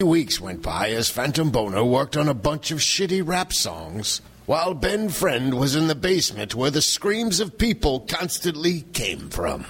Weeks 0.06 0.42
went 0.42 0.62
by 0.62 0.90
as 0.90 1.10
Phantom 1.10 1.52
Boner 1.52 1.86
worked 1.86 2.18
on 2.18 2.28
a 2.28 2.34
bunch 2.34 2.72
of 2.72 2.80
shitty 2.80 3.26
rap 3.26 3.54
songs, 3.54 4.20
while 4.46 4.74
Ben 4.74 5.08
Friend 5.08 5.54
was 5.54 5.76
in 5.76 5.88
the 5.88 5.96
basement 5.96 6.56
where 6.56 6.72
the 6.72 6.82
screams 6.82 7.40
of 7.40 7.58
people 7.58 8.02
constantly 8.02 8.82
came 8.94 9.30
from. 9.30 9.64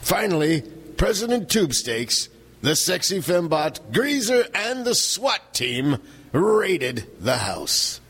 Finally, 0.00 0.62
President 0.96 1.48
Tubestakes, 1.48 2.28
the 2.62 2.76
sexy 2.76 3.18
fembot, 3.18 3.80
Greaser, 3.92 4.46
and 4.54 4.84
the 4.84 4.94
SWAT 4.94 5.52
team 5.52 5.98
raided 6.32 7.06
the 7.20 7.38
house. 7.38 8.00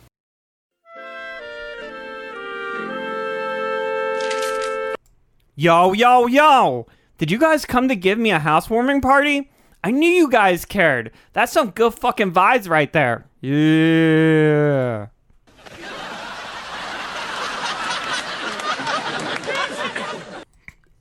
Yo, 5.55 5.93
yo, 5.93 6.27
yo! 6.27 6.87
Did 7.19 7.31
you 7.31 7.39
guys 7.39 7.65
come 7.65 7.89
to 7.89 7.97
give 7.97 8.19
me 8.19 8.31
a 8.31 8.39
housewarming 8.39 9.01
party? 9.01 9.51
I 9.83 9.91
knew 9.91 10.11
you 10.11 10.29
guys 10.29 10.65
cared. 10.67 11.13
That's 11.33 11.53
some 11.53 11.71
good 11.71 11.95
fucking 11.95 12.33
vibes 12.33 12.69
right 12.69 12.93
there. 12.93 13.27
Yeah. 13.41 15.07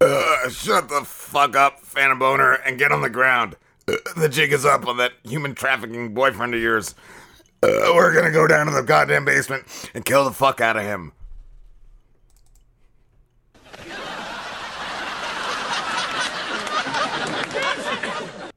Uh, 0.02 0.50
shut 0.50 0.90
the 0.90 1.04
fuck 1.06 1.56
up, 1.56 1.80
Phantom 1.80 2.20
Boner, 2.20 2.54
and 2.54 2.78
get 2.78 2.92
on 2.92 3.02
the 3.02 3.10
ground. 3.10 3.56
Uh, 3.88 3.94
the 4.18 4.28
jig 4.30 4.52
is 4.52 4.66
up 4.66 4.86
on 4.88 4.98
that 4.98 5.14
human 5.24 5.56
trafficking 5.56 6.14
boyfriend 6.14 6.54
of 6.54 6.62
yours. 6.62 6.96
Uh, 7.64 7.92
we're 7.96 8.14
gonna 8.14 8.32
go 8.32 8.46
down 8.48 8.66
to 8.68 8.72
the 8.74 8.84
goddamn 8.84 9.26
basement 9.26 9.66
and 9.94 10.04
kill 10.06 10.26
the 10.26 10.32
fuck 10.32 10.60
out 10.62 10.76
of 10.76 10.84
him. 10.84 11.12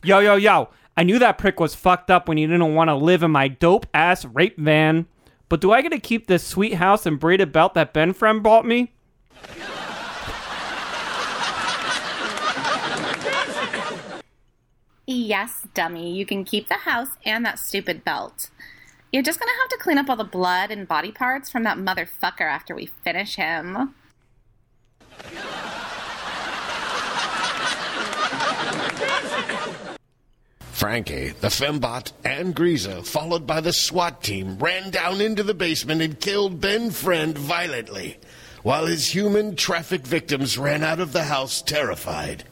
Yo, 0.02 0.20
yo, 0.20 0.36
yo. 0.36 0.68
I 0.96 1.04
knew 1.04 1.18
that 1.18 1.38
prick 1.38 1.60
was 1.60 1.74
fucked 1.74 2.10
up 2.10 2.28
when 2.28 2.38
he 2.38 2.46
didn't 2.46 2.74
want 2.74 2.88
to 2.88 2.94
live 2.94 3.22
in 3.22 3.30
my 3.30 3.46
dope 3.46 3.86
ass 3.94 4.24
rape 4.24 4.56
van. 4.58 5.06
But 5.48 5.60
do 5.60 5.72
I 5.72 5.82
get 5.82 5.92
to 5.92 6.00
keep 6.00 6.26
this 6.26 6.44
sweet 6.44 6.74
house 6.74 7.06
and 7.06 7.20
braided 7.20 7.52
belt 7.52 7.74
that 7.74 7.92
Ben 7.92 8.12
friend 8.12 8.42
bought 8.42 8.66
me? 8.66 8.92
Yes, 15.10 15.66
dummy, 15.72 16.12
you 16.12 16.26
can 16.26 16.44
keep 16.44 16.68
the 16.68 16.74
house 16.74 17.08
and 17.24 17.42
that 17.46 17.58
stupid 17.58 18.04
belt. 18.04 18.50
You're 19.10 19.22
just 19.22 19.40
gonna 19.40 19.58
have 19.58 19.70
to 19.70 19.78
clean 19.78 19.96
up 19.96 20.10
all 20.10 20.16
the 20.16 20.22
blood 20.22 20.70
and 20.70 20.86
body 20.86 21.12
parts 21.12 21.48
from 21.48 21.62
that 21.62 21.78
motherfucker 21.78 22.42
after 22.42 22.74
we 22.74 22.90
finish 23.04 23.36
him. 23.36 23.94
Frankie, 30.72 31.30
the 31.40 31.48
fembot, 31.48 32.12
and 32.22 32.54
Greaser, 32.54 33.02
followed 33.02 33.46
by 33.46 33.62
the 33.62 33.72
SWAT 33.72 34.22
team, 34.22 34.58
ran 34.58 34.90
down 34.90 35.22
into 35.22 35.42
the 35.42 35.54
basement 35.54 36.02
and 36.02 36.20
killed 36.20 36.60
Ben 36.60 36.90
Friend 36.90 37.36
violently, 37.38 38.18
while 38.62 38.84
his 38.84 39.14
human 39.14 39.56
traffic 39.56 40.06
victims 40.06 40.58
ran 40.58 40.84
out 40.84 41.00
of 41.00 41.14
the 41.14 41.24
house 41.24 41.62
terrified. 41.62 42.44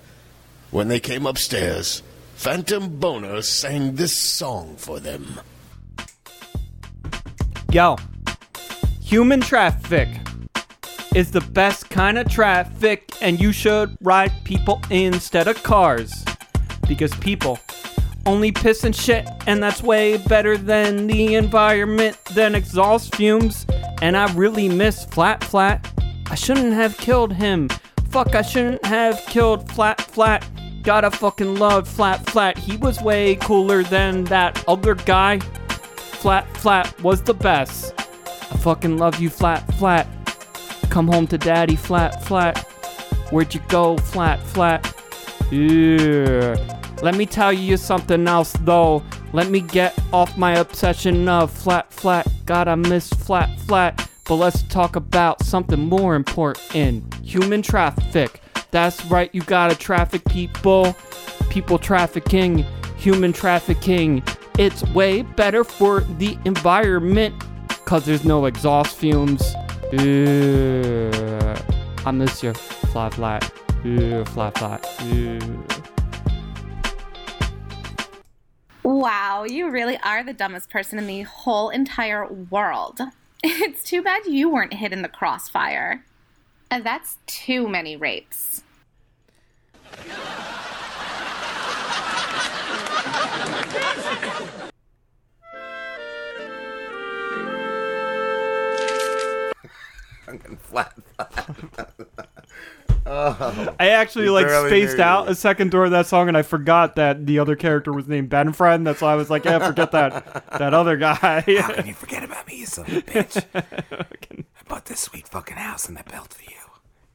When 0.70 0.88
they 0.88 1.00
came 1.00 1.26
upstairs, 1.26 2.02
Phantom 2.36 2.88
Boner 3.00 3.42
sang 3.42 3.96
this 3.96 4.14
song 4.14 4.76
for 4.76 5.00
them. 5.00 5.40
Yo, 7.72 7.96
human 9.02 9.40
traffic 9.40 10.08
is 11.14 11.32
the 11.32 11.40
best 11.40 11.88
kind 11.90 12.18
of 12.18 12.28
traffic, 12.28 13.10
and 13.20 13.40
you 13.40 13.50
should 13.52 13.96
ride 14.00 14.30
people 14.44 14.80
instead 14.90 15.48
of 15.48 15.60
cars. 15.64 16.24
Because 16.86 17.12
people 17.16 17.58
only 18.26 18.52
piss 18.52 18.84
and 18.84 18.94
shit, 18.94 19.26
and 19.46 19.60
that's 19.62 19.82
way 19.82 20.18
better 20.18 20.56
than 20.58 21.06
the 21.06 21.34
environment 21.34 22.16
than 22.26 22.54
exhaust 22.54 23.16
fumes. 23.16 23.66
And 24.02 24.16
I 24.16 24.32
really 24.34 24.68
miss 24.68 25.06
Flat 25.06 25.42
Flat. 25.42 25.90
I 26.30 26.34
shouldn't 26.34 26.74
have 26.74 26.96
killed 26.98 27.32
him. 27.32 27.70
Fuck, 28.10 28.34
I 28.34 28.42
shouldn't 28.42 28.84
have 28.84 29.24
killed 29.26 29.72
Flat 29.72 30.00
Flat. 30.02 30.46
Gotta 30.86 31.10
fucking 31.10 31.56
love 31.56 31.88
Flat 31.88 32.24
Flat. 32.30 32.56
He 32.56 32.76
was 32.76 33.02
way 33.02 33.34
cooler 33.34 33.82
than 33.82 34.22
that 34.26 34.64
other 34.68 34.94
guy. 34.94 35.40
Flat 35.40 36.46
Flat 36.58 37.02
was 37.02 37.20
the 37.22 37.34
best. 37.34 37.92
I 37.98 38.56
fucking 38.58 38.96
love 38.96 39.18
you, 39.18 39.28
Flat 39.28 39.66
Flat. 39.74 40.06
Come 40.88 41.08
home 41.08 41.26
to 41.26 41.38
daddy, 41.38 41.74
Flat 41.74 42.24
Flat. 42.24 42.58
Where'd 43.30 43.52
you 43.52 43.60
go, 43.66 43.96
Flat 43.96 44.40
Flat? 44.40 44.94
Yeah. 45.50 46.56
Let 47.02 47.16
me 47.16 47.26
tell 47.26 47.52
you 47.52 47.76
something 47.76 48.28
else, 48.28 48.52
though. 48.60 49.02
Let 49.32 49.50
me 49.50 49.62
get 49.62 49.92
off 50.12 50.38
my 50.38 50.52
obsession 50.52 51.28
of 51.28 51.50
Flat 51.50 51.92
Flat. 51.92 52.28
Gotta 52.44 52.76
miss 52.76 53.08
Flat 53.08 53.58
Flat. 53.62 54.08
But 54.24 54.36
let's 54.36 54.62
talk 54.62 54.94
about 54.94 55.42
something 55.42 55.80
more 55.80 56.14
important 56.14 57.12
human 57.24 57.62
traffic. 57.62 58.40
That's 58.76 59.02
right, 59.06 59.34
you 59.34 59.40
gotta 59.40 59.74
traffic 59.74 60.22
people. 60.26 60.94
People 61.48 61.78
trafficking, 61.78 62.58
human 62.98 63.32
trafficking. 63.32 64.22
It's 64.58 64.82
way 64.90 65.22
better 65.22 65.64
for 65.64 66.00
the 66.18 66.36
environment 66.44 67.42
because 67.68 68.04
there's 68.04 68.26
no 68.26 68.44
exhaust 68.44 68.98
fumes. 68.98 69.54
I 69.94 69.96
miss 72.12 72.42
you, 72.42 72.52
Flat 72.52 73.14
Flat. 73.14 73.50
Yeah, 73.82 74.24
Flat 74.24 74.58
Flat. 74.58 74.86
Wow, 78.82 79.44
you 79.44 79.70
really 79.70 79.96
are 80.04 80.22
the 80.22 80.34
dumbest 80.34 80.68
person 80.68 80.98
in 80.98 81.06
the 81.06 81.22
whole 81.22 81.70
entire 81.70 82.30
world. 82.30 83.00
It's 83.42 83.82
too 83.82 84.02
bad 84.02 84.26
you 84.26 84.50
weren't 84.50 84.74
hit 84.74 84.92
in 84.92 85.00
the 85.00 85.08
crossfire. 85.08 86.04
Uh, 86.70 86.80
that's 86.80 87.16
too 87.26 87.68
many 87.68 87.96
rapes. 87.96 88.62
Flat. 100.66 100.92
oh, 103.06 103.74
I 103.78 103.88
actually 103.90 104.28
like 104.28 104.48
spaced 104.48 104.98
out 104.98 105.26
you. 105.26 105.32
a 105.32 105.34
second 105.34 105.70
during 105.70 105.92
that 105.92 106.06
song, 106.06 106.28
and 106.28 106.36
I 106.36 106.42
forgot 106.42 106.96
that 106.96 107.26
the 107.26 107.38
other 107.38 107.56
character 107.56 107.92
was 107.92 108.06
named 108.08 108.28
Ben 108.28 108.52
Friend. 108.52 108.86
That's 108.86 109.00
why 109.00 109.12
I 109.12 109.14
was 109.14 109.30
like, 109.30 109.44
yeah, 109.44 109.66
forget 109.66 109.92
that 109.92 110.50
that 110.58 110.74
other 110.74 110.96
guy. 110.96 111.40
How 111.40 111.72
can 111.72 111.86
you 111.86 111.94
forget 111.94 112.24
about 112.24 112.46
me, 112.46 112.58
you 112.58 112.66
son 112.66 112.86
of 112.86 112.92
a 112.92 113.02
bitch? 113.02 113.44
I 113.54 114.68
bought 114.68 114.86
this 114.86 115.00
sweet 115.00 115.28
fucking 115.28 115.56
house 115.56 115.88
and 115.88 115.96
that 115.96 116.10
belt 116.10 116.34
for 116.34 116.42
you. 116.42 116.65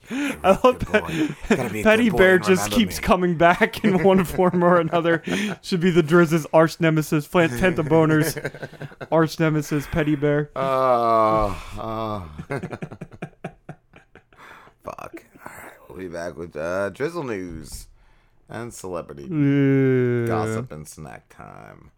I 0.10 0.60
love 0.64 0.80
that 0.92 1.36
Gotta 1.50 1.70
be 1.70 1.82
a 1.82 1.84
Petty 1.84 2.10
Bear 2.10 2.40
just 2.40 2.72
keeps 2.72 2.98
me. 2.98 3.04
coming 3.04 3.38
back 3.38 3.84
in 3.86 4.04
one 4.04 4.24
form 4.26 4.64
or 4.64 4.78
another. 4.78 5.22
Should 5.62 5.80
be 5.82 5.92
the 5.92 6.04
Driz's 6.04 6.46
arch 6.54 6.80
nemesis, 6.80 7.28
Plant 7.28 7.54
Tenta 7.54 7.88
Boner's 7.88 8.38
arch 9.12 9.40
nemesis, 9.40 9.86
Petty 9.88 10.16
Bear. 10.16 10.50
Oh, 10.56 11.56
oh. 11.78 12.30
Fuck. 14.84 15.24
All 15.46 15.54
right, 15.54 15.72
we'll 15.88 15.98
be 15.98 16.08
back 16.08 16.36
with 16.38 16.56
uh, 16.56 16.90
drizzle 16.90 17.24
news 17.24 17.88
and 18.50 18.74
celebrity 18.74 19.24
Yeah. 19.30 20.28
gossip 20.28 20.72
and 20.72 20.88
snack 20.88 21.30
time. 21.30 21.92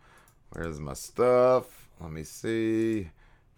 Where's 0.51 0.79
my 0.79 0.93
stuff? 0.93 1.87
Let 1.99 2.11
me 2.11 2.23
see. 2.23 3.09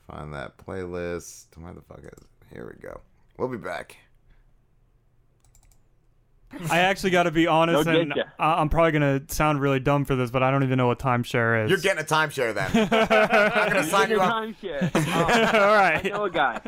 Find 0.08 0.34
that 0.34 0.58
playlist. 0.58 1.48
Where 1.58 1.74
the 1.74 1.82
fuck 1.82 2.00
is 2.00 2.06
it? 2.06 2.24
Here 2.54 2.72
we 2.74 2.80
go. 2.82 3.02
We'll 3.38 3.50
be 3.50 3.58
back. 3.58 3.98
I 6.70 6.80
actually 6.80 7.10
got 7.10 7.24
to 7.24 7.32
be 7.32 7.48
honest, 7.48 7.84
They'll 7.86 8.00
and 8.02 8.10
get 8.14 8.18
ya. 8.18 8.24
I- 8.40 8.62
I'm 8.62 8.70
probably 8.70 8.94
gonna 8.94 9.22
sound 9.28 9.60
really 9.60 9.80
dumb 9.80 10.06
for 10.06 10.16
this, 10.16 10.32
but 10.32 10.42
I 10.44 10.52
don't 10.52 10.64
even 10.64 10.78
know 10.78 10.88
what 10.88 11.00
timeshare 11.00 11.66
is. 11.66 11.70
You're 11.70 11.80
getting 11.80 12.02
a 12.02 12.06
timeshare 12.08 12.54
then. 12.54 12.70
I'm 12.92 13.68
gonna 13.74 13.84
sign 13.84 14.10
you 14.10 14.22
up. 14.22 14.32
All 14.32 14.46
right. 15.76 16.06
Oh, 16.06 16.08
I 16.08 16.10
know 16.10 16.24
a 16.26 16.30
guy. 16.30 16.60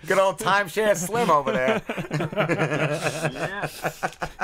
Good 0.06 0.18
old 0.18 0.38
timeshare 0.38 0.96
Slim 0.96 1.30
over 1.30 1.52
there. 1.52 1.82
yeah. 3.32 3.66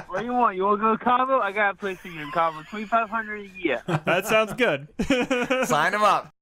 What 0.09 0.21
do 0.21 0.25
you 0.27 0.33
want? 0.33 0.57
You 0.57 0.65
want 0.65 0.81
to 0.81 0.83
go 0.83 0.97
to 0.97 1.05
Cabo? 1.05 1.41
I 1.41 1.53
got 1.53 1.75
a 1.75 1.77
place 1.79 1.99
for 1.99 2.09
you 2.09 2.21
in 2.21 2.31
Cabo. 2.33 2.63
Twenty 2.69 2.85
five 2.87 3.09
hundred 3.09 3.41
a 3.43 3.49
year. 3.59 3.83
That 3.87 4.27
sounds 4.27 4.53
good. 4.55 4.89
Sign 5.67 5.95
him 5.95 6.03
up. 6.03 6.33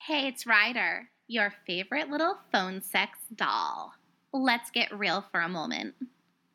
Hey, 0.00 0.28
it's 0.28 0.46
Ryder, 0.46 1.08
your 1.26 1.52
favorite 1.66 2.08
little 2.10 2.36
phone 2.52 2.80
sex 2.82 3.18
doll. 3.34 3.92
Let's 4.38 4.70
get 4.70 4.92
real 4.92 5.24
for 5.32 5.40
a 5.40 5.48
moment. 5.48 5.94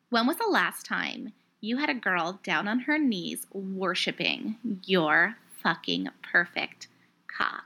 When 0.08 0.28
was 0.28 0.36
the 0.36 0.46
last 0.48 0.86
time 0.86 1.32
you 1.60 1.78
had 1.78 1.90
a 1.90 1.94
girl 1.94 2.38
down 2.44 2.68
on 2.68 2.78
her 2.78 2.96
knees 2.96 3.44
worshiping 3.52 4.56
your 4.84 5.34
fucking 5.64 6.08
perfect 6.22 6.86
cock? 7.26 7.64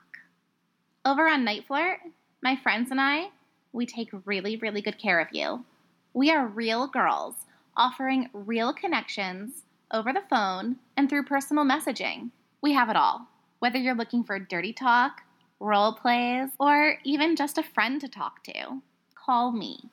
Over 1.05 1.29
on 1.29 1.45
Night 1.45 1.67
Flirt, 1.67 1.99
my 2.43 2.57
friends 2.57 2.91
and 2.91 2.99
I, 2.99 3.29
we 3.75 3.85
take 3.85 4.09
really, 4.25 4.57
really 4.57 4.81
good 4.81 4.97
care 4.99 5.21
of 5.21 5.29
you. 5.33 5.67
We 6.15 6.31
are 6.31 6.47
real 6.47 6.87
girls 6.87 7.35
offering 7.77 8.31
real 8.33 8.73
connections 8.73 9.65
over 9.93 10.15
the 10.15 10.25
phone 10.31 10.77
and 10.97 11.11
through 11.11 11.25
personal 11.25 11.67
messaging. 11.67 12.31
We 12.63 12.73
have 12.73 12.89
it 12.89 12.97
all. 12.97 13.29
Whether 13.59 13.77
you're 13.77 13.95
looking 13.95 14.25
for 14.25 14.39
dirty 14.39 14.73
talk, 14.73 15.21
role 15.61 15.93
plays, 15.93 16.49
or 16.59 16.97
even 17.05 17.37
just 17.37 17.59
a 17.59 17.63
friend 17.63 18.01
to 18.01 18.09
talk 18.09 18.43
to, 18.45 18.81
call 19.15 19.53
me. 19.53 19.91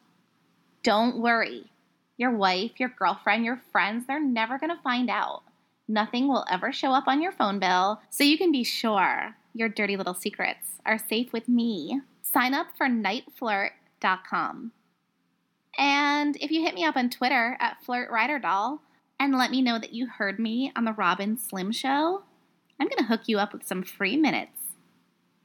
Don't 0.84 1.18
worry. 1.18 1.72
Your 2.18 2.32
wife, 2.32 2.72
your 2.78 2.90
girlfriend, 2.90 3.46
your 3.46 3.62
friends, 3.72 4.06
they're 4.06 4.20
never 4.24 4.60
going 4.60 4.70
to 4.70 4.82
find 4.84 5.10
out. 5.10 5.44
Nothing 5.88 6.28
will 6.28 6.46
ever 6.50 6.72
show 6.72 6.92
up 6.92 7.08
on 7.08 7.22
your 7.22 7.32
phone 7.32 7.60
bill, 7.60 8.02
so 8.10 8.24
you 8.24 8.38
can 8.38 8.52
be 8.52 8.64
sure 8.64 9.36
your 9.54 9.70
dirty 9.70 9.98
little 9.98 10.14
secrets 10.14 10.80
are 10.86 10.98
safe 10.98 11.34
with 11.34 11.48
me. 11.48 12.02
Sign 12.22 12.54
up 12.54 12.68
for 12.78 12.88
nightflirt.com. 12.88 14.72
And 15.78 16.38
if 16.38 16.52
you 16.52 16.62
hit 16.62 16.76
me 16.76 16.84
up 16.84 16.96
on 16.96 17.10
Twitter 17.10 17.58
at 17.60 17.78
FlirtRyderDoll 17.86 18.80
and 19.20 19.38
let 19.38 19.52
me 19.52 19.62
know 19.62 19.80
that 19.80 19.94
you 19.94 20.08
heard 20.08 20.40
me 20.40 20.72
on 20.76 20.86
the 20.86 20.94
Rob 20.94 21.20
and 21.20 21.40
Slim 21.40 21.72
Show, 21.72 22.24
I'm 22.80 22.88
going 22.88 22.98
to 22.98 23.06
hook 23.06 23.22
you 23.28 23.40
up 23.40 23.54
with 23.54 23.66
some 23.66 23.84
free 23.84 24.18
minutes 24.18 24.52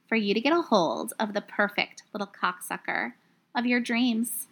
for 0.08 0.16
you 0.16 0.34
to 0.34 0.40
get 0.40 0.52
a 0.52 0.62
hold 0.62 1.12
of 1.18 1.32
the 1.32 1.40
perfect 1.40 2.02
little 2.12 2.26
cocksucker 2.26 3.12
of 3.54 3.66
your 3.66 3.80
dreams. 3.80 4.48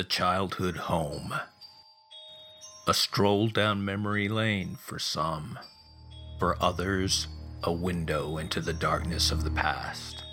The 0.00 0.04
childhood 0.04 0.78
home. 0.78 1.34
A 2.86 2.94
stroll 2.94 3.48
down 3.48 3.84
memory 3.84 4.30
lane 4.30 4.76
for 4.76 4.98
some. 4.98 5.58
For 6.38 6.56
others, 6.58 7.28
a 7.62 7.70
window 7.70 8.38
into 8.38 8.62
the 8.62 8.72
darkness 8.72 9.30
of 9.30 9.44
the 9.44 9.50
past. 9.50 10.24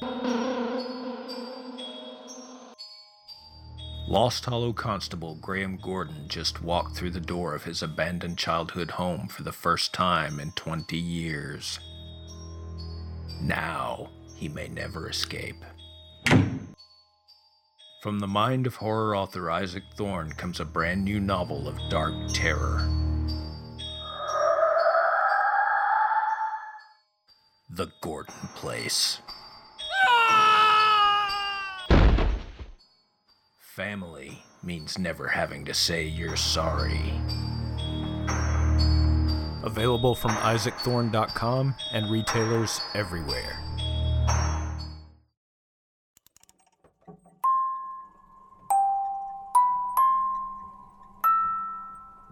Lost 4.08 4.46
Hollow 4.46 4.72
Constable 4.72 5.36
Graham 5.36 5.76
Gordon 5.76 6.30
just 6.30 6.64
walked 6.64 6.96
through 6.96 7.12
the 7.12 7.20
door 7.20 7.54
of 7.54 7.66
his 7.66 7.84
abandoned 7.84 8.38
childhood 8.38 8.92
home 8.92 9.28
for 9.28 9.44
the 9.44 9.52
first 9.52 9.94
time 9.94 10.40
in 10.40 10.54
20 10.54 10.96
years. 10.96 11.78
Now, 13.42 14.12
he 14.34 14.48
may 14.48 14.70
never 14.70 15.10
escape. 15.10 15.62
From 18.00 18.20
the 18.20 18.28
mind 18.28 18.68
of 18.68 18.76
horror 18.76 19.16
author 19.16 19.50
Isaac 19.50 19.84
Thorne 19.96 20.32
comes 20.34 20.60
a 20.60 20.66
brand 20.66 21.04
new 21.04 21.20
novel 21.20 21.68
of 21.68 21.80
dark 21.90 22.14
terror. 22.32 22.88
The 27.72 27.88
Gordon 28.02 28.50
Place. 28.54 29.20
Family 33.58 34.44
means 34.62 35.00
never 35.00 35.30
having 35.30 35.66
to 35.66 35.74
say 35.74 36.04
you're 36.04 36.36
sorry. 36.36 37.20
Available 39.64 40.14
from 40.14 40.32
isaacthorne.com 40.32 41.74
and 41.94 42.12
retailers 42.12 42.80
everywhere. 42.94 43.67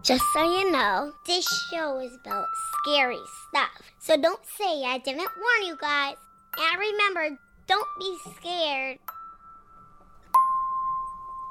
Just 0.06 0.22
so 0.32 0.44
you 0.44 0.70
know, 0.70 1.12
this 1.26 1.44
show 1.68 1.98
is 1.98 2.16
about 2.24 2.46
scary 2.78 3.18
stuff. 3.48 3.82
So 3.98 4.16
don't 4.16 4.44
say 4.56 4.84
I 4.84 4.98
didn't 4.98 5.18
warn 5.18 5.66
you 5.66 5.76
guys. 5.80 6.14
And 6.56 6.78
remember, 6.78 7.36
don't 7.66 7.88
be 7.98 8.16
scared. 8.36 8.98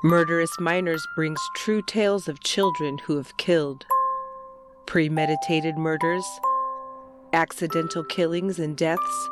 Murderous 0.06 0.58
Minors 0.58 1.06
brings 1.18 1.42
true 1.58 1.82
tales 1.82 2.30
of 2.30 2.40
children 2.44 2.98
who 3.00 3.18
have 3.18 3.36
killed. 3.36 3.86
Premeditated 4.86 5.78
murders, 5.78 6.26
accidental 7.34 8.06
killings 8.06 8.58
and 8.58 8.78
deaths, 8.78 9.30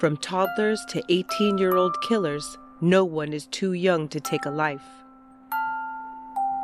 from 0.00 0.18
toddlers 0.18 0.84
to 0.90 1.02
18 1.08 1.56
year 1.56 1.76
old 1.76 1.96
killers, 2.02 2.58
no 2.82 3.06
one 3.06 3.32
is 3.32 3.46
too 3.46 3.72
young 3.72 4.06
to 4.08 4.20
take 4.20 4.44
a 4.44 4.50
life. 4.50 4.84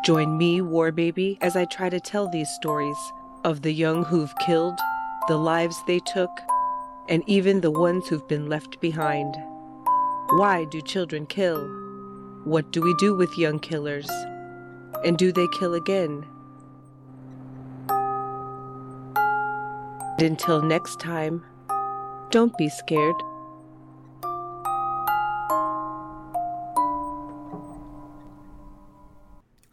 Join 0.02 0.36
me, 0.36 0.60
War 0.60 0.90
Baby, 0.90 1.38
as 1.40 1.54
I 1.54 1.64
try 1.64 1.88
to 1.88 2.00
tell 2.00 2.28
these 2.28 2.48
stories 2.50 2.96
of 3.44 3.62
the 3.62 3.72
young 3.72 4.04
who've 4.04 4.36
killed, 4.38 4.76
the 5.28 5.36
lives 5.36 5.80
they 5.86 6.00
took, 6.00 6.30
and 7.08 7.22
even 7.28 7.60
the 7.60 7.70
ones 7.70 8.08
who've 8.08 8.26
been 8.26 8.48
left 8.48 8.80
behind. 8.80 9.36
Why 10.30 10.64
do 10.64 10.80
children 10.80 11.24
kill? 11.26 11.68
What 12.42 12.72
do 12.72 12.82
we 12.82 12.92
do 12.94 13.14
with 13.14 13.38
young 13.38 13.60
killers? 13.60 14.10
And 15.04 15.16
do 15.16 15.30
they 15.30 15.46
kill 15.60 15.74
again? 15.74 16.26
And 20.18 20.30
until 20.30 20.62
next 20.62 20.98
time, 20.98 21.44
don't 22.30 22.58
be 22.58 22.68
scared. 22.68 23.22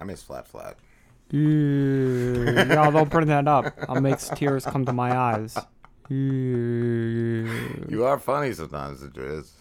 I 0.09 0.11
miss 0.11 0.23
Flat 0.23 0.47
Flat. 0.47 0.75
Ew. 1.29 2.43
Y'all 2.71 2.91
don't 2.91 3.11
bring 3.11 3.27
that 3.27 3.47
up. 3.47 3.71
I'll 3.87 4.01
make 4.01 4.17
tears 4.17 4.65
come 4.65 4.83
to 4.85 4.91
my 4.91 5.15
eyes. 5.15 5.55
Ew. 6.09 7.47
You 7.87 8.05
are 8.05 8.17
funny 8.17 8.51
sometimes, 8.53 9.03
Driz. 9.03 9.51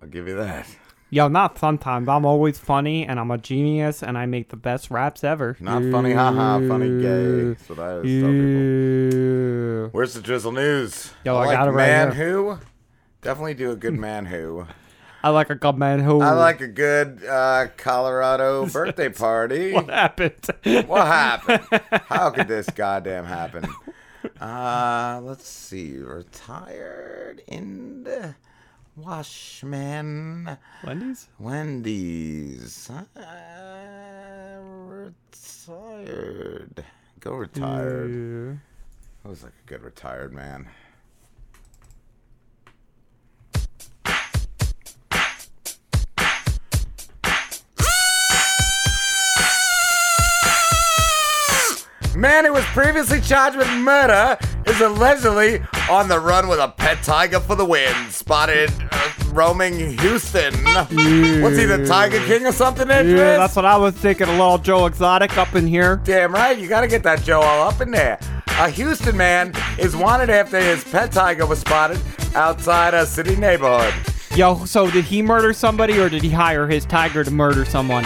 I'll 0.00 0.06
give 0.06 0.28
you 0.28 0.36
that. 0.36 0.68
Yo, 1.10 1.26
not 1.26 1.58
sometimes. 1.58 2.08
I'm 2.08 2.24
always 2.24 2.56
funny, 2.56 3.04
and 3.04 3.18
I'm 3.18 3.32
a 3.32 3.38
genius, 3.38 4.00
and 4.04 4.16
I 4.16 4.26
make 4.26 4.50
the 4.50 4.56
best 4.56 4.92
raps 4.92 5.24
ever. 5.24 5.56
Not 5.58 5.82
funny, 5.90 6.12
haha, 6.12 6.60
funny 6.68 7.02
gay. 7.02 7.48
That's 7.48 7.68
what 7.68 7.80
I 7.80 7.90
always 7.94 8.22
tell 8.22 8.30
people. 8.30 9.88
Where's 9.90 10.14
the 10.14 10.22
drizzle 10.22 10.52
news? 10.52 11.12
Yo, 11.24 11.34
I 11.36 11.46
like 11.46 11.56
got 11.56 11.66
it 11.66 11.72
right 11.72 11.88
man 11.88 12.14
here. 12.14 12.32
who. 12.32 12.58
Definitely 13.22 13.54
do 13.54 13.72
a 13.72 13.76
good 13.76 13.94
man 13.94 14.26
who. 14.26 14.68
I 15.22 15.28
like 15.30 15.50
a 15.50 15.54
good 15.54 15.76
man 15.76 16.00
who. 16.00 16.20
I 16.22 16.32
like 16.32 16.60
a 16.60 16.68
good 16.68 17.24
uh, 17.24 17.66
Colorado 17.76 18.66
birthday 18.72 19.10
party. 19.10 19.72
What 19.72 19.88
happened? 19.90 20.34
What 20.86 21.06
happened? 21.06 21.68
How 22.08 22.30
could 22.30 22.48
this 22.48 22.68
goddamn 22.70 23.26
happen? 23.26 23.66
Uh, 24.40 25.20
let's 25.22 25.46
see. 25.46 25.98
Retired 25.98 27.42
in 27.46 28.04
the 28.04 28.34
Washman. 28.96 30.56
Wendy's? 30.84 31.28
Wendy's. 31.38 32.90
Uh, 32.90 34.58
retired. 34.88 36.84
Go 37.20 37.32
retired. 37.32 38.60
That 39.22 39.28
was 39.28 39.42
like 39.42 39.52
a 39.52 39.68
good 39.68 39.82
retired 39.82 40.32
man. 40.32 40.66
Man 52.20 52.44
who 52.44 52.52
was 52.52 52.64
previously 52.66 53.18
charged 53.18 53.56
with 53.56 53.66
murder 53.78 54.36
is 54.66 54.78
allegedly 54.82 55.62
on 55.88 56.06
the 56.06 56.20
run 56.20 56.48
with 56.48 56.58
a 56.58 56.68
pet 56.68 57.02
tiger 57.02 57.40
for 57.40 57.54
the 57.54 57.64
win. 57.64 57.94
Spotted 58.10 58.70
uh, 58.92 59.12
roaming 59.32 59.98
Houston. 60.00 60.52
What's 60.74 60.90
he, 60.90 61.64
the 61.64 61.82
Tiger 61.88 62.18
King 62.26 62.44
or 62.44 62.52
something, 62.52 62.86
there, 62.88 63.08
Yeah, 63.08 63.38
that's 63.38 63.56
what 63.56 63.64
I 63.64 63.78
was 63.78 63.94
thinking. 63.94 64.28
A 64.28 64.32
little 64.32 64.58
Joe 64.58 64.84
Exotic 64.84 65.38
up 65.38 65.54
in 65.54 65.66
here. 65.66 65.98
Damn 66.04 66.34
right, 66.34 66.58
you 66.58 66.68
gotta 66.68 66.88
get 66.88 67.02
that 67.04 67.22
Joe 67.22 67.40
all 67.40 67.66
up 67.66 67.80
in 67.80 67.90
there. 67.90 68.20
A 68.58 68.68
Houston 68.68 69.16
man 69.16 69.54
is 69.78 69.96
wanted 69.96 70.28
after 70.28 70.60
his 70.60 70.84
pet 70.84 71.12
tiger 71.12 71.46
was 71.46 71.60
spotted 71.60 71.98
outside 72.34 72.92
a 72.92 73.06
city 73.06 73.34
neighborhood. 73.34 73.94
Yo, 74.36 74.66
so 74.66 74.90
did 74.90 75.06
he 75.06 75.22
murder 75.22 75.54
somebody 75.54 75.98
or 75.98 76.10
did 76.10 76.22
he 76.22 76.28
hire 76.28 76.68
his 76.68 76.84
tiger 76.84 77.24
to 77.24 77.30
murder 77.30 77.64
someone? 77.64 78.04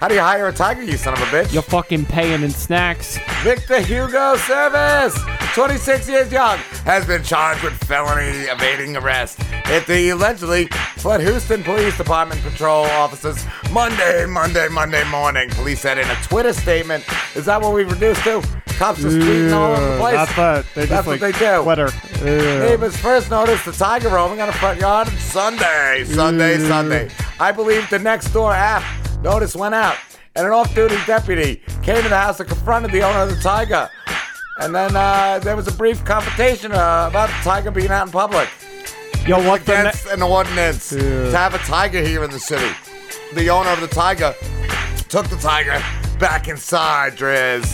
How 0.00 0.08
do 0.08 0.14
you 0.14 0.20
hire 0.22 0.48
a 0.48 0.52
tiger, 0.52 0.82
you 0.82 0.96
son 0.96 1.12
of 1.12 1.20
a 1.20 1.26
bitch? 1.26 1.52
You're 1.52 1.60
fucking 1.62 2.06
paying 2.06 2.42
in 2.42 2.50
snacks. 2.50 3.18
Victor 3.42 3.80
Hugo 3.82 4.34
Service, 4.36 5.14
26 5.54 6.08
years 6.08 6.32
young, 6.32 6.56
has 6.86 7.04
been 7.06 7.22
charged 7.22 7.62
with 7.62 7.74
felony 7.84 8.44
evading 8.46 8.96
arrest 8.96 9.38
after 9.66 9.94
he 9.94 10.08
allegedly 10.08 10.68
fled 10.96 11.20
Houston 11.20 11.62
Police 11.62 11.98
Department 11.98 12.40
patrol 12.42 12.86
officers 12.86 13.44
Monday, 13.72 14.24
Monday, 14.24 14.68
Monday 14.68 15.04
morning. 15.10 15.50
Police 15.50 15.80
said 15.80 15.98
in 15.98 16.08
a 16.08 16.14
Twitter 16.22 16.54
statement. 16.54 17.04
Is 17.36 17.44
that 17.44 17.60
what 17.60 17.74
we've 17.74 17.90
reduced 17.90 18.22
to? 18.24 18.40
Cops 18.78 19.02
just 19.02 19.18
tweeting 19.18 19.52
all 19.52 19.72
over 19.76 19.86
the 19.92 19.98
place. 19.98 20.14
That's 20.14 20.36
what 20.38 20.66
they 20.74 20.80
just 20.86 20.90
That's 20.90 21.06
like 21.08 21.20
what 21.20 21.32
they 21.34 21.38
do. 21.38 21.62
Twitter. 21.62 21.90
Yeah. 22.24 22.58
Neighbors 22.60 22.96
first 22.96 23.30
noticed 23.30 23.66
the 23.66 23.72
tiger 23.72 24.08
roaming 24.08 24.40
on 24.40 24.48
a 24.48 24.52
front 24.52 24.80
yard 24.80 25.08
on 25.08 25.16
Sunday, 25.18 26.04
Sunday, 26.06 26.58
Yeah. 26.58 26.68
Sunday. 26.68 27.10
I 27.38 27.52
believe 27.52 27.88
the 27.90 27.98
next 27.98 28.30
door 28.30 28.54
app 28.54 28.82
notice 29.22 29.54
went 29.54 29.74
out, 29.74 29.96
and 30.34 30.46
an 30.46 30.52
off-duty 30.52 30.96
deputy 31.06 31.62
came 31.82 32.02
to 32.02 32.08
the 32.08 32.18
house 32.18 32.40
and 32.40 32.48
confronted 32.48 32.92
the 32.92 33.02
owner 33.02 33.20
of 33.20 33.30
the 33.30 33.40
tiger. 33.42 33.88
And 34.60 34.74
then 34.74 34.94
uh, 34.94 35.38
there 35.38 35.56
was 35.56 35.68
a 35.68 35.72
brief 35.72 36.04
confrontation 36.04 36.72
uh, 36.72 37.06
about 37.08 37.28
the 37.28 37.42
tiger 37.42 37.70
being 37.70 37.90
out 37.90 38.06
in 38.06 38.12
public. 38.12 38.48
Yo, 39.26 39.46
what 39.46 39.64
the 39.64 39.80
against 39.80 40.06
an 40.06 40.22
ordinance 40.22 40.90
to 40.90 41.30
have 41.30 41.54
a 41.54 41.58
tiger 41.58 42.02
here 42.02 42.24
in 42.24 42.30
the 42.30 42.40
city. 42.40 42.74
The 43.34 43.48
owner 43.48 43.70
of 43.70 43.80
the 43.80 43.88
tiger 43.88 44.34
took 45.08 45.28
the 45.28 45.36
tiger 45.36 45.82
back 46.20 46.48
inside, 46.48 47.16
Driz. 47.16 47.66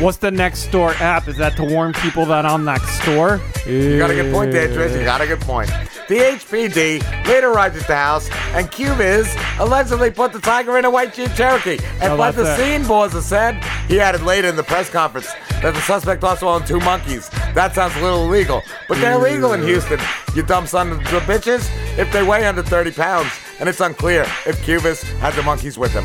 What's 0.00 0.18
the 0.18 0.30
next 0.30 0.66
door 0.70 0.92
app? 1.00 1.26
Is 1.26 1.36
that 1.38 1.56
to 1.56 1.64
warn 1.64 1.92
people 1.94 2.24
that 2.26 2.44
I'm 2.46 2.64
next 2.64 3.04
door? 3.04 3.40
You 3.66 3.98
got 3.98 4.10
a 4.10 4.14
good 4.14 4.32
point 4.32 4.52
there, 4.52 4.68
Driz. 4.68 4.96
You 4.96 5.04
got 5.04 5.20
a 5.20 5.26
good 5.26 5.40
point. 5.40 5.68
The 6.08 6.16
HPD 6.16 7.26
later 7.26 7.50
arrived 7.50 7.76
at 7.76 7.86
the 7.86 7.96
house, 7.96 8.28
and 8.54 8.70
Cubiz 8.70 9.26
allegedly 9.58 10.10
put 10.10 10.32
the 10.32 10.38
tiger 10.38 10.78
in 10.78 10.84
a 10.84 10.90
white 10.90 11.12
Jeep 11.14 11.32
Cherokee. 11.34 11.78
And 12.00 12.12
Oh, 12.12 12.16
what 12.16 12.34
the 12.34 12.56
scene 12.56 12.86
bosses 12.86 13.26
said, 13.26 13.62
he 13.88 14.00
added 14.00 14.22
later 14.22 14.48
in 14.48 14.56
the 14.56 14.62
press 14.62 14.88
conference 14.88 15.26
that 15.60 15.74
the 15.74 15.80
suspect 15.80 16.22
also 16.24 16.48
owned 16.48 16.66
two 16.66 16.80
monkeys. 16.80 17.28
That 17.54 17.74
sounds 17.74 17.94
a 17.96 18.00
little 18.00 18.24
illegal, 18.24 18.62
but 18.88 18.98
they're 19.00 19.18
legal 19.18 19.52
in 19.52 19.62
Houston. 19.62 19.98
You 20.34 20.42
dumb 20.44 20.66
son 20.66 20.92
of 20.92 20.98
the 21.00 21.20
bitches 21.20 21.68
if 21.98 22.10
they 22.12 22.22
weigh 22.22 22.46
under 22.46 22.62
30 22.62 22.92
pounds, 22.92 23.30
and 23.60 23.68
it's 23.68 23.80
unclear 23.80 24.22
if 24.46 24.62
Cubis 24.64 25.02
had 25.18 25.34
the 25.34 25.42
monkeys 25.42 25.78
with 25.78 25.92
him. 25.92 26.04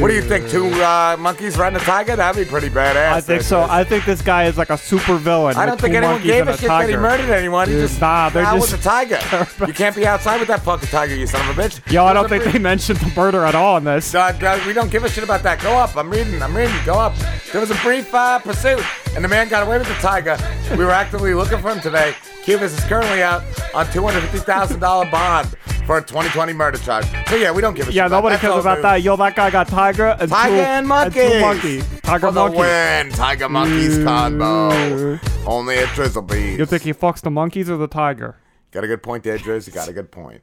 What 0.00 0.08
do 0.08 0.14
you 0.14 0.22
think? 0.22 0.48
Two 0.48 0.66
uh, 0.82 1.16
monkeys 1.20 1.56
riding 1.56 1.80
a 1.80 1.84
tiger? 1.84 2.16
That'd 2.16 2.44
be 2.44 2.50
pretty 2.50 2.68
badass. 2.68 3.12
I 3.12 3.20
think 3.20 3.42
so. 3.42 3.60
I 3.60 3.84
think 3.84 4.04
this 4.06 4.20
guy 4.22 4.46
is 4.46 4.58
like 4.58 4.70
a 4.70 4.78
super 4.78 5.16
villain. 5.16 5.56
I 5.56 5.66
don't 5.66 5.80
think 5.80 5.94
anyone 5.94 6.20
gave 6.20 6.48
and 6.48 6.50
a 6.50 6.56
shit 6.58 6.68
that 6.68 6.90
he 6.90 6.96
murdered 6.96 7.30
anyone. 7.30 7.68
He 7.68 7.74
Yeah, 7.74 7.82
just 7.82 8.00
nah, 8.00 8.28
they're 8.28 8.42
just 8.42 8.72
with 8.72 8.80
a 8.80 8.82
tiger. 8.82 9.20
you 9.68 9.72
can't 9.72 9.94
be 9.94 10.04
outside 10.04 10.40
with 10.40 10.48
that 10.48 10.62
fucking 10.62 10.88
tiger, 10.88 11.14
you 11.14 11.28
son 11.28 11.48
of 11.48 11.56
a 11.56 11.62
bitch. 11.62 11.92
Yo, 11.92 12.04
I 12.04 12.12
don't 12.12 12.26
a 12.26 12.28
think 12.28 12.44
they 12.44 12.58
mentioned 12.58 12.98
the 12.98 13.12
murder 13.14 13.44
at 13.44 13.54
all 13.54 13.76
in 13.76 13.84
this. 13.84 14.12
Uh, 14.14 14.62
we 14.66 14.72
don't 14.72 14.90
give 14.90 15.04
a 15.04 15.08
shit 15.08 15.22
about 15.22 15.44
that. 15.44 15.60
Go 15.60 15.76
up. 15.76 15.96
I'm 15.96 16.10
reading. 16.10 16.42
I'm 16.42 16.56
reading. 16.56 16.74
Go 16.84 16.94
up. 16.94 17.14
There 17.52 17.60
was 17.60 17.70
a 17.70 17.76
brief 17.76 18.12
uh, 18.12 18.40
pursuit, 18.40 18.82
and 19.14 19.24
the 19.24 19.28
man 19.28 19.48
got 19.48 19.64
away 19.64 19.78
with 19.78 19.86
the 19.86 19.94
tiger. 19.94 20.36
We 20.76 20.84
were 20.84 20.90
actively 20.90 21.34
looking 21.34 21.58
for 21.60 21.70
him 21.70 21.80
today. 21.80 22.14
Cubis 22.42 22.76
is 22.76 22.84
currently 22.86 23.22
out 23.22 23.42
on 23.74 23.86
$250,000 23.86 25.10
bond 25.10 25.48
for 25.86 25.98
a 25.98 26.02
2020 26.02 26.52
murder 26.52 26.77
So 26.82 27.36
yeah, 27.36 27.52
we 27.52 27.60
don't 27.60 27.74
give 27.74 27.88
a 27.88 27.90
shit. 27.90 27.96
Yeah, 27.96 28.06
about 28.06 28.18
nobody 28.18 28.34
That's 28.34 28.42
cares 28.42 28.60
about 28.60 28.82
that. 28.82 29.02
Yo, 29.02 29.16
that 29.16 29.36
guy 29.36 29.50
got 29.50 29.68
tiger 29.68 30.16
and 30.20 30.30
Tiger 30.30 30.56
two, 30.56 30.62
and 30.62 30.86
two 31.12 31.40
monkey. 31.40 31.82
Tiger 32.02 32.26
For 32.26 32.32
the 32.32 32.40
monkey. 32.40 32.58
win. 32.58 33.10
Tiger 33.10 33.48
monkeys 33.48 33.98
mm. 33.98 34.04
combo. 34.04 35.18
Only 35.46 35.76
a 35.78 35.86
Drizzle 35.88 36.22
Beats. 36.22 36.58
You 36.58 36.66
think 36.66 36.82
he 36.82 36.92
fucks 36.92 37.20
the 37.20 37.30
monkeys 37.30 37.68
or 37.68 37.76
the 37.76 37.88
tiger? 37.88 38.36
Got 38.70 38.84
a 38.84 38.86
good 38.86 39.02
point 39.02 39.24
there, 39.24 39.38
Driz. 39.38 39.66
You 39.66 39.72
got 39.72 39.88
a 39.88 39.92
good 39.92 40.10
point. 40.10 40.42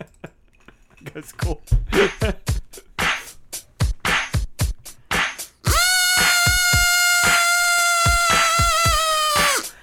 That's 1.14 1.32
cool. 1.32 1.62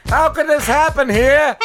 How 0.08 0.30
could 0.30 0.48
this 0.48 0.66
happen 0.66 1.10
here? 1.10 1.58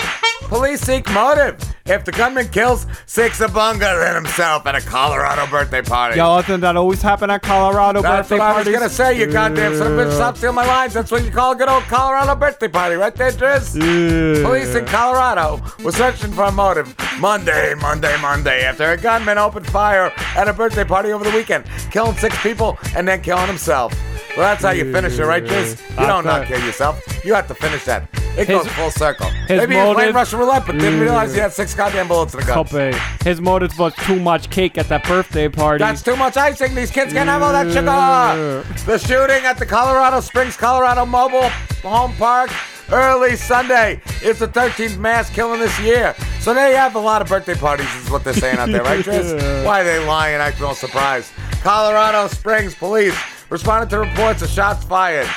Police 0.43 0.81
seek 0.81 1.09
motive. 1.13 1.70
If 1.91 2.05
the 2.05 2.13
gunman 2.13 2.47
kills 2.51 2.87
six 3.07 3.41
Abunga 3.41 4.01
than 4.01 4.15
himself 4.15 4.65
at 4.65 4.77
a 4.77 4.81
Colorado 4.81 5.49
birthday 5.49 5.83
party. 5.83 6.19
Yo, 6.19 6.41
doesn't 6.41 6.61
that 6.61 6.77
always 6.77 7.03
happen 7.03 7.31
at 7.31 7.43
Colorado 7.43 8.01
That's 8.01 8.29
birthday 8.29 8.39
what 8.39 8.55
I 8.55 8.59
was 8.59 8.69
gonna 8.69 8.89
say, 8.89 9.19
you 9.19 9.27
goddamn 9.27 9.77
son 9.77 9.89
of 9.89 9.99
a 9.99 10.05
bitch. 10.05 10.15
Stop 10.15 10.37
stealing 10.37 10.55
my 10.55 10.65
lines. 10.65 10.95
That's 10.95 11.11
what 11.11 11.25
you 11.25 11.33
call 11.33 11.51
a 11.51 11.57
good 11.57 11.69
old 11.69 11.83
Colorado 11.85 12.37
birthday 12.37 12.69
party, 12.69 12.95
right 12.95 13.13
there, 13.17 13.33
Driz? 13.33 13.75
Yeah. 13.75 14.45
Police 14.47 14.73
in 14.77 14.87
Colorado 14.87 15.61
were 15.83 15.91
searching 15.91 16.31
for 16.31 16.45
a 16.45 16.53
motive 16.53 16.95
Monday, 17.19 17.75
Monday, 17.75 18.17
Monday 18.21 18.63
after 18.63 18.93
a 18.93 18.97
gunman 18.97 19.37
opened 19.39 19.67
fire 19.67 20.13
at 20.37 20.47
a 20.47 20.53
birthday 20.53 20.85
party 20.85 21.11
over 21.11 21.25
the 21.25 21.37
weekend, 21.37 21.65
killing 21.91 22.17
six 22.17 22.41
people 22.41 22.79
and 22.95 23.09
then 23.09 23.21
killing 23.21 23.49
himself. 23.49 23.93
Well, 24.37 24.49
that's 24.49 24.63
how 24.63 24.71
you 24.71 24.91
finish 24.93 25.19
it, 25.19 25.25
right, 25.25 25.45
Driz? 25.45 25.81
You 25.91 26.07
don't 26.07 26.25
not 26.25 26.47
kill 26.47 26.61
yourself. 26.65 27.03
You 27.25 27.35
have 27.35 27.49
to 27.49 27.55
finish 27.55 27.85
that. 27.85 28.09
It 28.39 28.47
His- 28.47 28.63
goes 28.63 28.69
full 28.69 28.91
circle. 28.91 29.27
his 29.29 29.59
Maybe 29.59 29.75
he 29.75 29.81
was 29.81 29.95
playing 29.95 29.97
motive- 29.97 30.15
Russian 30.15 30.39
roulette, 30.39 30.67
but 30.67 30.73
didn't 30.79 30.99
mm. 31.01 31.03
realize 31.03 31.35
he 31.35 31.41
had 31.41 31.53
six 31.53 31.75
goddamn 31.75 32.07
bullets 32.09 32.33
in 32.33 32.41
the 32.41 32.47
gun. 32.47 32.65
Copy. 32.65 32.97
His 33.25 33.41
motive 33.41 33.77
was 33.79 33.93
too 33.97 34.21
much 34.21 34.49
cake 34.51 34.79
at 34.79 34.89
that 34.89 35.05
birthday 35.07 35.49
party. 35.49 35.83
That's 35.83 36.03
too 36.03 36.17
much 36.17 36.37
icing. 36.37 36.75
These 36.75 36.91
kids 36.91 37.13
can't 37.13 37.29
have 37.29 37.43
all 37.43 37.53
that 37.53 37.67
sugar. 37.73 38.65
The 38.87 38.99
shooting 38.99 39.45
at 39.45 39.59
the 39.59 39.67
Colorado 39.67 40.21
Springs, 40.21 40.57
Colorado 40.57 41.05
Mobile 41.05 41.49
Home 41.83 42.15
Park 42.15 42.51
early 42.93 43.37
Sunday. 43.37 44.01
It's 44.23 44.39
the 44.39 44.49
13th 44.49 44.97
mass 44.99 45.29
killing 45.31 45.61
this 45.61 45.79
year. 45.81 46.15
So 46.39 46.55
they 46.55 46.75
have 46.75 46.95
a 46.95 47.01
lot 47.01 47.21
of 47.23 47.29
birthday 47.29 47.55
parties, 47.55 47.93
is 47.97 48.11
what 48.11 48.25
they're 48.25 48.33
saying 48.33 48.59
out 48.59 48.71
there, 48.71 48.83
right, 48.83 49.01
Driz? 49.05 49.65
Why 49.65 49.81
are 49.81 49.85
they 49.85 49.99
lying? 50.07 50.37
Acting 50.37 50.65
all 50.65 50.75
surprised. 50.75 51.33
Colorado 51.63 52.29
Springs 52.29 52.75
police 52.75 53.15
responded 53.51 53.91
to 53.91 53.99
reports 53.99 54.43
of 54.43 54.49
shots 54.49 54.85
fired 54.85 55.29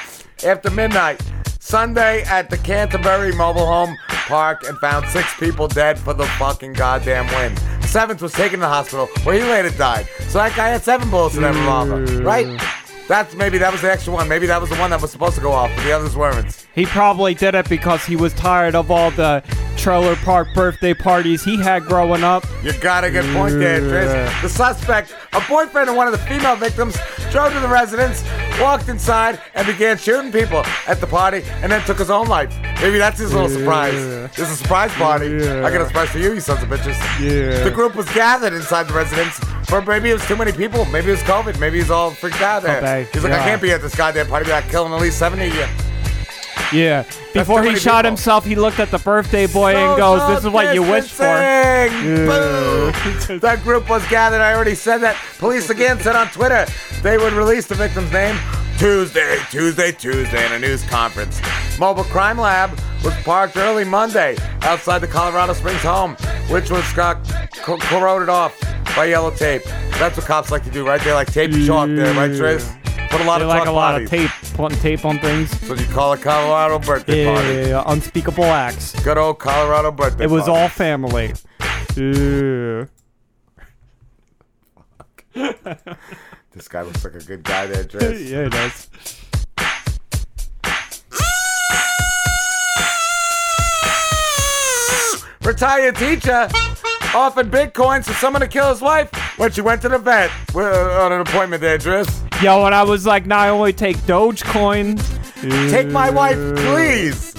after 0.45 0.69
midnight. 0.69 1.21
Sunday 1.59 2.21
at 2.23 2.49
the 2.49 2.57
Canterbury 2.57 3.33
Mobile 3.33 3.65
Home 3.65 3.97
Park 4.07 4.63
and 4.67 4.77
found 4.77 5.07
six 5.09 5.33
people 5.39 5.67
dead 5.67 5.97
for 5.97 6.13
the 6.13 6.25
fucking 6.37 6.73
goddamn 6.73 7.25
win. 7.27 7.55
Seventh 7.83 8.21
was 8.21 8.33
taken 8.33 8.59
to 8.59 8.65
the 8.65 8.69
hospital 8.69 9.07
where 9.23 9.35
he 9.35 9.41
later 9.41 9.75
died. 9.77 10.07
So 10.27 10.37
that 10.37 10.55
guy 10.55 10.69
had 10.69 10.83
seven 10.83 11.09
bullets 11.09 11.35
in 11.35 11.41
that 11.41 11.55
revolver, 11.55 12.03
right? 12.23 12.45
That's 13.07 13.35
maybe 13.35 13.57
that 13.57 13.71
was 13.71 13.81
the 13.81 13.91
extra 13.91 14.13
one. 14.13 14.27
Maybe 14.29 14.47
that 14.47 14.61
was 14.61 14.69
the 14.69 14.77
one 14.77 14.89
that 14.91 15.01
was 15.01 15.11
supposed 15.11 15.35
to 15.35 15.41
go 15.41 15.51
off, 15.51 15.71
but 15.75 15.83
the 15.83 15.91
others 15.91 16.15
weren't. 16.15 16.65
He 16.73 16.85
probably 16.85 17.33
did 17.33 17.53
it 17.53 17.67
because 17.69 18.05
he 18.05 18.15
was 18.15 18.33
tired 18.33 18.75
of 18.75 18.89
all 18.89 19.11
the 19.11 19.43
trailer 19.75 20.15
park 20.17 20.47
birthday 20.55 20.93
parties 20.93 21.43
he 21.43 21.57
had 21.57 21.83
growing 21.83 22.23
up. 22.23 22.45
You 22.63 22.71
got 22.73 23.03
a 23.03 23.11
good 23.11 23.25
point 23.35 23.59
there, 23.59 23.81
Driz. 23.81 24.41
The 24.41 24.47
suspect, 24.47 25.13
a 25.33 25.41
boyfriend 25.49 25.89
of 25.89 25.95
one 25.95 26.07
of 26.07 26.13
the 26.13 26.19
female 26.19 26.55
victims, 26.55 26.97
drove 27.31 27.51
to 27.51 27.59
the 27.59 27.67
residence, 27.67 28.23
walked 28.61 28.87
inside, 28.87 29.39
and 29.53 29.67
began 29.67 29.97
shooting 29.97 30.31
people 30.31 30.63
at 30.87 31.01
the 31.01 31.07
party, 31.07 31.43
and 31.61 31.71
then 31.71 31.83
took 31.85 31.99
his 31.99 32.09
own 32.09 32.27
life. 32.27 32.55
Maybe 32.81 32.97
that's 32.97 33.19
his 33.19 33.33
little 33.33 33.49
surprise. 33.49 33.93
Yeah. 33.95 34.27
This 34.27 34.39
is 34.39 34.51
a 34.51 34.55
surprise 34.55 34.91
party. 34.93 35.27
Yeah. 35.27 35.65
I 35.65 35.71
got 35.71 35.81
a 35.81 35.87
surprise 35.87 36.09
for 36.09 36.19
you, 36.19 36.33
you 36.33 36.39
sons 36.39 36.63
of 36.63 36.69
bitches. 36.69 36.97
Yeah. 37.19 37.63
The 37.63 37.71
group 37.71 37.95
was 37.95 38.09
gathered 38.13 38.53
inside 38.53 38.87
the 38.87 38.93
residence. 38.93 39.39
For 39.67 39.81
maybe 39.81 40.11
it 40.11 40.13
was 40.13 40.27
too 40.27 40.35
many 40.35 40.51
people. 40.51 40.85
Maybe 40.85 41.07
it 41.07 41.11
was 41.11 41.23
COVID. 41.23 41.59
Maybe 41.59 41.79
he's 41.79 41.89
all 41.89 42.11
freaked 42.11 42.41
out 42.41 42.63
there. 42.63 42.81
Okay, 43.01 43.09
He's 43.13 43.23
like, 43.23 43.33
I 43.33 43.39
can't 43.39 43.61
be 43.61 43.71
at 43.71 43.81
this 43.81 43.95
goddamn 43.95 44.27
party 44.27 44.45
without 44.45 44.69
killing 44.69 44.93
at 44.93 45.01
least 45.01 45.19
70 45.19 45.47
of 45.47 45.55
you. 45.55 45.65
Yeah. 46.73 47.03
Before 47.33 47.63
he 47.63 47.75
shot 47.75 47.99
people. 47.99 48.11
himself, 48.11 48.45
he 48.45 48.55
looked 48.55 48.79
at 48.79 48.89
the 48.89 48.97
birthday 48.97 49.45
boy 49.45 49.75
and 49.75 49.97
goes, 49.97 50.27
"This 50.27 50.43
is 50.43 50.49
what 50.49 50.73
you 50.73 50.81
wished 50.81 51.11
for." 51.11 51.23
Yeah. 51.23 51.87
That 53.41 53.61
group 53.63 53.89
was 53.89 54.05
gathered. 54.07 54.41
I 54.41 54.53
already 54.53 54.75
said 54.75 54.99
that. 54.99 55.15
Police 55.37 55.69
again 55.69 55.99
said 55.99 56.15
on 56.15 56.27
Twitter 56.29 56.65
they 57.01 57.17
would 57.17 57.33
release 57.33 57.67
the 57.67 57.75
victim's 57.75 58.11
name 58.11 58.35
Tuesday, 58.77 59.37
Tuesday, 59.51 59.91
Tuesday 59.91 60.45
in 60.45 60.51
a 60.53 60.59
news 60.59 60.83
conference. 60.85 61.39
Mobile 61.79 62.03
Crime 62.05 62.37
Lab 62.37 62.71
was 63.03 63.13
parked 63.23 63.55
early 63.57 63.83
Monday 63.83 64.35
outside 64.61 64.99
the 64.99 65.07
Colorado 65.07 65.53
Springs 65.53 65.81
home, 65.81 66.15
which 66.49 66.69
was 66.71 66.83
uh, 66.93 66.95
got 66.95 67.23
corroded 67.61 68.29
off 68.29 68.59
by 68.95 69.05
yellow 69.05 69.31
tape. 69.31 69.63
That's 69.99 70.17
what 70.17 70.25
cops 70.25 70.51
like 70.51 70.63
to 70.63 70.71
do, 70.71 70.85
right? 70.85 71.01
They 71.01 71.13
like 71.13 71.31
tape 71.31 71.51
chalk 71.65 71.89
there, 71.89 72.13
right, 72.13 72.31
Driz? 72.31 72.82
Put 73.13 73.21
a 73.21 73.25
lot 73.25 73.37
They 73.37 73.43
of 73.43 73.49
like 73.49 73.67
a 73.67 73.71
lot 73.71 73.91
bodies. 73.93 74.11
of 74.11 74.17
tape, 74.19 74.31
putting 74.55 74.79
tape 74.79 75.05
on 75.05 75.19
things. 75.19 75.53
What 75.69 75.79
you 75.79 75.85
call 75.85 76.13
a 76.13 76.17
Colorado 76.17 76.79
birthday 76.79 77.25
Yeah, 77.25 77.73
party. 77.83 77.91
unspeakable 77.93 78.43
acts. 78.45 78.99
Good 79.03 79.19
old 79.19 79.37
Colorado 79.37 79.91
birthday 79.91 80.23
It 80.23 80.31
was 80.31 80.45
party. 80.45 80.59
all 80.61 80.67
family. 80.67 81.33
Yeah. 81.95 82.85
This 86.55 86.67
guy 86.67 86.81
looks 86.83 87.03
like 87.03 87.15
a 87.15 87.19
good 87.23 87.43
guy 87.43 87.65
that 87.65 87.89
dress. 87.89 88.21
yeah, 88.29 88.41
it 88.45 88.51
does. 88.51 88.87
Retired 95.43 95.97
teacher 95.97 96.47
offered 97.13 97.51
bitcoins 97.51 98.05
for 98.05 98.13
someone 98.13 98.39
to 98.41 98.47
kill 98.47 98.69
his 98.69 98.79
wife 98.79 99.09
when 99.37 99.51
she 99.51 99.61
went 99.61 99.81
to 99.81 99.89
the 99.89 99.97
vet 99.97 100.31
uh, 100.55 100.59
on 101.03 101.11
an 101.11 101.21
appointment 101.21 101.61
there, 101.61 101.77
Driz. 101.77 102.07
Yo, 102.41 102.65
and 102.65 102.75
I 102.75 102.83
was 102.83 103.05
like, 103.05 103.25
now 103.25 103.39
I 103.39 103.49
only 103.49 103.73
take 103.73 103.97
Dogecoin. 103.97 104.99
Take 105.69 105.87
my 105.89 106.09
wife, 106.09 106.37
please. 106.57 107.32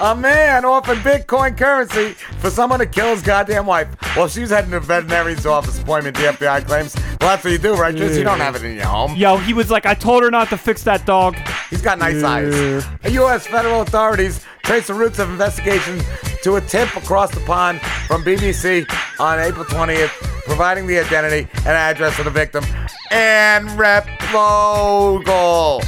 A 0.00 0.14
man 0.14 0.64
offered 0.64 0.98
Bitcoin 0.98 1.58
currency 1.58 2.12
for 2.38 2.50
someone 2.50 2.78
to 2.78 2.86
kill 2.86 3.08
his 3.08 3.20
goddamn 3.20 3.66
wife. 3.66 3.88
Well, 4.16 4.28
she's 4.28 4.50
heading 4.50 4.70
to 4.70 4.76
a 4.76 4.80
veterinarian's 4.80 5.44
office 5.44 5.80
appointment, 5.80 6.16
the 6.16 6.22
FBI 6.22 6.64
claims. 6.66 6.94
Well, 6.94 7.30
that's 7.30 7.42
what 7.42 7.50
you 7.50 7.58
do, 7.58 7.74
right, 7.74 7.92
Driz? 7.92 8.16
You 8.16 8.22
don't 8.22 8.38
have 8.38 8.54
it 8.54 8.62
in 8.62 8.76
your 8.76 8.84
home. 8.86 9.16
Yo, 9.16 9.38
he 9.38 9.52
was 9.52 9.72
like, 9.72 9.86
I 9.86 9.94
told 9.94 10.22
her 10.22 10.30
not 10.30 10.50
to 10.50 10.56
fix 10.56 10.84
that 10.84 11.04
dog. 11.04 11.36
He's 11.68 11.82
got 11.82 11.98
nice 11.98 12.22
eyes. 12.22 12.86
U.S. 13.10 13.48
federal 13.48 13.80
authorities 13.80 14.40
trace 14.62 14.86
the 14.86 14.94
roots 14.94 15.18
of 15.18 15.30
investigation 15.30 16.00
to 16.42 16.56
a 16.56 16.60
tip 16.60 16.94
across 16.94 17.32
the 17.34 17.40
pond 17.40 17.80
from 18.06 18.22
BBC 18.22 18.88
on 19.18 19.40
April 19.40 19.64
20th, 19.64 20.10
providing 20.44 20.86
the 20.86 21.00
identity 21.00 21.48
and 21.58 21.68
address 21.68 22.16
of 22.20 22.24
the 22.26 22.30
victim. 22.30 22.64
And 23.10 23.68
Rep 23.76 24.06
Vogel, 24.30 25.80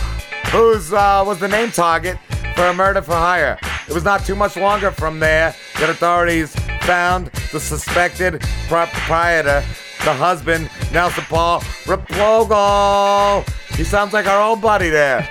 whose 0.50 0.92
uh, 0.92 1.22
was 1.24 1.38
the 1.38 1.46
name 1.48 1.70
target 1.70 2.18
for 2.56 2.64
a 2.66 2.74
murder 2.74 3.02
for 3.02 3.12
hire. 3.14 3.56
It 3.90 3.94
was 3.94 4.04
not 4.04 4.24
too 4.24 4.36
much 4.36 4.56
longer 4.56 4.92
from 4.92 5.18
there 5.18 5.52
that 5.80 5.90
authorities 5.90 6.54
found 6.82 7.26
the 7.50 7.58
suspected 7.58 8.40
proprietor, 8.68 9.64
the 10.04 10.14
husband, 10.14 10.70
Nelson 10.92 11.24
Paul 11.24 11.58
Replogle. 11.86 13.44
He 13.74 13.82
sounds 13.82 14.12
like 14.12 14.28
our 14.28 14.40
old 14.40 14.62
buddy 14.62 14.90
there. 14.90 15.22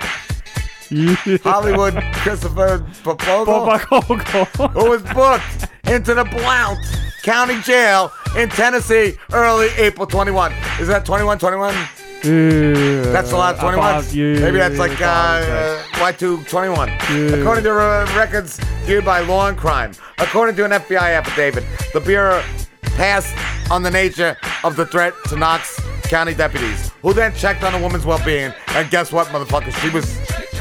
Hollywood 1.42 1.94
Christopher 2.16 2.84
Popogel, 3.02 4.72
who 4.72 4.90
was 4.90 5.02
booked 5.14 5.72
into 5.90 6.12
the 6.12 6.24
Blount 6.24 6.78
County 7.22 7.62
Jail 7.62 8.12
in 8.36 8.50
Tennessee 8.50 9.14
early 9.32 9.68
April 9.78 10.06
21. 10.06 10.52
Is 10.78 10.86
that 10.88 11.06
21 11.06 11.38
21? 11.38 11.74
That's 12.22 13.32
a 13.32 13.36
lot, 13.36 13.58
21. 13.58 14.04
Maybe 14.42 14.58
that's 14.58 14.78
like 14.78 15.00
uh, 15.00 15.82
Y2 15.94 16.48
21. 16.48 16.88
According 17.40 17.64
to 17.64 17.72
uh, 17.72 18.12
records 18.16 18.58
viewed 18.84 19.04
by 19.04 19.20
Law 19.20 19.48
and 19.48 19.56
Crime, 19.56 19.92
according 20.18 20.56
to 20.56 20.64
an 20.64 20.70
FBI 20.72 21.16
affidavit, 21.16 21.64
the 21.92 22.00
Bureau 22.00 22.42
passed 22.82 23.34
on 23.70 23.82
the 23.82 23.90
nature 23.90 24.36
of 24.64 24.76
the 24.76 24.84
threat 24.86 25.14
to 25.28 25.36
Knox 25.36 25.80
County 26.04 26.34
deputies, 26.34 26.90
who 27.02 27.12
then 27.12 27.34
checked 27.34 27.62
on 27.62 27.72
the 27.72 27.78
woman's 27.78 28.04
well 28.04 28.22
being. 28.24 28.52
And 28.68 28.90
guess 28.90 29.12
what, 29.12 29.28
motherfucker? 29.28 29.72
She 29.80 29.90
was 29.90 30.18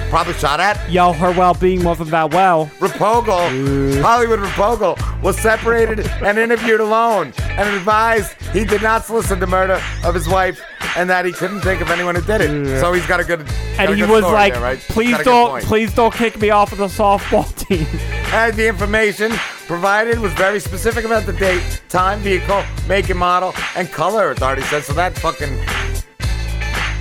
probably 0.10 0.34
shot 0.34 0.60
at. 0.60 0.90
Yo, 0.92 1.14
her 1.14 1.32
well-being 1.32 1.84
wasn't 1.84 2.10
that 2.12 2.34
well. 2.34 2.70
Rapogel, 2.80 4.02
Hollywood 4.02 4.40
Rapogel, 4.40 4.98
was 5.22 5.38
separated 5.40 6.08
and 6.24 6.38
interviewed 6.40 6.80
alone 6.82 7.32
and 7.38 7.70
advised 7.76 8.34
he 8.52 8.66
did 8.66 8.82
not 8.82 9.06
solicit 9.06 9.40
the 9.40 9.48
murder 9.48 9.80
of 10.04 10.16
his 10.16 10.28
wife 10.28 10.62
and 11.00 11.10
that 11.10 11.24
he 11.24 11.32
couldn't 11.32 11.62
think 11.62 11.80
of 11.80 11.90
anyone 11.90 12.14
who 12.14 12.22
did 12.22 12.42
it. 12.42 12.82
So 12.82 12.92
he's 12.92 13.06
got 13.08 13.22
a 13.22 13.24
good. 13.24 13.46
got 13.46 13.56
And 13.80 13.92
a 13.92 13.96
he 13.96 14.02
good 14.02 14.10
was 14.10 14.24
like, 14.24 14.54
there, 14.54 14.62
right? 14.62 14.80
please 14.80 15.12
Got 15.12 15.22
a 15.22 15.24
good 15.24 15.30
don't, 15.32 15.64
please 15.64 15.94
don't 15.94 16.14
kick 16.14 16.38
me 16.42 16.50
off 16.50 16.74
of 16.74 16.78
the 16.78 16.88
softball 16.88 17.48
team. 17.68 17.88
And 18.34 18.54
the 18.56 18.68
information 18.68 19.32
provided 19.66 20.20
was 20.20 20.34
very 20.34 20.60
specific 20.60 21.06
about 21.06 21.26
the 21.26 21.32
date, 21.34 21.82
time, 21.88 22.20
vehicle, 22.20 22.64
make 22.88 23.10
and 23.10 23.18
model, 23.18 23.54
and 23.78 23.90
color. 23.90 24.32
Authority 24.32 24.62
said 24.64 24.84
so. 24.84 24.92
That 24.92 25.18
fucking 25.18 25.58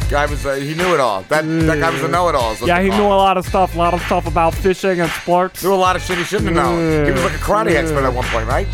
guy 0.09 0.27
was 0.27 0.47
uh, 0.47 0.55
he 0.55 0.75
knew 0.75 0.95
it 0.95 1.01
all. 1.01 1.23
That 1.23 1.43
that 1.43 1.81
guy 1.81 1.91
was 1.91 2.03
a 2.05 2.09
know-it-all. 2.09 2.53
is 2.53 2.61
Yeah, 2.61 2.81
he 2.81 2.91
call 2.91 2.99
knew 2.99 3.05
a 3.07 3.19
lot 3.27 3.37
of 3.37 3.47
stuff, 3.47 3.75
a 3.75 3.79
lot 3.79 3.95
of 3.95 4.03
stuff 4.03 4.29
about 4.29 4.55
fishing 4.55 5.01
and 5.01 5.11
sports. 5.11 5.65
Knew 5.65 5.75
a 5.75 5.75
lot 5.75 5.97
of 5.97 6.03
shit 6.03 6.19
he 6.19 6.25
shouldn't 6.25 6.55
have 6.55 6.65
known. 6.65 7.05
He 7.05 7.11
was 7.11 7.25
like 7.25 7.35
a 7.35 7.39
karate 7.39 7.75
expert 7.75 8.05
at 8.05 8.15
one 8.15 8.25
point, 8.27 8.47
right? 8.47 8.69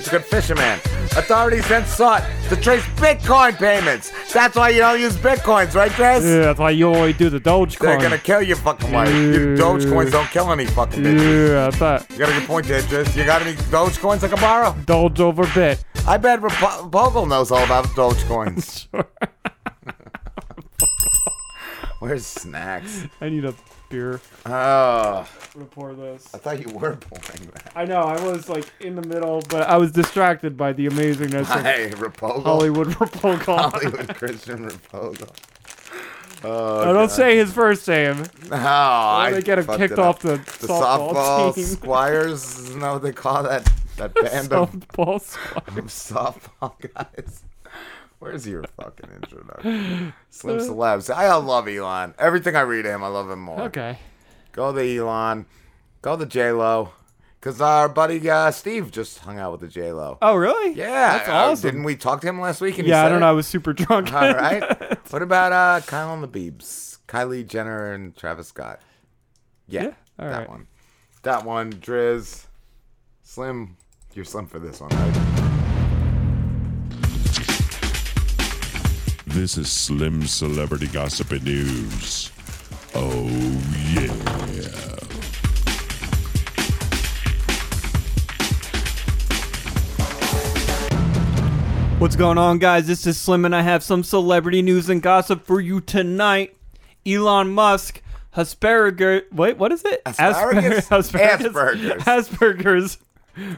He's 0.00 0.08
a 0.08 0.12
good 0.12 0.24
fisherman. 0.24 0.78
Authorities 1.14 1.68
then 1.68 1.84
sought 1.84 2.24
to 2.48 2.56
trace 2.56 2.82
Bitcoin 2.96 3.54
payments. 3.58 4.10
That's 4.32 4.56
why 4.56 4.70
you 4.70 4.78
don't 4.78 4.98
use 4.98 5.14
Bitcoins, 5.14 5.74
right, 5.74 5.90
Chris? 5.90 6.24
Yeah, 6.24 6.38
that's 6.40 6.58
why 6.58 6.70
you 6.70 6.86
only 6.88 7.12
do 7.12 7.28
the 7.28 7.38
Dogecoin. 7.38 7.80
They're 7.80 7.98
gonna 8.00 8.16
kill 8.16 8.40
your 8.40 8.56
fucking 8.56 8.90
wife. 8.92 9.10
Your 9.10 9.58
Dogecoins 9.58 10.10
don't 10.10 10.30
kill 10.30 10.50
any 10.52 10.64
fucking 10.64 11.02
bitches. 11.02 11.48
Yeah, 11.48 11.68
that's 11.68 11.78
that. 11.80 12.10
You 12.12 12.16
got 12.16 12.30
a 12.30 12.32
good 12.32 12.48
point 12.48 12.66
there, 12.66 12.80
Driz. 12.80 13.14
You 13.14 13.26
got 13.26 13.42
any 13.42 13.52
Dogecoins 13.52 14.24
I 14.24 14.28
can 14.28 14.40
borrow? 14.40 14.74
Doge 14.86 15.20
over 15.20 15.46
bit. 15.52 15.84
I 16.08 16.16
bet 16.16 16.40
Repo- 16.40 16.90
Bogle 16.90 17.26
knows 17.26 17.50
all 17.50 17.62
about 17.62 17.84
Dogecoins. 17.88 18.86
Where's 22.10 22.26
snacks? 22.26 23.04
I 23.20 23.28
need 23.28 23.44
a 23.44 23.54
beer. 23.90 24.20
Oh. 24.46 25.28
Gonna 25.54 25.66
pour 25.66 25.92
this. 25.94 26.28
I 26.34 26.38
thought 26.38 26.58
you 26.60 26.72
were 26.72 26.96
pouring 26.96 27.50
that. 27.52 27.72
I 27.76 27.84
know, 27.84 28.00
I 28.00 28.20
was 28.24 28.48
like 28.48 28.64
in 28.80 28.94
the 28.96 29.02
middle, 29.02 29.42
but 29.48 29.62
I 29.68 29.76
was 29.76 29.92
distracted 29.92 30.56
by 30.56 30.72
the 30.72 30.86
amazingness 30.88 31.46
Hey, 31.62 31.92
of 31.92 32.00
Repogel. 32.00 32.40
Hollywood 32.42 32.86
Repogel. 33.00 33.56
Hollywood 33.58 34.14
Christian 34.16 34.64
Repogel. 34.64 35.28
Oh, 36.42 36.80
I 36.80 36.84
don't 36.86 36.94
God. 36.94 37.10
say 37.10 37.36
his 37.36 37.52
first 37.52 37.86
name. 37.86 38.22
Or 38.50 38.54
I 38.56 39.30
they 39.34 39.42
get 39.42 39.58
him 39.58 39.66
kicked 39.76 39.98
off 39.98 40.20
the, 40.20 40.36
the 40.38 40.68
softball, 40.68 41.12
softball 41.12 41.54
team. 41.54 41.64
squires. 41.66 42.58
Isn't 42.60 42.80
that 42.80 43.02
they 43.02 43.12
call 43.12 43.42
that? 43.42 43.70
That 43.98 44.14
band 44.14 44.50
of 44.54 44.70
softball 44.72 45.20
squires. 45.20 45.84
softball 46.62 46.94
guys. 46.94 47.42
Where's 48.20 48.46
your 48.46 48.62
fucking 48.80 49.10
introduction? 49.14 50.12
Slim 50.30 50.58
celebs. 50.58 51.12
I 51.12 51.34
love 51.36 51.66
Elon. 51.66 52.14
Everything 52.18 52.54
I 52.54 52.60
read 52.60 52.86
of 52.86 52.92
him, 52.94 53.02
I 53.02 53.08
love 53.08 53.30
him 53.30 53.40
more. 53.40 53.62
Okay. 53.62 53.98
Go 54.52 54.72
the 54.72 54.96
Elon. 54.98 55.46
Go 56.02 56.16
the 56.16 56.26
J 56.26 56.52
Lo. 56.52 56.92
Cause 57.40 57.58
our 57.62 57.88
buddy 57.88 58.28
uh, 58.28 58.50
Steve 58.50 58.90
just 58.90 59.20
hung 59.20 59.38
out 59.38 59.52
with 59.52 59.62
the 59.62 59.68
J 59.68 59.92
Lo. 59.92 60.18
Oh, 60.20 60.36
really? 60.36 60.74
Yeah, 60.74 61.16
That's 61.16 61.28
uh, 61.30 61.32
awesome. 61.32 61.62
didn't 61.70 61.84
we 61.84 61.96
talk 61.96 62.20
to 62.20 62.28
him 62.28 62.38
last 62.38 62.60
week? 62.60 62.76
And 62.76 62.84
he 62.84 62.90
yeah, 62.90 63.04
I 63.06 63.08
don't 63.08 63.16
it? 63.16 63.20
know. 63.20 63.28
I 63.30 63.32
was 63.32 63.46
super 63.46 63.72
drunk. 63.72 64.12
All 64.12 64.20
right. 64.34 64.62
what 65.10 65.22
about 65.22 65.52
uh, 65.52 65.80
Kyle 65.86 66.12
and 66.12 66.22
the 66.22 66.28
Beebs? 66.28 66.98
Kylie 67.08 67.46
Jenner 67.46 67.92
and 67.94 68.14
Travis 68.14 68.48
Scott. 68.48 68.80
Yeah, 69.66 69.82
Yeah, 69.84 69.92
all 70.18 70.28
that 70.28 70.38
right. 70.40 70.48
one. 70.50 70.66
That 71.22 71.44
one. 71.46 71.72
Driz. 71.72 72.44
Slim. 73.22 73.78
You're 74.12 74.26
Slim 74.26 74.46
for 74.46 74.58
this 74.58 74.80
one, 74.80 74.90
right? 74.90 75.49
This 79.30 79.56
is 79.56 79.70
Slim 79.70 80.26
Celebrity 80.26 80.88
Gossip 80.88 81.30
and 81.30 81.44
News. 81.44 82.32
Oh, 82.96 83.28
yeah. 83.94 84.10
What's 92.00 92.16
going 92.16 92.38
on, 92.38 92.58
guys? 92.58 92.88
This 92.88 93.06
is 93.06 93.20
Slim, 93.20 93.44
and 93.44 93.54
I 93.54 93.62
have 93.62 93.84
some 93.84 94.02
celebrity 94.02 94.62
news 94.62 94.88
and 94.88 95.00
gossip 95.00 95.44
for 95.44 95.60
you 95.60 95.80
tonight. 95.80 96.56
Elon 97.06 97.50
Musk, 97.50 98.02
Asperger. 98.36 99.30
Wait, 99.32 99.58
what 99.58 99.70
is 99.70 99.84
it? 99.84 100.02
Asparagus? 100.06 100.86
Asperger's. 100.88 102.02
Asperger's. 102.02 102.02
Asperger's. 102.02 102.98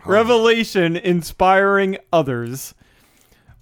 Revelation 0.05 0.99
inspiring 0.99 1.97
others. 2.13 2.75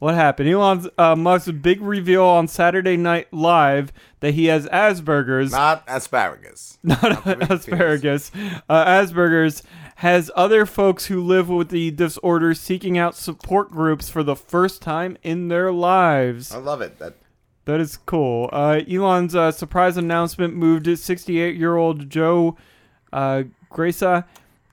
What 0.01 0.15
happened? 0.15 0.49
Elon 0.49 0.89
uh, 0.97 1.15
Musk's 1.15 1.53
big 1.53 1.83
reveal 1.83 2.25
on 2.25 2.49
Saturday 2.49 2.97
Night 2.97 3.31
Live 3.35 3.93
that 4.21 4.33
he 4.33 4.47
has 4.47 4.67
Asperger's. 4.69 5.53
Not 5.53 5.85
asparagus. 5.87 6.79
Not 6.83 7.51
asparagus. 7.51 8.33
Uh, 8.67 8.85
Asperger's 8.87 9.63
has 9.97 10.31
other 10.35 10.65
folks 10.65 11.07
who 11.07 11.23
live 11.23 11.51
with 11.51 11.69
the 11.69 11.91
disorder 11.91 12.55
seeking 12.55 12.97
out 12.97 13.15
support 13.15 13.71
groups 13.71 14.09
for 14.09 14.23
the 14.23 14.35
first 14.35 14.81
time 14.81 15.19
in 15.23 15.49
their 15.49 15.71
lives. 15.71 16.51
I 16.51 16.57
love 16.57 16.81
it. 16.81 16.99
That 16.99 17.17
That 17.67 17.79
is 17.79 17.99
cool. 17.99 18.49
Uh, 18.51 18.81
Elon's 18.91 19.35
uh, 19.35 19.53
surprise 19.53 19.99
announcement 19.99 20.57
moved 20.57 20.89
68 20.99 21.57
year 21.57 21.77
old 21.77 22.09
Joe 22.09 22.57
uh, 23.13 23.43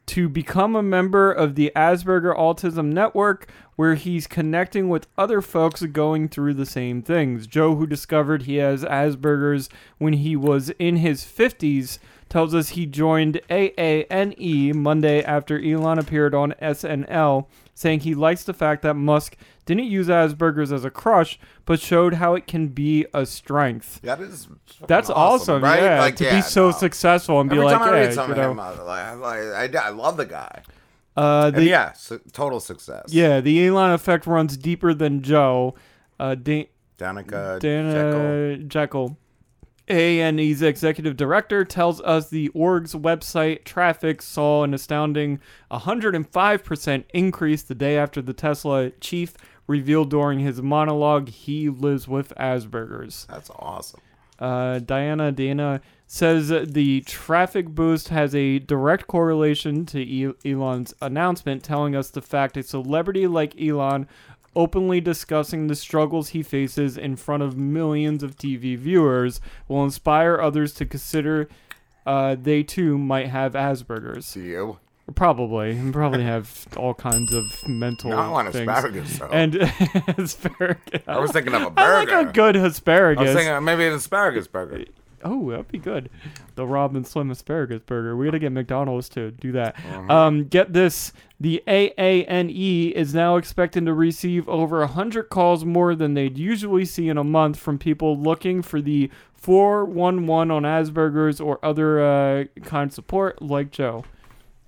to 0.07 0.27
become 0.27 0.75
a 0.75 0.81
member 0.81 1.31
of 1.31 1.55
the 1.55 1.71
Asperger 1.75 2.35
Autism 2.35 2.91
Network, 2.91 3.47
where 3.75 3.95
he's 3.95 4.25
connecting 4.25 4.89
with 4.89 5.07
other 5.17 5.41
folks 5.41 5.83
going 5.83 6.27
through 6.27 6.55
the 6.55 6.65
same 6.65 7.01
things. 7.01 7.45
Joe, 7.45 7.75
who 7.75 7.85
discovered 7.85 8.43
he 8.43 8.55
has 8.55 8.83
Asperger's 8.83 9.69
when 9.99 10.13
he 10.13 10.35
was 10.35 10.71
in 10.79 10.97
his 10.97 11.23
50s, 11.23 11.99
tells 12.29 12.55
us 12.55 12.69
he 12.69 12.85
joined 12.85 13.41
AANE 13.49 14.73
Monday 14.73 15.21
after 15.23 15.61
Elon 15.61 15.99
appeared 15.99 16.33
on 16.33 16.55
SNL, 16.61 17.45
saying 17.77 17.99
he 17.99 18.15
likes 18.15 18.43
the 18.43 18.55
fact 18.55 18.81
that 18.81 18.95
Musk 18.95 19.37
didn't 19.65 19.85
use 19.85 20.07
Asperger's 20.07 20.71
as 20.71 20.83
a 20.83 20.89
crush, 20.89 21.39
but 21.63 21.79
showed 21.79 22.15
how 22.15 22.33
it 22.33 22.47
can 22.47 22.69
be 22.69 23.05
a 23.13 23.23
strength. 23.23 24.01
That 24.01 24.19
is 24.19 24.47
That's 24.87 25.11
awesome, 25.11 25.63
right? 25.63 25.83
yeah, 25.83 25.99
Like, 25.99 26.15
to 26.15 26.23
yeah, 26.23 26.37
be 26.37 26.41
so 26.41 26.71
no. 26.71 26.71
successful 26.71 27.39
and 27.39 27.47
be 27.47 27.57
like, 27.57 27.79
I 27.79 27.91
read 27.91 28.13
something 28.15 28.35
you 28.35 28.41
know. 28.41 28.51
him, 28.51 28.59
I, 28.59 28.71
like, 29.13 29.75
I, 29.77 29.79
I, 29.79 29.89
love 29.89 30.17
the 30.17 30.25
guy. 30.25 30.63
Uh, 31.15 31.51
and 31.53 31.65
yeah, 31.65 31.93
su- 31.93 32.19
total 32.33 32.59
success. 32.59 33.13
Yeah, 33.13 33.41
the 33.41 33.67
Elon 33.67 33.91
effect 33.91 34.25
runs 34.25 34.57
deeper 34.57 34.95
than 34.95 35.21
Joe. 35.21 35.75
Uh, 36.19 36.33
da- 36.33 36.69
Danica 36.97 37.59
Dana 37.59 38.57
Jekel. 38.57 39.17
ANE's 39.87 40.61
executive 40.61 41.15
director 41.15 41.63
tells 41.63 42.01
us 42.01 42.29
the 42.29 42.49
org's 42.49 42.93
website 42.93 43.63
traffic 43.63 44.21
saw 44.21 44.63
an 44.63 44.73
astounding 44.73 45.39
105% 45.71 47.03
increase 47.13 47.63
the 47.63 47.75
day 47.75 47.97
after 47.97 48.21
the 48.21 48.33
Tesla 48.33 48.91
chief 48.99 49.33
revealed 49.65 50.09
during 50.09 50.39
his 50.39 50.61
monologue 50.61 51.29
he 51.29 51.69
lives 51.69 52.07
with 52.07 52.33
Asperger's. 52.37 53.25
That's 53.29 53.49
awesome. 53.51 54.01
Uh, 54.39 54.79
Diana 54.79 55.31
Dana 55.31 55.81
says 56.05 56.49
the 56.49 57.01
traffic 57.01 57.67
boost 57.69 58.09
has 58.09 58.35
a 58.35 58.59
direct 58.59 59.07
correlation 59.07 59.85
to 59.87 60.35
Elon's 60.45 60.93
announcement, 61.01 61.63
telling 61.63 61.95
us 61.95 62.09
the 62.11 62.21
fact 62.21 62.55
a 62.55 62.63
celebrity 62.63 63.27
like 63.27 63.59
Elon 63.59 64.07
openly 64.57 64.99
discussing 64.99 65.67
the 65.67 65.75
struggles 65.75 66.29
he 66.29 66.41
faces 66.41 66.97
in 66.97 67.15
front 67.15 67.43
of 67.43 67.55
millions 67.55 68.23
of 68.23 68.35
TV 68.35 68.75
viewers 68.75 69.39
will 69.67 69.83
inspire 69.83 70.41
others 70.41 70.73
to 70.73 70.85
consider 70.85 71.47
uh, 72.07 72.35
they 72.41 72.63
too 72.63 72.97
might 72.97 73.27
have 73.27 73.53
Asperger's. 73.53 74.35
You? 74.35 74.79
Probably, 75.15 75.79
probably 75.91 76.23
have 76.23 76.67
all 76.75 76.93
kinds 76.93 77.31
of 77.31 77.45
mental. 77.67 78.11
I 78.11 78.27
want 78.29 78.51
things. 78.51 78.67
asparagus, 78.67 79.19
though. 79.19 79.27
And 79.27 79.55
asparagus. 80.17 81.01
I 81.07 81.19
was 81.19 81.31
thinking 81.31 81.53
of 81.53 81.61
a 81.61 81.73
I 81.77 82.03
like 82.03 82.11
a 82.11 82.31
good 82.33 82.55
asparagus. 82.57 83.21
I 83.21 83.33
was 83.33 83.35
thinking 83.35 83.63
maybe 83.63 83.85
an 83.85 83.93
asparagus 83.93 84.47
burger. 84.47 84.83
Oh, 85.29 85.51
that'd 85.51 85.67
be 85.67 85.77
good. 85.77 86.09
The 86.55 86.65
Rob 86.65 86.95
and 86.95 87.05
Slim 87.05 87.29
asparagus 87.31 87.81
burger. 87.85 88.15
We 88.15 88.25
gotta 88.25 88.39
get 88.39 88.51
McDonald's 88.51 89.09
to 89.09 89.31
do 89.31 89.51
that. 89.51 89.75
Mhm. 89.75 90.09
Um, 90.09 90.43
get 90.45 90.73
this: 90.73 91.11
the 91.39 91.61
AANE 91.67 92.49
E 92.49 92.93
is 92.95 93.13
now 93.13 93.35
expecting 93.35 93.85
to 93.85 93.93
receive 93.93 94.47
over 94.47 94.85
hundred 94.87 95.23
calls 95.29 95.65
more 95.65 95.93
than 95.95 96.13
they'd 96.13 96.37
usually 96.37 96.85
see 96.85 97.09
in 97.09 97.17
a 97.17 97.23
month 97.23 97.57
from 97.59 97.77
people 97.77 98.17
looking 98.17 98.61
for 98.61 98.81
the 98.81 99.09
411 99.35 100.51
on 100.51 100.63
Asperger's 100.63 101.39
or 101.39 101.59
other 101.63 102.01
uh, 102.03 102.43
kind 102.63 102.89
of 102.89 102.93
support, 102.93 103.41
like 103.41 103.71
Joe. 103.71 104.03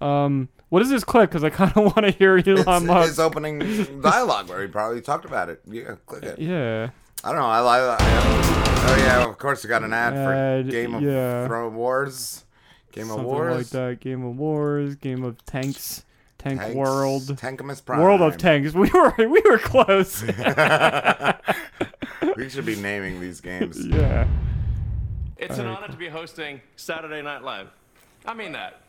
Um, 0.02 0.50
what 0.70 0.82
is 0.82 0.90
this 0.90 1.04
clip? 1.04 1.30
Because 1.30 1.44
I 1.44 1.50
kind 1.50 1.72
of 1.76 1.84
want 1.96 2.06
to 2.06 2.12
hear 2.12 2.38
Elon 2.38 2.60
It's 2.60 2.84
Musk. 2.86 3.08
his 3.10 3.20
opening 3.20 4.02
dialogue 4.02 4.48
where 4.50 4.62
he 4.62 4.68
probably 4.68 5.02
talked 5.02 5.26
about 5.26 5.50
it. 5.50 5.62
Yeah, 5.66 5.96
click 6.06 6.24
it. 6.24 6.40
Yeah. 6.40 6.90
I 7.24 7.32
don't 7.32 7.40
know. 7.40 7.48
I 7.48 7.60
like. 7.60 8.00
Oh 8.02 8.96
yeah, 8.98 9.28
of 9.28 9.38
course 9.38 9.64
we 9.64 9.68
got 9.68 9.84
an 9.84 9.94
ad 9.94 10.14
for 10.14 10.72
Game 10.72 10.96
of 10.96 11.02
yeah. 11.02 11.48
Thrones 11.48 11.76
Wars. 11.76 12.46
Game 12.92 13.08
Something 13.08 13.26
of 13.26 13.32
Wars. 13.32 13.58
like 13.58 13.68
that. 13.68 14.00
Game 14.00 14.26
of 14.26 14.38
Wars. 14.38 14.96
Game 14.96 15.24
of 15.24 15.44
Tanks. 15.46 16.06
Tank 16.38 16.62
Tanks, 16.62 16.76
World. 16.76 17.24
Tankimus 17.24 17.84
Prime. 17.84 18.00
World 18.00 18.22
of 18.22 18.38
Tanks. 18.38 18.74
We 18.74 18.90
were 18.90 19.14
we 19.18 19.42
were 19.46 19.60
close. 19.60 20.24
we 22.38 22.50
should 22.50 22.66
be 22.66 22.78
naming 22.78 23.20
these 23.20 23.42
games. 23.42 23.86
yeah. 23.86 24.26
It's 25.38 25.58
an 25.58 25.68
All 25.68 25.74
right, 25.74 25.84
honor 25.84 25.92
to 25.92 25.98
be 25.98 26.08
hosting 26.08 26.62
Saturday 26.78 27.22
Night 27.22 27.44
Live. 27.44 27.68
I 28.26 28.34
mean 28.34 28.54
that. 28.54 28.82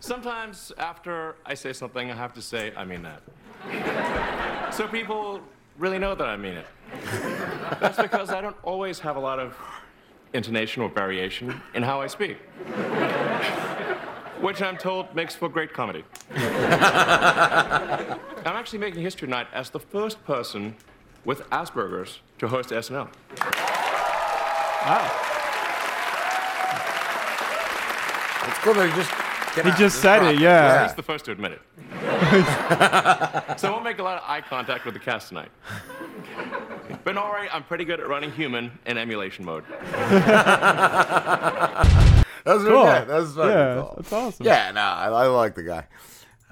Sometimes 0.00 0.72
after 0.78 1.36
I 1.44 1.54
say 1.54 1.72
something, 1.72 2.10
I 2.10 2.14
have 2.14 2.32
to 2.34 2.42
say, 2.42 2.72
I 2.76 2.84
mean 2.84 3.02
that. 3.02 4.74
so 4.74 4.86
people 4.86 5.40
really 5.78 5.98
know 5.98 6.14
that 6.14 6.28
I 6.28 6.36
mean 6.36 6.54
it. 6.54 6.66
That's 7.80 7.96
because 7.96 8.30
I 8.30 8.40
don't 8.40 8.56
always 8.62 8.98
have 9.00 9.16
a 9.16 9.20
lot 9.20 9.38
of 9.38 9.56
intonation 10.32 10.82
or 10.82 10.88
variation 10.90 11.60
in 11.74 11.82
how 11.82 12.00
I 12.00 12.06
speak. 12.08 12.38
Which 14.40 14.62
I'm 14.62 14.76
told 14.76 15.14
makes 15.14 15.34
for 15.34 15.48
great 15.48 15.72
comedy. 15.72 16.04
I'm 16.34 16.40
actually 18.44 18.78
making 18.78 19.02
history 19.02 19.26
tonight 19.26 19.48
as 19.52 19.70
the 19.70 19.80
first 19.80 20.24
person 20.24 20.76
with 21.24 21.48
Asperger's 21.50 22.20
to 22.38 22.48
host 22.48 22.70
SNL. 22.70 23.08
Wow. 24.86 25.28
It's 28.46 28.58
cool 28.60 28.74
that 28.74 28.88
he 28.88 28.94
just. 28.96 29.27
Get 29.62 29.66
He 29.66 29.70
out, 29.72 29.78
just 29.78 30.00
said 30.00 30.18
drop 30.20 30.34
it, 30.34 30.40
yeah. 30.40 30.86
He's 30.86 30.94
the 30.94 31.02
first 31.02 31.24
to 31.26 31.32
admit 31.32 31.52
it. 31.52 31.60
so 33.58 33.68
I 33.68 33.70
won't 33.70 33.84
make 33.84 33.98
a 33.98 34.02
lot 34.02 34.18
of 34.18 34.24
eye 34.28 34.40
contact 34.40 34.84
with 34.84 34.94
the 34.94 35.00
cast 35.00 35.28
tonight. 35.28 35.50
But 37.04 37.14
don't 37.14 37.28
worry, 37.28 37.48
I'm 37.50 37.62
pretty 37.64 37.84
good 37.84 38.00
at 38.00 38.08
running 38.08 38.30
human 38.32 38.70
in 38.86 38.98
emulation 38.98 39.44
mode. 39.44 39.64
That's 42.44 42.62
really 42.62 42.70
Cool. 42.70 42.84
good. 42.84 43.08
That's 43.08 43.32
fucking 43.34 43.50
Yeah, 43.50 43.74
cool. 43.74 43.94
that's 43.96 44.12
awesome. 44.12 44.46
Yeah, 44.46 44.70
no, 44.72 44.80
I, 44.80 45.06
I 45.08 45.26
like 45.26 45.54
the 45.54 45.62
guy. 45.64 45.86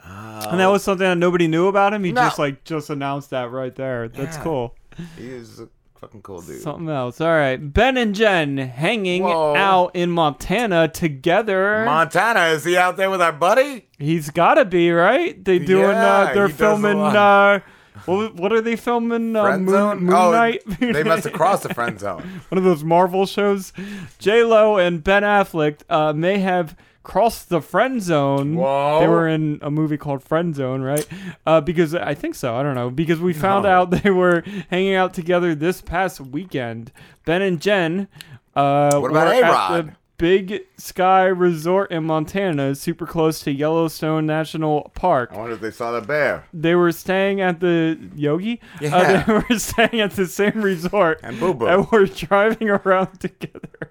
Uh, 0.05 0.47
and 0.51 0.61
that 0.61 0.67
was 0.67 0.83
something 0.85 1.07
that 1.07 1.17
nobody 1.17 1.49
knew 1.49 1.69
about 1.69 1.95
him. 1.95 2.05
He 2.05 2.13
No. 2.13 2.23
just 2.23 2.39
like 2.39 2.65
just 2.65 2.91
announced 2.91 3.31
that 3.31 3.51
right 3.51 3.75
there. 3.75 4.09
That's 4.09 4.37
Yeah. 4.37 4.43
cool. 4.43 4.75
He 5.17 5.29
is 5.29 5.61
a 5.61 5.69
fucking 6.07 6.23
cool 6.23 6.41
dude. 6.41 6.63
Something 6.63 6.89
else. 6.89 7.21
All 7.21 7.27
right. 7.29 7.57
Ben 7.57 7.97
and 7.97 8.15
Jen 8.15 8.59
hanging 8.59 9.25
Whoa. 9.25 9.57
out 9.57 9.97
in 9.97 10.11
Montana 10.13 10.87
together. 10.87 11.85
Montana, 11.85 12.47
is 12.47 12.63
he 12.65 12.77
out 12.77 12.97
there 12.97 13.11
with 13.11 13.21
our 13.21 13.33
buddy? 13.33 13.89
He's 13.99 14.31
got 14.31 14.55
to 14.55 14.65
be 14.65 14.93
right. 14.93 15.43
They 15.45 15.59
doing. 15.59 15.91
Yeah, 15.91 16.07
uh, 16.07 16.35
they're 16.35 16.47
he 16.47 16.53
does 16.53 16.61
a 16.61 16.65
filming. 16.83 17.01
Uh, 17.01 17.59
what, 18.05 18.35
what 18.37 18.53
are 18.53 18.61
they 18.61 18.77
filming? 18.77 19.35
Uh, 19.35 19.43
Friend 19.43 19.65
Moon, 19.65 19.75
Zone? 19.75 19.99
Moon 20.05 20.15
Oh, 20.15 20.31
Knight? 20.31 20.63
they 20.81 21.03
must 21.03 21.25
have 21.25 21.33
crossed 21.33 21.65
the 21.65 21.75
friend 21.75 21.99
zone. 22.07 22.23
One 22.51 22.59
of 22.59 22.63
those 22.63 22.85
Marvel 22.85 23.27
shows. 23.27 23.73
J 24.21 24.45
Lo 24.45 24.77
and 24.77 25.03
Ben 25.03 25.25
Affleck 25.25 25.81
uh, 25.89 26.13
may 26.13 26.39
have 26.39 26.77
crossed 27.07 27.49
the 27.51 27.61
friend 27.61 28.03
zone. 28.03 28.57
Whoa. 28.57 28.99
They 29.01 29.07
were 29.07 29.29
in 29.29 29.61
a 29.63 29.71
movie 29.71 29.97
called 29.97 30.25
Friend 30.25 30.53
Zone, 30.55 30.83
right? 30.83 31.07
Uh, 31.47 31.61
because 31.61 31.95
I 31.95 32.15
think 32.15 32.35
so. 32.35 32.57
I 32.57 32.65
don't 32.65 32.75
know. 32.75 32.91
Because 32.91 33.21
we 33.21 33.33
found 33.33 33.63
No. 33.63 33.71
out 33.71 33.91
they 34.03 34.11
were 34.11 34.43
hanging 34.71 34.95
out 34.95 35.15
together 35.15 35.55
this 35.55 35.81
past 35.81 36.21
weekend. 36.21 36.91
Ben 37.25 37.43
and 37.43 37.61
Jen. 37.61 38.09
Uh, 38.57 38.99
What 38.99 39.11
about 39.13 39.87
the 39.87 39.93
Big 40.19 40.63
Sky 40.79 41.27
Resort 41.27 41.93
in 41.93 42.03
Montana, 42.05 42.75
super 42.75 43.07
close 43.07 43.39
to 43.43 43.53
Yellowstone 43.53 44.25
National 44.27 44.91
Park. 44.95 45.31
I 45.33 45.37
wonder 45.37 45.53
if 45.55 45.61
they 45.61 45.71
saw 45.71 45.93
the 45.93 46.01
bear. 46.01 46.47
They 46.55 46.75
were 46.75 46.91
staying 46.91 47.41
at 47.43 47.61
the 47.61 47.99
Yogi. 48.17 48.61
Yeah. 48.81 48.97
Uh, 48.97 49.25
they 49.27 49.33
were 49.51 49.59
staying 49.59 50.01
at 50.01 50.13
the 50.13 50.27
same 50.27 50.63
resort. 50.63 51.21
And 51.23 51.39
Boo 51.39 51.53
Boo. 51.55 51.67
And 51.67 51.91
were 51.93 52.07
driving 52.27 52.71
around 52.71 53.21
together. 53.21 53.91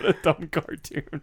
what 0.00 0.04
a 0.10 0.12
dumb 0.22 0.48
cartoon. 0.50 1.22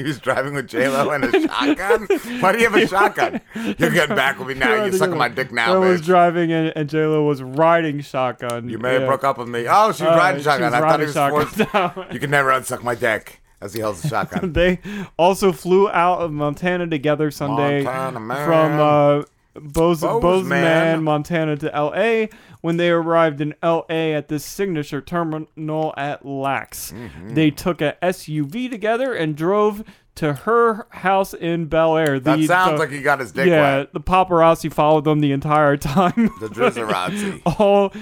He 0.00 0.06
was 0.06 0.18
driving 0.18 0.54
with 0.54 0.66
J 0.66 0.88
Lo 0.88 1.10
and 1.10 1.24
a 1.24 1.30
shotgun. 1.48 2.06
Why 2.40 2.52
do 2.52 2.58
you 2.58 2.70
have 2.70 2.74
a 2.74 2.86
shotgun? 2.94 3.40
You're 3.78 3.90
getting 3.90 4.16
back 4.16 4.38
with 4.38 4.48
me 4.48 4.54
now. 4.54 4.84
You're 4.84 4.92
sucking 4.92 5.18
my 5.18 5.28
dick 5.28 5.52
now, 5.52 5.74
I 5.74 5.78
was 5.78 6.00
bitch. 6.00 6.04
driving 6.06 6.50
and, 6.52 6.72
and 6.74 6.88
J 6.88 7.04
Lo 7.04 7.22
was 7.24 7.42
riding 7.42 8.00
shotgun. 8.00 8.68
You 8.70 8.78
may 8.78 8.92
have 8.94 9.02
Yeah. 9.02 9.06
broke 9.08 9.24
up 9.24 9.36
with 9.36 9.48
me. 9.48 9.66
Oh, 9.68 9.92
she 9.92 10.04
was 10.04 10.12
Uh, 10.14 10.16
riding 10.16 10.42
shotgun. 10.42 10.72
I 10.72 10.80
thought 10.80 11.00
he 11.00 11.06
was 11.06 11.14
forced. 11.14 11.58
You 12.14 12.18
can 12.18 12.30
never 12.30 12.50
unsuck 12.50 12.82
my 12.82 12.94
dick 12.94 13.40
as 13.60 13.74
he 13.74 13.80
holds 13.80 14.00
the 14.00 14.08
shotgun. 14.08 14.54
they 14.54 14.78
also 15.18 15.52
flew 15.52 15.90
out 15.90 16.20
of 16.20 16.32
Montana 16.32 16.86
together 16.86 17.30
Sunday 17.30 17.82
Montana 17.82 18.44
from 18.46 18.80
uh, 18.80 19.22
Bozeman. 19.54 20.20
Bozeman, 20.20 21.02
Montana 21.02 21.56
to 21.56 21.74
L.A. 21.74 22.28
When 22.60 22.76
they 22.76 22.90
arrived 22.90 23.40
in 23.40 23.54
L.A. 23.62 24.14
at 24.14 24.28
this 24.28 24.44
signature 24.44 25.00
terminal 25.00 25.92
at 25.96 26.24
LAX, 26.24 26.92
Mm-hmm. 26.92 27.34
they 27.34 27.50
took 27.50 27.80
a 27.80 27.96
SUV 28.02 28.70
together 28.70 29.12
and 29.14 29.34
drove 29.36 29.82
to 30.16 30.32
her 30.34 30.86
house 30.90 31.32
in 31.34 31.66
Bel 31.66 31.96
Air. 31.96 32.20
That 32.20 32.36
The- 32.38 32.46
sounds 32.46 32.72
the- 32.72 32.78
like 32.78 32.90
he 32.90 33.00
got 33.02 33.20
his 33.20 33.32
dick 33.32 33.46
yeah, 33.48 33.78
wet. 33.78 33.92
the 33.92 34.00
paparazzi 34.00 34.72
followed 34.72 35.04
them 35.04 35.20
the 35.20 35.32
entire 35.32 35.76
time. 35.76 36.30
The 36.40 36.48
Drizzerazzi. 36.48 37.40
all 37.58 37.92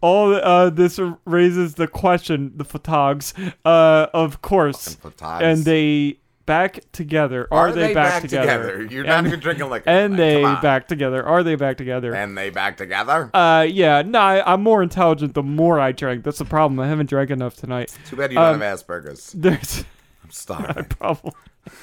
all 0.00 0.32
uh, 0.34 0.70
this 0.70 1.00
raises 1.24 1.74
the 1.74 1.88
question 1.88 2.52
the 2.54 2.64
photogs 2.64 3.34
uh 3.64 4.06
of 4.14 4.40
course 4.42 4.96
and 5.20 5.64
they 5.64 6.20
back 6.48 6.80
together 6.92 7.46
are, 7.52 7.68
Are 7.68 7.72
they 7.72 7.94
back, 7.94 8.14
back 8.14 8.22
together, 8.22 8.78
together? 8.78 8.94
You're 8.94 9.04
not 9.04 9.24
even 9.26 9.38
drinking 9.38 9.70
liquor 9.70 9.88
and 9.88 10.16
tonight. 10.16 10.26
they 10.56 10.60
back 10.62 10.88
together 10.88 11.24
are 11.24 11.42
they 11.44 11.54
back 11.54 11.76
together 11.76 12.14
And 12.14 12.36
they 12.36 12.50
back 12.50 12.76
together. 12.76 13.30
uh 13.34 13.62
yeah 13.70 14.02
no 14.02 14.18
I, 14.18 14.52
i'm 14.52 14.62
more 14.62 14.82
intelligent 14.82 15.34
the 15.34 15.42
more 15.44 15.78
i 15.78 15.92
drink 15.92 16.24
that's 16.24 16.38
the 16.38 16.44
problem 16.44 16.80
i 16.80 16.88
haven't 16.88 17.08
drank 17.08 17.30
enough 17.30 17.54
tonight 17.54 17.96
Too 18.06 18.16
bad 18.16 18.32
you 18.32 18.36
don't 18.38 18.54
Um, 18.54 18.60
have 18.62 18.80
Asperger's. 18.84 19.30
there's 19.32 19.84
I'm 20.24 20.30
starving. 20.32 20.84
Probably. 20.90 21.32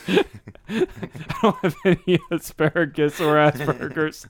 I 0.70 0.86
don't 1.42 1.58
have 1.64 1.76
any 1.86 2.20
asparagus 2.32 3.20
or 3.20 3.36
Asperger's. 3.36 4.28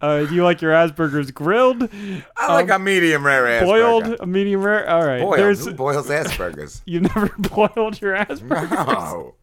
Uh, 0.00 0.24
do 0.24 0.34
you 0.34 0.44
like 0.44 0.60
your 0.62 0.72
Asperger's 0.72 1.30
grilled? 1.30 1.88
I 2.36 2.52
like 2.54 2.70
a 2.70 2.78
medium 2.78 3.24
rare 3.26 3.44
Asperger. 3.44 3.64
Boiled, 3.66 4.16
a 4.20 4.26
medium 4.26 4.62
rare. 4.62 4.88
All 4.88 5.04
right. 5.04 5.20
Boiled. 5.20 5.38
There's 5.38 5.64
Who 5.66 5.74
boils 5.74 6.08
Asperger's? 6.08 6.82
you 6.86 7.00
never 7.00 7.28
boiled 7.38 8.00
your 8.00 8.14
Asperger's. 8.16 8.70
No. 8.70 9.34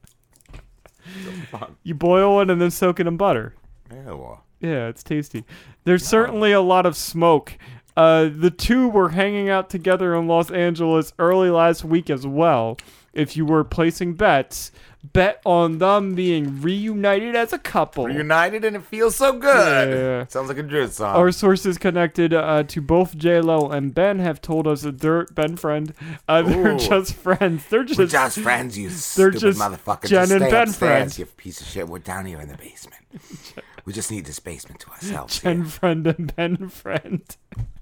You 1.84 1.96
boil 1.96 2.42
it 2.42 2.50
and 2.50 2.62
then 2.62 2.72
soak 2.72 3.00
it 3.00 3.08
in 3.08 3.18
butter. 3.18 3.56
Ew. 3.92 4.38
Yeah, 4.60 4.88
it's 4.88 5.04
tasty. 5.04 5.46
There's 5.86 6.06
certainly 6.06 6.52
a 6.52 6.62
lot 6.62 6.86
of 6.86 6.98
smoke. 6.98 7.58
Uh, 8.00 8.30
the 8.34 8.50
two 8.50 8.88
were 8.88 9.10
hanging 9.10 9.50
out 9.50 9.70
together 9.70 10.16
in 10.16 10.26
Los 10.26 10.50
Angeles 10.50 11.12
early 11.20 11.50
last 11.50 11.84
week 11.84 12.10
as 12.10 12.26
well. 12.26 12.78
If 13.12 13.36
you 13.36 13.46
were 13.46 13.66
placing 13.66 14.14
bets, 14.14 14.72
bet 15.04 15.42
on 15.46 15.80
them 15.80 16.16
being 16.16 16.62
reunited 16.62 17.36
as 17.36 17.52
a 17.52 17.58
couple. 17.58 18.06
Reunited 18.06 18.64
and 18.64 18.78
it 18.78 18.84
feels 18.84 19.18
so 19.18 19.34
good. 19.34 19.90
Yeah. 19.90 20.28
Sounds 20.28 20.48
like 20.48 20.58
a 20.58 20.64
Driz 20.64 20.92
song. 20.92 21.14
Our 21.14 21.34
sources 21.34 21.78
connected 21.78 22.34
uh, 22.34 22.64
to 22.64 22.82
both 22.82 23.18
J 23.18 23.42
Lo 23.42 23.70
and 23.70 23.94
Ben 23.94 24.20
have 24.20 24.42
told 24.42 24.66
us 24.66 24.84
that 24.84 25.02
they're 25.02 25.26
Ben 25.34 25.58
friend. 25.58 25.94
Uh, 26.26 26.42
they're 26.44 26.76
Ooh. 26.76 26.80
just 26.80 27.16
friends. 27.16 27.66
They're 27.66 27.84
just 27.84 28.00
We're 28.00 28.06
just 28.06 28.40
friends, 28.40 28.78
you 28.78 28.88
They're 28.88 28.98
stupid 29.34 29.40
just 29.40 29.60
motherfucker. 29.60 30.08
Jen 30.08 30.30
just 30.30 30.32
and 30.32 30.40
Ben 30.40 30.70
upstairs, 30.70 30.78
friends. 30.78 31.20
you 31.20 31.26
piece 31.26 31.60
of 31.60 31.68
shit. 31.68 31.90
We're 31.90 32.00
down 32.00 32.28
here 32.28 32.40
in 32.40 32.48
the 32.48 32.56
basement. 32.56 33.04
we 33.84 33.92
just 33.92 34.10
need 34.10 34.24
this 34.24 34.40
basement 34.40 34.80
to 34.80 34.90
ourselves. 34.92 35.42
Jen 35.42 35.66
friend 35.66 36.08
and 36.08 36.34
Ben 36.34 36.70
friend. 36.70 37.24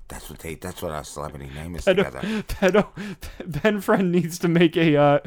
That's 0.09 0.29
what 0.29 0.39
they. 0.39 0.55
That's 0.55 0.81
what 0.81 0.91
our 0.91 1.03
celebrity 1.03 1.49
name 1.53 1.75
is 1.75 1.83
Pedo, 1.83 1.95
together. 2.05 2.19
pedo, 2.47 2.87
Ben 3.61 3.81
friend 3.81 4.09
needs 4.11 4.39
to 4.39 4.47
make 4.47 4.77
a 4.77 4.95
uh, 4.95 5.19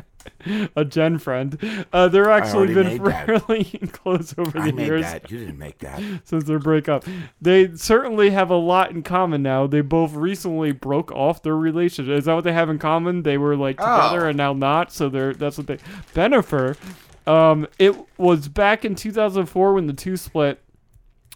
a 0.74 0.86
Jen 0.86 1.18
friend. 1.18 1.58
Uh, 1.92 2.08
they're 2.08 2.30
actually 2.30 2.72
been 2.72 3.02
really 3.26 3.64
close 3.92 4.34
over 4.38 4.58
I 4.58 4.66
the 4.66 4.72
made 4.72 4.86
years. 4.86 5.02
that. 5.02 5.30
You 5.30 5.38
didn't 5.40 5.58
make 5.58 5.80
that. 5.80 6.00
since 6.24 6.44
their 6.44 6.58
breakup. 6.58 7.04
They 7.42 7.74
certainly 7.76 8.30
have 8.30 8.48
a 8.50 8.56
lot 8.56 8.90
in 8.90 9.02
common 9.02 9.42
now. 9.42 9.66
They 9.66 9.82
both 9.82 10.14
recently 10.14 10.72
broke 10.72 11.12
off 11.12 11.42
their 11.42 11.56
relationship. 11.56 12.16
Is 12.16 12.24
that 12.24 12.34
what 12.34 12.44
they 12.44 12.52
have 12.54 12.70
in 12.70 12.78
common? 12.78 13.22
They 13.22 13.36
were 13.36 13.56
like 13.56 13.76
together 13.76 14.24
Oh. 14.24 14.28
and 14.28 14.36
now 14.38 14.54
not. 14.54 14.92
So 14.92 15.10
they're 15.10 15.34
that's 15.34 15.58
what 15.58 15.66
they. 15.66 15.76
Bennifer, 16.14 16.76
um, 17.26 17.66
it 17.78 17.94
was 18.16 18.48
back 18.48 18.86
in 18.86 18.94
2004 18.94 19.74
when 19.74 19.86
the 19.88 19.92
two 19.92 20.16
split. 20.16 20.62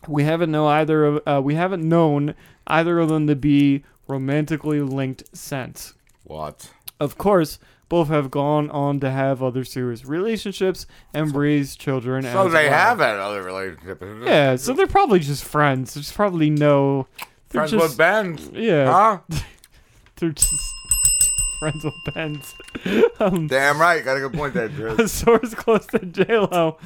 We 0.09 0.25
haven't 0.25 0.51
know 0.51 0.67
either 0.67 1.05
of 1.05 1.23
uh, 1.27 1.41
we 1.43 1.55
haven't 1.55 1.87
known 1.87 2.35
either 2.67 2.99
of 2.99 3.09
them 3.09 3.27
to 3.27 3.37
be 3.37 3.85
romantically 4.09 4.81
linked 4.81 5.25
since. 5.37 5.95
What? 6.25 6.71
Of 7.01 7.19
course, 7.19 7.59
both 7.89 8.09
have 8.09 8.31
gone 8.31 8.71
on 8.71 9.01
to 9.01 9.11
have 9.11 9.43
other 9.43 9.65
serious 9.65 10.05
relationships 10.05 10.87
and 11.12 11.35
raise 11.35 11.77
children. 11.77 12.25
So 12.25 12.49
they 12.49 12.69
well. 12.69 12.79
have 12.79 12.99
that 12.99 13.19
other 13.19 13.43
relationship. 13.43 14.03
Yeah, 14.23 14.57
so 14.57 14.73
they're 14.73 14.87
probably 14.87 15.19
just 15.21 15.45
friends. 15.45 15.95
There's 15.95 16.12
probably 16.12 16.51
no. 16.51 17.07
Friends 17.49 17.71
just- 17.73 17.83
with 17.83 17.97
Ben. 17.97 18.39
Yeah. 18.53 18.91
Huh? 19.31 19.39
they're 20.17 20.31
just 20.31 20.75
friends 21.61 21.85
with 21.85 22.15
Ben's. 22.15 22.55
um, 23.21 23.47
Damn 23.47 23.81
right. 23.81 24.05
Got 24.05 24.17
a 24.17 24.21
good 24.21 24.33
point 24.33 24.55
there, 24.55 24.67
a 24.67 24.69
Driz. 24.71 25.09
source 25.11 25.55
close 25.55 25.87
to 25.87 26.01
JLo 26.01 26.79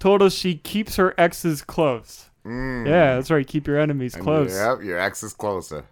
told 0.00 0.22
us 0.22 0.34
she 0.34 0.56
keeps 0.56 0.96
her 0.96 1.14
exes 1.16 1.62
close. 1.62 2.29
Mm. 2.46 2.86
Yeah, 2.86 3.16
that's 3.16 3.30
right. 3.30 3.46
Keep 3.46 3.66
your 3.66 3.78
enemies 3.78 4.14
And 4.14 4.24
close. 4.24 4.52
Yep, 4.54 4.82
your 4.82 4.98
ex 4.98 5.22
is 5.22 5.32
closer. 5.32 5.84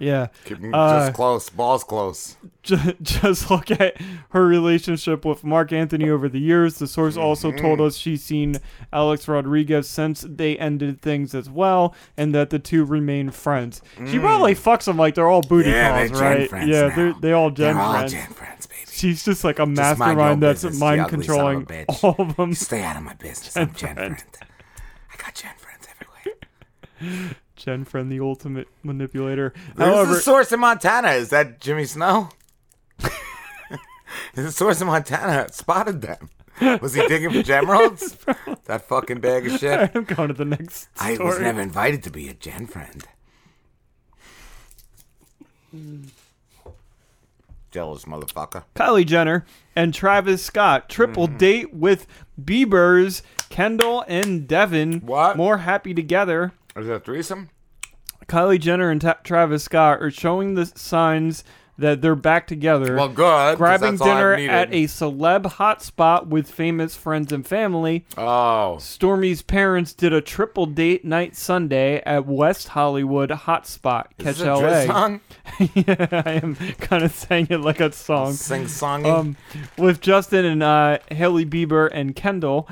Yeah. 0.00 0.28
Keep 0.44 0.62
'em 0.62 0.72
Uh, 0.72 1.06
just 1.06 1.14
close. 1.14 1.50
Balls 1.50 1.82
close. 1.82 2.36
Ju- 2.62 2.94
just 3.02 3.50
look 3.50 3.68
at 3.72 4.00
her 4.30 4.46
relationship 4.46 5.24
with 5.24 5.42
Marc 5.42 5.72
Anthony 5.72 6.08
over 6.08 6.28
the 6.28 6.38
years. 6.38 6.78
The 6.78 6.86
source 6.86 7.16
also 7.16 7.50
told 7.50 7.80
us 7.80 7.96
she's 7.96 8.22
seen 8.22 8.58
Alex 8.92 9.26
Rodriguez 9.26 9.88
since 9.88 10.24
they 10.28 10.56
ended 10.56 11.02
things 11.02 11.34
as 11.34 11.50
well, 11.50 11.96
and 12.16 12.32
that 12.32 12.50
the 12.50 12.60
two 12.60 12.84
remain 12.84 13.30
friends. 13.32 13.82
She 14.06 14.18
Mm. 14.18 14.20
probably 14.20 14.54
fucks 14.54 14.84
them 14.84 14.98
like 14.98 15.16
they're 15.16 15.26
all 15.28 15.42
booty 15.42 15.70
Yeah, 15.70 16.06
calls, 16.06 16.20
they're 16.20 16.30
right? 16.36 16.48
friends 16.50 16.68
yeah, 16.68 16.88
now. 16.88 16.94
they're 16.94 17.14
they 17.20 17.32
all 17.32 17.50
gen 17.50 17.74
They're 17.74 17.82
all 17.84 17.92
friends. 17.94 18.12
Gen 18.12 18.26
friends, 18.28 18.66
baby. 18.66 18.80
She's 18.92 19.24
just 19.24 19.42
like 19.42 19.58
a 19.58 19.66
Just 19.66 19.98
mind 19.98 19.98
mastermind 19.98 20.42
that's 20.44 20.62
business, 20.62 20.80
mind 20.80 21.00
ugly 21.00 21.24
son 21.26 21.54
of 21.54 21.62
a 21.62 21.64
controlling 21.66 21.86
all 22.04 22.14
of 22.20 22.36
them. 22.36 22.54
Stay 22.54 22.84
out 22.84 22.96
of 22.98 23.02
my 23.02 23.14
business. 23.14 23.56
I'm 23.56 23.72
Gen 23.74 23.94
friend. 23.96 23.98
I 23.98 24.08
got 24.10 24.16
Gen 24.16 24.16
friends 24.16 24.24
Gen 27.56 27.84
friend, 27.84 28.10
the 28.10 28.20
ultimate 28.20 28.68
manipulator. 28.82 29.52
Who's 29.76 29.84
However, 29.84 30.14
the 30.14 30.20
source 30.20 30.52
in 30.52 30.60
Montana? 30.60 31.08
Is 31.12 31.30
that 31.30 31.60
Jimmy 31.60 31.84
Snow? 31.86 32.28
the 34.34 34.52
source 34.52 34.80
in 34.80 34.86
Montana 34.86 35.48
spotted 35.52 36.00
them. 36.02 36.30
Was 36.80 36.94
he 36.94 37.06
digging 37.06 37.30
for 37.30 37.42
gemeralds? 37.42 38.16
that 38.64 38.82
fucking 38.82 39.20
bag 39.20 39.46
of 39.46 39.58
shit. 39.60 39.90
I'm 39.94 40.04
going 40.04 40.28
to 40.28 40.34
the 40.34 40.44
next 40.44 40.88
I 40.98 41.16
was 41.18 41.38
never 41.40 41.60
invited 41.60 42.02
to 42.04 42.10
be 42.10 42.28
a 42.28 42.34
Gen 42.34 42.66
friend. 42.66 43.04
Jealous 47.70 48.04
motherfucker. 48.06 48.64
Kylie 48.74 49.06
Jenner 49.06 49.44
and 49.76 49.92
Travis 49.92 50.42
Scott 50.42 50.88
triple 50.88 51.28
Mm-hmm. 51.28 51.36
date 51.36 51.74
with 51.74 52.06
Bieber's 52.42 53.22
Kendall 53.50 54.04
and 54.08 54.48
Devin. 54.48 55.00
What? 55.00 55.36
More 55.36 55.58
happy 55.58 55.92
together. 55.92 56.52
Is 56.78 56.86
that 56.86 56.94
a 56.94 57.00
threesome? 57.00 57.50
Kylie 58.26 58.60
Jenner 58.60 58.90
and 58.90 59.00
Ta- 59.00 59.18
Travis 59.24 59.64
Scott 59.64 60.02
are 60.02 60.10
showing 60.10 60.54
the 60.54 60.66
signs 60.66 61.44
that 61.78 62.02
they're 62.02 62.16
back 62.16 62.46
together. 62.46 62.96
Well, 62.96 63.08
good. 63.08 63.56
Grabbing 63.56 63.92
that's 63.92 64.00
all 64.02 64.08
I've 64.08 64.36
dinner 64.36 64.50
at 64.50 64.74
a 64.74 64.84
celeb 64.84 65.44
hotspot 65.44 66.26
with 66.26 66.50
famous 66.50 66.96
friends 66.96 67.32
and 67.32 67.46
family. 67.46 68.04
Oh. 68.16 68.76
Stormi's 68.80 69.42
parents 69.42 69.94
did 69.94 70.12
a 70.12 70.20
triple 70.20 70.66
date 70.66 71.04
night 71.04 71.36
Sunday 71.36 72.02
at 72.04 72.26
West 72.26 72.68
Hollywood 72.68 73.30
Hotspot. 73.30 74.06
Catch 74.18 74.40
LA. 74.40 74.86
Song? 74.86 75.20
yeah, 75.74 76.22
I 76.26 76.40
am 76.42 76.56
kind 76.56 77.04
of 77.04 77.12
saying 77.12 77.46
it 77.50 77.60
like 77.60 77.80
a 77.80 77.92
song. 77.92 78.32
Sing-songy? 78.32 79.06
Um, 79.06 79.36
with 79.78 80.00
Justin 80.00 80.44
and 80.44 80.62
uh, 80.62 80.98
Hailey 81.12 81.46
Bieber 81.46 81.88
and 81.92 82.16
Kendall, 82.16 82.68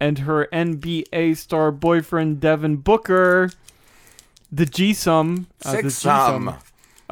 and 0.00 0.20
her 0.20 0.48
NBA 0.52 1.36
star 1.36 1.70
boyfriend 1.70 2.40
Devin 2.40 2.76
Booker. 2.78 3.50
The 4.50 4.66
G-sum. 4.66 5.46
Uh, 5.64 5.70
the 5.72 5.76
Six-sum. 5.90 6.44
G-sum. 6.46 6.58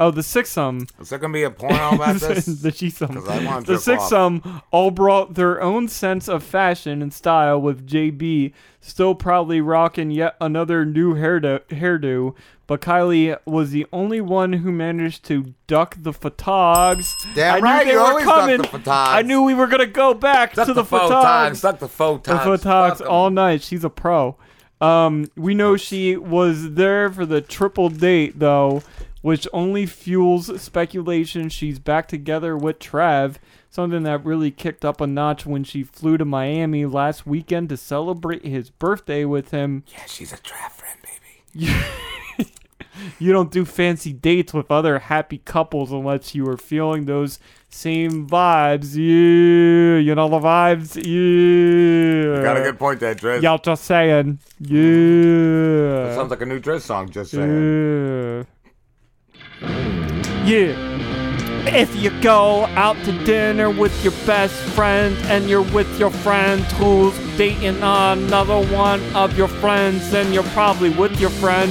Oh, 0.01 0.13
the 0.13 0.23
six-sum. 0.23 0.87
Is 1.01 1.09
there 1.09 1.19
gonna 1.19 1.33
be 1.33 1.43
a 1.43 1.51
porno 1.51 1.95
about 1.97 2.17
this? 2.21 2.47
the 2.47 2.71
G-sum. 2.71 3.15
The 3.15 3.61
jerk 3.67 3.81
six 3.81 4.13
off. 4.13 4.63
all 4.71 4.93
brought 4.93 5.35
their 5.35 5.61
own 5.61 5.89
sense 5.89 6.29
of 6.29 6.45
fashion 6.45 7.03
and 7.03 7.13
style, 7.13 7.61
with 7.61 7.85
JB 7.87 8.53
still 8.81 9.17
proudly 9.17 9.61
rocking 9.61 10.13
yet 10.13 10.37
another 10.41 10.85
new 10.85 11.15
hairdo. 11.15 11.61
hairdo 11.71 12.35
but 12.69 12.83
Kylie 12.83 13.37
was 13.47 13.71
the 13.71 13.87
only 13.93 14.21
one 14.21 14.53
who 14.53 14.71
managed 14.71 15.25
to 15.25 15.55
duck 15.67 15.97
the 15.99 16.13
photogs. 16.13 17.15
Damn 17.35 17.57
I 17.57 17.59
right, 17.59 17.79
knew 17.79 17.85
they 17.87 17.93
you 17.93 17.99
were 17.99 18.05
always 18.07 18.25
duck 18.27 18.35
coming. 18.41 18.59
the 18.59 18.69
photogs. 18.69 19.09
I 19.09 19.23
knew 19.23 19.43
we 19.43 19.55
were 19.55 19.67
gonna 19.67 19.87
go 19.87 20.15
back 20.15 20.55
Duck 20.55 20.67
to 20.69 20.75
the, 20.75 20.83
the 20.83 20.89
photogs, 20.97 21.63
duck 21.63 21.79
the 21.81 21.89
photogs, 21.89 22.25
The 22.25 22.35
photogs 22.35 23.05
all 23.05 23.31
night. 23.31 23.63
She's 23.63 23.83
a 23.85 23.91
pro. 23.91 24.37
Um, 24.81 25.29
we 25.35 25.55
know 25.55 25.77
she 25.77 26.17
was 26.17 26.75
there 26.75 27.11
for 27.11 27.27
the 27.27 27.41
triple 27.41 27.89
date 27.89 28.39
though, 28.39 28.83
which 29.23 29.49
only 29.53 29.87
fuels 29.87 30.61
speculation 30.61 31.49
she's 31.49 31.79
back 31.79 32.07
together 32.07 32.57
with 32.57 32.79
Trav. 32.79 33.37
Something 33.71 34.03
that 34.05 34.25
really 34.25 34.51
kicked 34.51 34.85
up 34.85 35.01
a 35.01 35.07
notch 35.07 35.47
when 35.47 35.65
she 35.65 35.85
flew 35.85 36.17
to 36.19 36.25
Miami 36.25 36.85
last 36.85 37.27
weekend 37.27 37.71
to 37.71 37.77
celebrate 37.79 38.45
his 38.45 38.71
birthday 38.71 39.25
with 39.25 39.51
him. 39.53 39.85
Yeah, 39.89 40.05
she's 40.07 40.33
a 40.33 40.37
Trav 40.37 40.71
friend, 40.71 40.99
baby. 41.55 41.75
you 43.19 43.33
don't 43.33 43.51
do 43.51 43.65
fancy 43.65 44.13
dates 44.13 44.53
with 44.55 44.71
other 44.71 44.99
happy 44.99 45.39
couples 45.39 45.93
unless 45.93 46.35
you 46.35 46.49
are 46.49 46.57
feeling 46.57 47.05
those 47.07 47.39
same 47.71 48.27
vibes. 48.27 48.95
Yeah, 48.95 49.99
you 49.99 50.15
know 50.15 50.29
the 50.29 50.39
vibes. 50.39 50.97
Yeah. 50.97 52.39
You 52.39 52.43
got 52.43 52.57
a 52.57 52.63
good 52.63 52.79
point 52.79 53.01
there, 53.01 53.15
Driz. 53.15 53.43
Y'all 53.43 53.59
just 53.59 53.85
saying. 53.85 54.39
Yeah. 54.61 56.07
That 56.07 56.15
sounds 56.15 56.31
like 56.31 56.41
a 56.41 56.47
new 56.47 56.61
Driz 56.61 56.83
song, 56.83 57.11
just 57.11 57.33
saying. 57.33 58.45
Yeah. 58.45 58.45
Yeah. 60.45 60.99
If 61.71 61.95
you 61.97 62.11
go 62.23 62.65
out 62.77 62.97
to 63.05 63.13
dinner 63.25 63.69
with 63.69 63.93
your 64.03 64.15
best 64.25 64.55
friend 64.75 65.15
and 65.25 65.51
you're 65.51 65.61
with 65.61 65.99
your 65.99 66.09
friend 66.11 66.63
who's 66.63 67.15
dating 67.37 67.77
another 67.83 68.67
one 68.75 69.03
of 69.15 69.37
your 69.37 69.49
friends, 69.49 70.11
then 70.11 70.33
you're 70.33 70.45
probably 70.45 70.89
with 70.89 71.21
your 71.21 71.29
friend. 71.29 71.71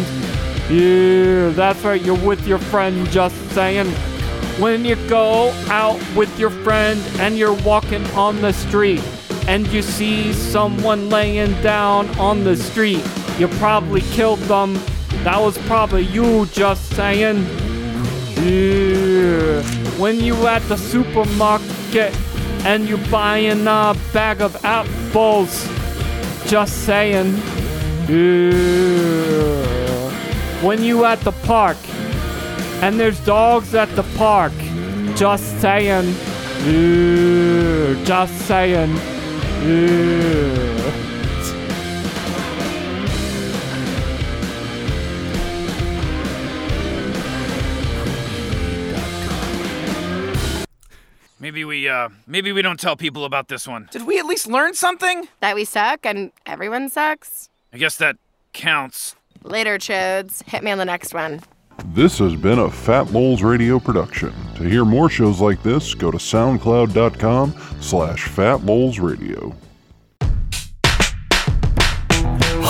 Yeah, 0.70 1.50
that's 1.50 1.82
right, 1.84 2.02
you're 2.02 2.26
with 2.26 2.46
your 2.46 2.60
friend, 2.60 3.10
just 3.10 3.36
saying. 3.52 3.88
When 4.60 4.84
you 4.84 4.96
go 5.08 5.52
out 5.70 6.02
with 6.16 6.38
your 6.38 6.50
friend 6.50 7.02
and 7.20 7.38
you're 7.38 7.54
walking 7.64 8.06
on 8.12 8.42
the 8.42 8.52
street 8.52 9.02
and 9.48 9.66
you 9.68 9.82
see 9.82 10.34
someone 10.34 11.10
laying 11.10 11.54
down 11.62 12.10
on 12.20 12.44
the 12.44 12.58
street, 12.58 13.04
you 13.38 13.48
probably 13.60 14.02
killed 14.02 14.40
them. 14.40 14.74
That 15.24 15.40
was 15.40 15.58
probably 15.60 16.04
you, 16.04 16.48
just 16.48 16.90
saying. 16.96 17.38
Yeah. 18.44 19.62
When 19.98 20.20
you 20.20 20.36
at 20.48 20.62
the 20.64 20.78
supermarket 20.78 22.14
and 22.66 22.90
you're 22.90 23.08
buying 23.10 23.62
a 23.68 23.96
bag 24.12 24.42
of 24.42 24.64
apples. 24.66 25.66
Just 26.46 26.86
saying. 26.86 27.38
Ew. 28.10 29.97
When 30.62 30.84
you 30.84 31.06
at 31.06 31.20
the 31.22 31.32
park 31.32 31.78
and 32.82 33.00
there's 33.00 33.20
dogs 33.26 33.74
at 33.74 33.90
the 33.96 34.04
park. 34.18 34.54
Just 35.16 35.60
saying. 35.62 36.16
Ew. 36.66 38.04
Just 38.06 38.34
saying. 38.48 38.96
Ew. 39.64 40.78
Maybe 51.40 51.66
we 51.66 51.88
uh 51.88 52.10
maybe 52.26 52.52
we 52.52 52.62
don't 52.62 52.80
tell 52.80 52.96
people 52.96 53.26
about 53.26 53.48
this 53.48 53.68
one. 53.68 53.90
Did 53.92 54.08
we 54.08 54.20
at 54.20 54.26
least 54.26 54.48
learn 54.48 54.74
something? 54.74 55.28
That 55.40 55.56
we 55.56 55.66
suck 55.66 56.06
and 56.06 56.32
everyone 56.46 56.90
sucks? 56.90 57.50
I 57.72 57.78
guess 57.78 57.96
that 57.98 58.18
counts. 58.54 59.17
Later, 59.48 59.78
chodes. 59.78 60.44
Hit 60.48 60.64
me 60.64 60.72
on 60.72 60.78
the 60.78 60.86
next 60.86 61.14
one. 61.14 61.42
This 61.94 62.18
has 62.20 62.36
been 62.36 62.60
a 62.60 62.70
Fat 62.70 63.12
Moles 63.12 63.44
Radio 63.44 63.80
production. 63.80 64.34
To 64.56 64.64
hear 64.64 64.84
more 64.84 65.10
shows 65.10 65.40
like 65.40 65.62
this, 65.64 65.94
go 65.94 66.12
to 66.12 66.18
soundcloud.com 66.18 67.54
slash 67.80 68.28
fatmolesradio. 68.28 69.56